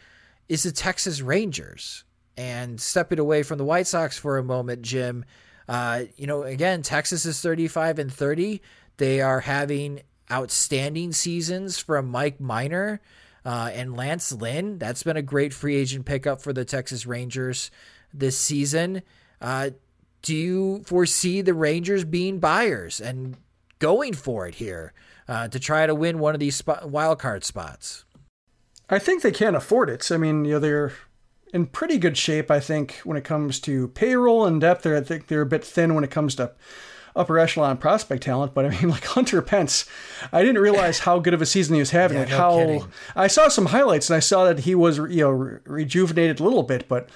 is 0.47 0.63
the 0.63 0.71
Texas 0.71 1.21
Rangers. 1.21 2.05
And 2.39 2.79
stepping 2.79 3.19
away 3.19 3.43
from 3.43 3.57
the 3.57 3.65
White 3.65 3.85
Sox 3.85 4.17
for 4.17 4.37
a 4.37 4.43
moment, 4.45 4.81
Jim, 4.81 5.25
uh, 5.67 6.03
you 6.15 6.25
know, 6.25 6.43
again, 6.43 6.81
Texas 6.83 7.25
is 7.25 7.41
35 7.41 7.99
and 7.99 8.13
30. 8.13 8.61
They 8.95 9.19
are 9.19 9.41
having 9.41 10.03
outstanding 10.31 11.11
seasons 11.11 11.79
from 11.79 12.07
Mike 12.07 12.39
Minor 12.39 13.01
uh, 13.43 13.71
and 13.73 13.97
Lance 13.97 14.31
Lynn. 14.31 14.77
That's 14.77 15.03
been 15.03 15.17
a 15.17 15.21
great 15.21 15.53
free 15.53 15.75
agent 15.75 16.05
pickup 16.05 16.41
for 16.41 16.53
the 16.53 16.63
Texas 16.63 17.05
Rangers 17.05 17.71
this 18.13 18.37
season. 18.37 19.01
Uh, 19.41 19.71
do 20.21 20.33
you 20.33 20.83
foresee 20.85 21.41
the 21.41 21.53
Rangers 21.53 22.05
being 22.05 22.39
buyers 22.39 23.01
and 23.01 23.35
going 23.79 24.13
for 24.13 24.47
it 24.47 24.55
here 24.55 24.93
uh, 25.27 25.49
to 25.49 25.59
try 25.59 25.85
to 25.85 25.93
win 25.93 26.19
one 26.19 26.35
of 26.35 26.39
these 26.39 26.55
spot- 26.55 26.89
wild 26.89 27.19
card 27.19 27.43
spots? 27.43 28.05
I 28.89 28.97
think 28.97 29.23
they 29.23 29.31
can't 29.31 29.57
afford 29.57 29.89
it. 29.89 30.09
I 30.09 30.15
mean, 30.15 30.45
you 30.45 30.53
know, 30.53 30.59
they're 30.59 30.93
in 31.53 31.65
pretty 31.65 31.97
good 31.97 32.17
shape, 32.17 32.51
I 32.51 32.59
think, 32.59 32.99
when 33.03 33.17
it 33.17 33.23
comes 33.23 33.59
to 33.61 33.89
payroll 33.89 34.45
and 34.45 34.61
depth. 34.61 34.85
I 34.85 35.01
think 35.01 35.27
they're 35.27 35.41
a 35.41 35.45
bit 35.45 35.63
thin 35.63 35.95
when 35.95 36.03
it 36.03 36.11
comes 36.11 36.35
to 36.35 36.51
upper 37.15 37.39
echelon 37.39 37.77
prospect 37.77 38.23
talent. 38.23 38.53
But 38.53 38.65
I 38.65 38.69
mean, 38.69 38.89
like 38.89 39.05
Hunter 39.05 39.41
Pence, 39.41 39.85
I 40.31 40.41
didn't 40.41 40.61
realize 40.61 40.99
how 40.99 41.19
good 41.19 41.33
of 41.33 41.41
a 41.41 41.45
season 41.45 41.75
he 41.75 41.79
was 41.79 41.91
having. 41.91 42.17
Yeah, 42.17 42.23
like 42.23 42.31
no 42.31 42.37
how 42.37 42.57
kidding. 42.57 42.83
I 43.15 43.27
saw 43.27 43.47
some 43.47 43.67
highlights 43.67 44.09
and 44.09 44.17
I 44.17 44.21
saw 44.21 44.45
that 44.45 44.59
he 44.59 44.75
was 44.75 44.97
you 44.97 45.23
know 45.23 45.31
re- 45.31 45.59
rejuvenated 45.65 46.39
a 46.39 46.43
little 46.43 46.63
bit, 46.63 46.87
but 46.87 47.09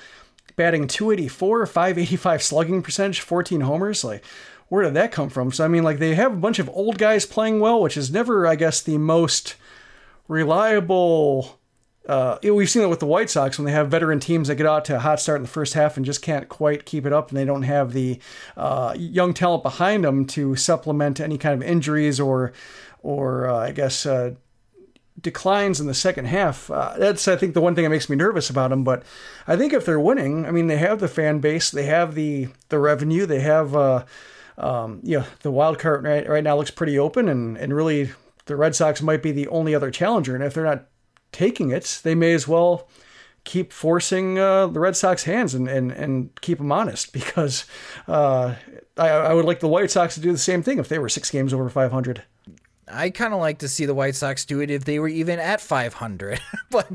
batting 0.56 0.88
284, 0.88 1.66
585 1.66 2.44
slugging 2.44 2.82
percentage, 2.82 3.22
14 3.22 3.62
homers, 3.62 4.04
like. 4.04 4.24
Where 4.70 4.86
did 4.86 4.96
that 4.96 5.12
come 5.12 5.30
from? 5.30 5.52
So 5.52 5.64
I 5.64 5.68
mean, 5.68 5.84
like 5.84 6.00
they 6.00 6.16
have 6.16 6.34
a 6.34 6.38
bunch 6.38 6.58
of 6.58 6.68
old 6.70 6.98
guys 6.98 7.28
playing 7.28 7.60
well, 7.60 7.80
which 7.80 7.96
is 7.96 8.10
never, 8.10 8.48
I 8.48 8.56
guess, 8.56 8.82
the 8.82 8.98
most 8.98 9.54
reliable 10.28 11.60
uh, 12.08 12.38
we've 12.44 12.70
seen 12.70 12.82
it 12.82 12.90
with 12.90 13.00
the 13.00 13.06
White 13.06 13.30
Sox 13.30 13.58
when 13.58 13.66
they 13.66 13.72
have 13.72 13.90
veteran 13.90 14.20
teams 14.20 14.50
that 14.50 14.56
get 14.56 14.66
out 14.66 14.84
to 14.86 14.96
a 14.98 15.00
hot 15.00 15.20
start 15.20 15.38
in 15.38 15.44
the 15.44 15.50
first 15.50 15.74
half 15.74 15.96
and 15.96 16.06
just 16.06 16.22
can't 16.22 16.50
quite 16.50 16.86
keep 16.86 17.06
it 17.06 17.14
up, 17.14 17.30
and 17.30 17.38
they 17.38 17.46
don't 17.46 17.64
have 17.64 17.94
the 17.94 18.20
uh, 18.58 18.94
young 18.98 19.34
talent 19.34 19.64
behind 19.64 20.04
them 20.04 20.26
to 20.26 20.56
supplement 20.56 21.20
any 21.20 21.38
kind 21.38 21.54
of 21.62 21.68
injuries 21.68 22.20
or, 22.20 22.52
or 23.02 23.48
uh, 23.48 23.58
I 23.58 23.72
guess 23.72 24.06
uh, 24.06 24.34
declines 25.22 25.80
in 25.80 25.88
the 25.88 25.94
second 25.94 26.26
half. 26.26 26.70
Uh, 26.70 26.96
that's 26.98 27.28
I 27.28 27.38
think 27.38 27.54
the 27.54 27.62
one 27.62 27.74
thing 27.74 27.84
that 27.84 27.90
makes 27.90 28.10
me 28.10 28.18
nervous 28.18 28.50
about 28.50 28.72
them. 28.72 28.84
But 28.84 29.04
I 29.48 29.56
think 29.56 29.72
if 29.72 29.86
they're 29.86 30.00
winning, 30.00 30.46
I 30.46 30.52
mean 30.52 30.68
they 30.68 30.78
have 30.78 31.00
the 31.00 31.08
fan 31.08 31.40
base, 31.40 31.72
they 31.72 31.86
have 31.86 32.16
the 32.16 32.50
the 32.70 32.80
revenue, 32.80 33.26
they 33.26 33.42
have. 33.42 33.76
Uh, 33.76 34.06
um, 34.56 35.00
know, 35.04 35.26
the 35.42 35.50
wild 35.50 35.80
card 35.80 36.04
right, 36.04 36.30
right 36.30 36.44
now 36.44 36.56
looks 36.56 36.70
pretty 36.70 37.00
open, 37.00 37.28
and, 37.28 37.58
and 37.58 37.74
really 37.74 38.12
the 38.46 38.56
Red 38.56 38.76
Sox 38.76 39.02
might 39.02 39.24
be 39.24 39.32
the 39.32 39.48
only 39.48 39.74
other 39.74 39.90
challenger. 39.90 40.36
And 40.36 40.44
if 40.44 40.54
they're 40.54 40.64
not 40.64 40.86
taking 41.34 41.72
it, 41.72 42.02
they 42.04 42.16
may 42.16 42.34
as 42.34 42.48
well 42.48 42.88
keep 43.44 43.74
forcing 43.74 44.40
uh, 44.40 44.68
the 44.68 44.80
Red 44.80 44.96
Sox 44.96 45.24
hands 45.24 45.54
and, 45.54 45.68
and, 45.68 45.92
and 45.92 46.40
keep 46.42 46.60
them 46.60 46.72
honest 46.72 47.12
because 47.14 47.66
uh, 48.08 48.56
I, 48.98 49.10
I 49.10 49.34
would 49.34 49.46
like 49.46 49.60
the 49.60 49.68
White 49.68 49.92
Sox 49.92 50.16
to 50.16 50.22
do 50.22 50.32
the 50.32 50.38
same 50.38 50.64
thing 50.64 50.80
if 50.80 50.88
they 50.88 51.00
were 51.00 51.10
six 51.10 51.30
games 51.30 51.54
over 51.54 51.70
500. 51.70 52.24
I 52.88 53.10
kind 53.10 53.34
of 53.34 53.40
like 53.40 53.60
to 53.60 53.70
see 53.70 53.86
the 53.86 53.94
White 53.94 54.16
Sox 54.16 54.46
do 54.46 54.60
it 54.60 54.70
if 54.70 54.86
they 54.86 55.00
were 55.00 55.08
even 55.08 55.40
at 55.40 55.62
500. 55.62 56.40
but 56.70 56.88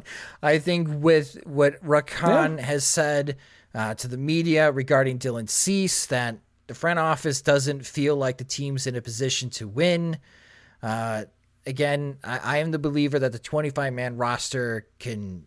I 0.42 0.59
think 0.59 0.88
with 0.90 1.38
what 1.44 1.77
Rick 1.83 2.11
Hahn 2.12 2.59
yeah. 2.59 2.64
has 2.64 2.85
said 2.85 3.37
uh, 3.74 3.94
to 3.94 4.09
the 4.09 4.16
media 4.16 4.70
regarding 4.70 5.18
Dylan 5.18 5.48
Cease, 5.48 6.07
that 6.07 6.39
the 6.66 6.74
front 6.74 6.99
office 6.99 7.41
doesn't 7.41 7.86
feel 7.86 8.16
like 8.16 8.39
the 8.39 8.45
team's 8.45 8.86
in 8.86 8.97
a 8.97 9.03
position 9.03 9.51
to 9.51 9.66
win. 9.66 10.18
Uh, 10.82 11.24
again, 11.69 12.19
I, 12.25 12.39
I 12.39 12.57
am 12.59 12.71
the 12.71 12.79
believer 12.79 13.19
that 13.19 13.33
the 13.33 13.39
25 13.39 13.93
man 13.93 14.16
roster 14.16 14.87
can 14.99 15.45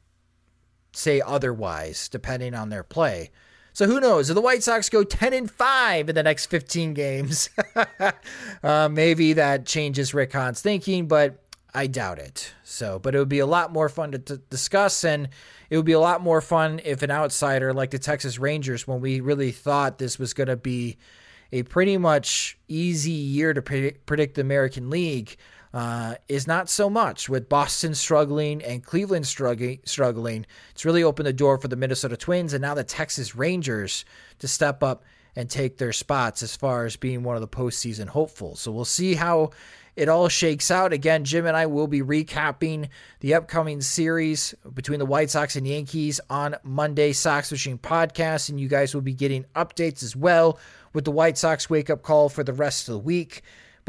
say 0.93 1.21
otherwise 1.21 2.09
depending 2.09 2.53
on 2.53 2.69
their 2.69 2.83
play. 2.83 3.31
So 3.73 3.87
who 3.87 4.01
knows? 4.01 4.29
If 4.29 4.35
the 4.35 4.41
White 4.41 4.63
Sox 4.63 4.89
go 4.89 5.03
10 5.03 5.33
and 5.33 5.49
5 5.49 6.09
in 6.09 6.15
the 6.15 6.23
next 6.23 6.47
15 6.47 6.93
games, 6.93 7.49
uh, 8.63 8.89
maybe 8.91 9.33
that 9.33 9.65
changes 9.65 10.13
Rick 10.13 10.33
Hahn's 10.33 10.61
thinking. 10.61 11.07
But 11.07 11.41
I 11.73 11.87
doubt 11.87 12.19
it. 12.19 12.53
So, 12.63 12.99
but 12.99 13.15
it 13.15 13.19
would 13.19 13.29
be 13.29 13.39
a 13.39 13.45
lot 13.45 13.71
more 13.71 13.87
fun 13.87 14.11
to 14.11 14.19
t- 14.19 14.37
discuss, 14.49 15.05
and 15.05 15.29
it 15.69 15.77
would 15.77 15.85
be 15.85 15.93
a 15.93 15.99
lot 15.99 16.21
more 16.21 16.41
fun 16.41 16.81
if 16.83 17.01
an 17.01 17.11
outsider 17.11 17.73
like 17.73 17.91
the 17.91 17.99
Texas 17.99 18.37
Rangers, 18.37 18.85
when 18.85 18.99
we 18.99 19.21
really 19.21 19.51
thought 19.51 19.97
this 19.97 20.19
was 20.19 20.33
going 20.33 20.49
to 20.49 20.57
be 20.57 20.97
a 21.53 21.63
pretty 21.63 21.97
much 21.97 22.57
easy 22.67 23.11
year 23.11 23.53
to 23.53 23.61
pre- 23.61 23.91
predict 24.05 24.35
the 24.35 24.41
American 24.41 24.89
League, 24.89 25.37
uh, 25.73 26.15
is 26.27 26.47
not 26.47 26.69
so 26.69 26.89
much. 26.89 27.29
With 27.29 27.49
Boston 27.49 27.95
struggling 27.95 28.63
and 28.63 28.83
Cleveland 28.83 29.27
struggling, 29.27 29.79
struggling, 29.85 30.45
it's 30.71 30.85
really 30.85 31.03
opened 31.03 31.27
the 31.27 31.33
door 31.33 31.57
for 31.57 31.67
the 31.67 31.75
Minnesota 31.75 32.17
Twins 32.17 32.53
and 32.53 32.61
now 32.61 32.73
the 32.73 32.83
Texas 32.83 33.35
Rangers 33.35 34.05
to 34.39 34.47
step 34.47 34.83
up 34.83 35.03
and 35.35 35.49
take 35.49 35.77
their 35.77 35.93
spots 35.93 36.43
as 36.43 36.55
far 36.55 36.85
as 36.85 36.97
being 36.97 37.23
one 37.23 37.35
of 37.35 37.41
the 37.41 37.47
postseason 37.47 38.07
hopefuls. 38.07 38.59
So 38.59 38.71
we'll 38.71 38.85
see 38.85 39.15
how 39.15 39.51
it 39.95 40.09
all 40.09 40.27
shakes 40.27 40.71
out. 40.71 40.93
Again, 40.93 41.23
Jim 41.23 41.45
and 41.45 41.55
I 41.55 41.65
will 41.65 41.87
be 41.87 42.01
recapping 42.01 42.89
the 43.19 43.33
upcoming 43.33 43.81
series 43.81 44.53
between 44.73 44.99
the 44.99 45.05
White 45.05 45.29
Sox 45.29 45.55
and 45.55 45.67
Yankees 45.67 46.19
on 46.29 46.55
Monday 46.63 47.13
Sox 47.13 47.51
Machine 47.51 47.77
podcast, 47.77 48.49
and 48.49 48.59
you 48.59 48.67
guys 48.67 48.93
will 48.93 49.01
be 49.01 49.13
getting 49.13 49.45
updates 49.55 50.03
as 50.03 50.15
well 50.15 50.59
with 50.93 51.05
the 51.05 51.11
White 51.11 51.37
Sox 51.37 51.69
wake 51.69 51.89
up 51.89 52.03
call 52.03 52.29
for 52.29 52.43
the 52.43 52.53
rest 52.53 52.87
of 52.87 52.93
the 52.93 52.99
week. 52.99 53.41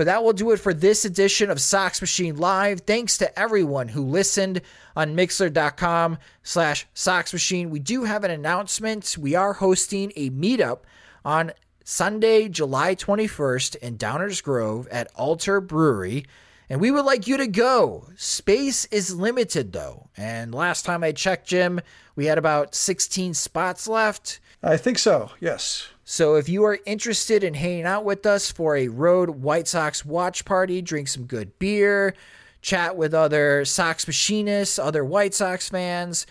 But 0.02 0.06
that 0.06 0.24
will 0.24 0.32
do 0.32 0.50
it 0.50 0.56
for 0.56 0.74
this 0.74 1.04
edition 1.04 1.48
of 1.48 1.60
Sox 1.60 2.00
Machine 2.00 2.36
Live. 2.36 2.80
Thanks 2.80 3.18
to 3.18 3.38
everyone 3.38 3.86
who 3.86 4.02
listened 4.02 4.60
on 4.96 5.14
Mixlr.com 5.14 6.18
slash 6.42 6.88
Sox 6.92 7.32
Machine. 7.32 7.70
We 7.70 7.78
do 7.78 8.02
have 8.02 8.24
an 8.24 8.32
announcement. 8.32 9.16
We 9.16 9.36
are 9.36 9.52
hosting 9.52 10.12
a 10.16 10.30
meetup 10.30 10.80
on 11.24 11.52
Sunday, 11.84 12.48
July 12.48 12.96
21st 12.96 13.76
in 13.76 13.96
Downers 13.96 14.42
Grove 14.42 14.88
at 14.88 15.06
Alter 15.14 15.60
Brewery. 15.60 16.26
And 16.68 16.80
we 16.80 16.90
would 16.90 17.04
like 17.04 17.28
you 17.28 17.36
to 17.36 17.46
go. 17.46 18.08
Space 18.16 18.86
is 18.86 19.14
limited 19.14 19.72
though. 19.72 20.08
And 20.16 20.52
last 20.52 20.84
time 20.84 21.04
I 21.04 21.12
checked, 21.12 21.46
Jim, 21.46 21.80
we 22.16 22.26
had 22.26 22.38
about 22.38 22.74
16 22.74 23.34
spots 23.34 23.86
left. 23.86 24.40
I 24.64 24.78
think 24.78 24.98
so, 24.98 25.30
yes. 25.38 25.90
So 26.04 26.34
if 26.34 26.48
you 26.48 26.64
are 26.64 26.78
interested 26.84 27.44
in 27.44 27.54
hanging 27.54 27.84
out 27.84 28.04
with 28.04 28.26
us 28.26 28.50
for 28.50 28.76
a 28.76 28.88
road 28.88 29.30
White 29.30 29.68
Sox 29.68 30.04
watch 30.04 30.44
party, 30.44 30.82
drink 30.82 31.08
some 31.08 31.24
good 31.24 31.58
beer, 31.58 32.14
chat 32.60 32.96
with 32.96 33.14
other 33.14 33.64
Sox 33.64 34.06
machinists, 34.06 34.78
other 34.78 35.04
White 35.04 35.34
Sox 35.34 35.68
fans. 35.68 36.26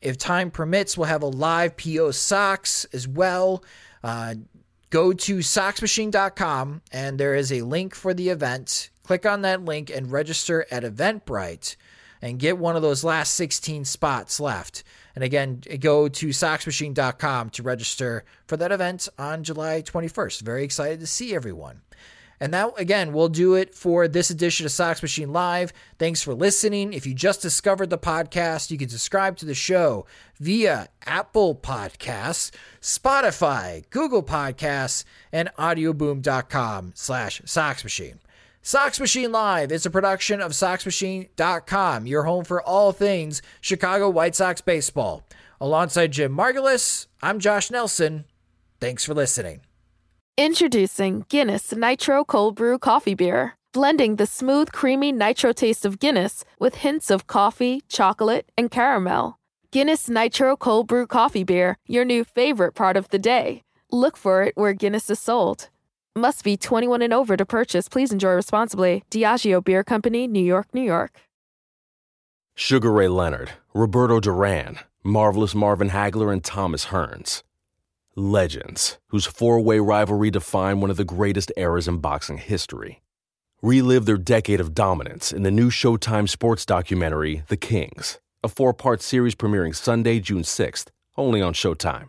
If 0.00 0.18
time 0.18 0.50
permits, 0.50 0.96
we'll 0.96 1.08
have 1.08 1.22
a 1.22 1.26
live 1.26 1.76
PO 1.76 2.12
Sox 2.12 2.84
as 2.92 3.08
well. 3.08 3.64
Uh, 4.04 4.36
go 4.90 5.12
to 5.12 5.38
soxmachine.com 5.38 6.82
and 6.92 7.18
there 7.18 7.34
is 7.34 7.50
a 7.52 7.62
link 7.62 7.94
for 7.94 8.14
the 8.14 8.28
event. 8.28 8.90
Click 9.02 9.26
on 9.26 9.42
that 9.42 9.64
link 9.64 9.90
and 9.90 10.12
register 10.12 10.66
at 10.70 10.84
Eventbrite 10.84 11.76
and 12.22 12.38
get 12.38 12.58
one 12.58 12.76
of 12.76 12.82
those 12.82 13.04
last 13.04 13.34
16 13.34 13.84
spots 13.84 14.38
left. 14.38 14.84
And 15.16 15.24
again, 15.24 15.62
go 15.80 16.08
to 16.08 16.28
soxmachine.com 16.28 17.50
to 17.50 17.62
register 17.62 18.24
for 18.46 18.56
that 18.58 18.70
event 18.70 19.08
on 19.18 19.42
July 19.42 19.82
21st. 19.82 20.42
Very 20.42 20.62
excited 20.62 21.00
to 21.00 21.06
see 21.06 21.34
everyone. 21.34 21.80
And 22.38 22.52
that, 22.52 22.72
again, 22.76 23.14
we'll 23.14 23.30
do 23.30 23.54
it 23.54 23.74
for 23.74 24.08
this 24.08 24.28
edition 24.28 24.66
of 24.66 24.72
Sox 24.72 25.00
Machine 25.00 25.32
Live. 25.32 25.72
Thanks 25.98 26.22
for 26.22 26.34
listening. 26.34 26.92
If 26.92 27.06
you 27.06 27.14
just 27.14 27.40
discovered 27.40 27.88
the 27.88 27.96
podcast, 27.96 28.70
you 28.70 28.76
can 28.76 28.90
subscribe 28.90 29.38
to 29.38 29.46
the 29.46 29.54
show 29.54 30.04
via 30.38 30.88
Apple 31.06 31.54
Podcasts, 31.54 32.50
Spotify, 32.82 33.88
Google 33.88 34.22
Podcasts, 34.22 35.04
and 35.32 35.48
audioboom.com 35.58 36.92
slash 36.94 37.40
Sox 37.46 37.82
Machine. 37.82 38.20
Sox 38.66 38.98
Machine 38.98 39.30
Live 39.30 39.70
is 39.70 39.86
a 39.86 39.90
production 39.90 40.40
of 40.40 40.50
SoxMachine.com, 40.50 42.04
your 42.08 42.24
home 42.24 42.44
for 42.44 42.60
all 42.60 42.90
things 42.90 43.40
Chicago 43.60 44.10
White 44.10 44.34
Sox 44.34 44.60
baseball. 44.60 45.22
Alongside 45.60 46.10
Jim 46.10 46.36
Margalus, 46.36 47.06
I'm 47.22 47.38
Josh 47.38 47.70
Nelson. 47.70 48.24
Thanks 48.80 49.04
for 49.04 49.14
listening. 49.14 49.60
Introducing 50.36 51.26
Guinness 51.28 51.76
Nitro 51.76 52.24
Cold 52.24 52.56
Brew 52.56 52.76
Coffee 52.76 53.14
Beer, 53.14 53.54
blending 53.72 54.16
the 54.16 54.26
smooth, 54.26 54.72
creamy 54.72 55.12
nitro 55.12 55.52
taste 55.52 55.84
of 55.84 56.00
Guinness 56.00 56.44
with 56.58 56.74
hints 56.74 57.08
of 57.08 57.28
coffee, 57.28 57.82
chocolate, 57.88 58.50
and 58.58 58.68
caramel. 58.68 59.38
Guinness 59.70 60.08
Nitro 60.08 60.56
Cold 60.56 60.88
Brew 60.88 61.06
Coffee 61.06 61.44
Beer, 61.44 61.76
your 61.86 62.04
new 62.04 62.24
favorite 62.24 62.74
part 62.74 62.96
of 62.96 63.10
the 63.10 63.18
day. 63.20 63.62
Look 63.92 64.16
for 64.16 64.42
it 64.42 64.56
where 64.56 64.72
Guinness 64.72 65.08
is 65.08 65.20
sold. 65.20 65.68
Must 66.18 66.42
be 66.42 66.56
21 66.56 67.02
and 67.02 67.12
over 67.12 67.36
to 67.36 67.44
purchase. 67.44 67.90
Please 67.90 68.10
enjoy 68.10 68.30
responsibly. 68.30 69.04
Diageo 69.10 69.62
Beer 69.62 69.84
Company, 69.84 70.26
New 70.26 70.42
York, 70.42 70.66
New 70.72 70.80
York. 70.80 71.20
Sugar 72.54 72.90
Ray 72.90 73.08
Leonard, 73.08 73.50
Roberto 73.74 74.18
Duran, 74.18 74.78
Marvelous 75.04 75.54
Marvin 75.54 75.90
Hagler, 75.90 76.32
and 76.32 76.42
Thomas 76.42 76.86
Hearns. 76.86 77.42
Legends, 78.14 78.96
whose 79.08 79.26
four 79.26 79.60
way 79.60 79.78
rivalry 79.78 80.30
defined 80.30 80.80
one 80.80 80.88
of 80.88 80.96
the 80.96 81.04
greatest 81.04 81.52
eras 81.54 81.86
in 81.86 81.98
boxing 81.98 82.38
history. 82.38 83.02
Relive 83.60 84.06
their 84.06 84.16
decade 84.16 84.58
of 84.58 84.72
dominance 84.72 85.34
in 85.34 85.42
the 85.42 85.50
new 85.50 85.68
Showtime 85.68 86.30
sports 86.30 86.64
documentary, 86.64 87.42
The 87.48 87.58
Kings, 87.58 88.20
a 88.42 88.48
four 88.48 88.72
part 88.72 89.02
series 89.02 89.34
premiering 89.34 89.76
Sunday, 89.76 90.20
June 90.20 90.44
6th, 90.44 90.86
only 91.18 91.42
on 91.42 91.52
Showtime. 91.52 92.08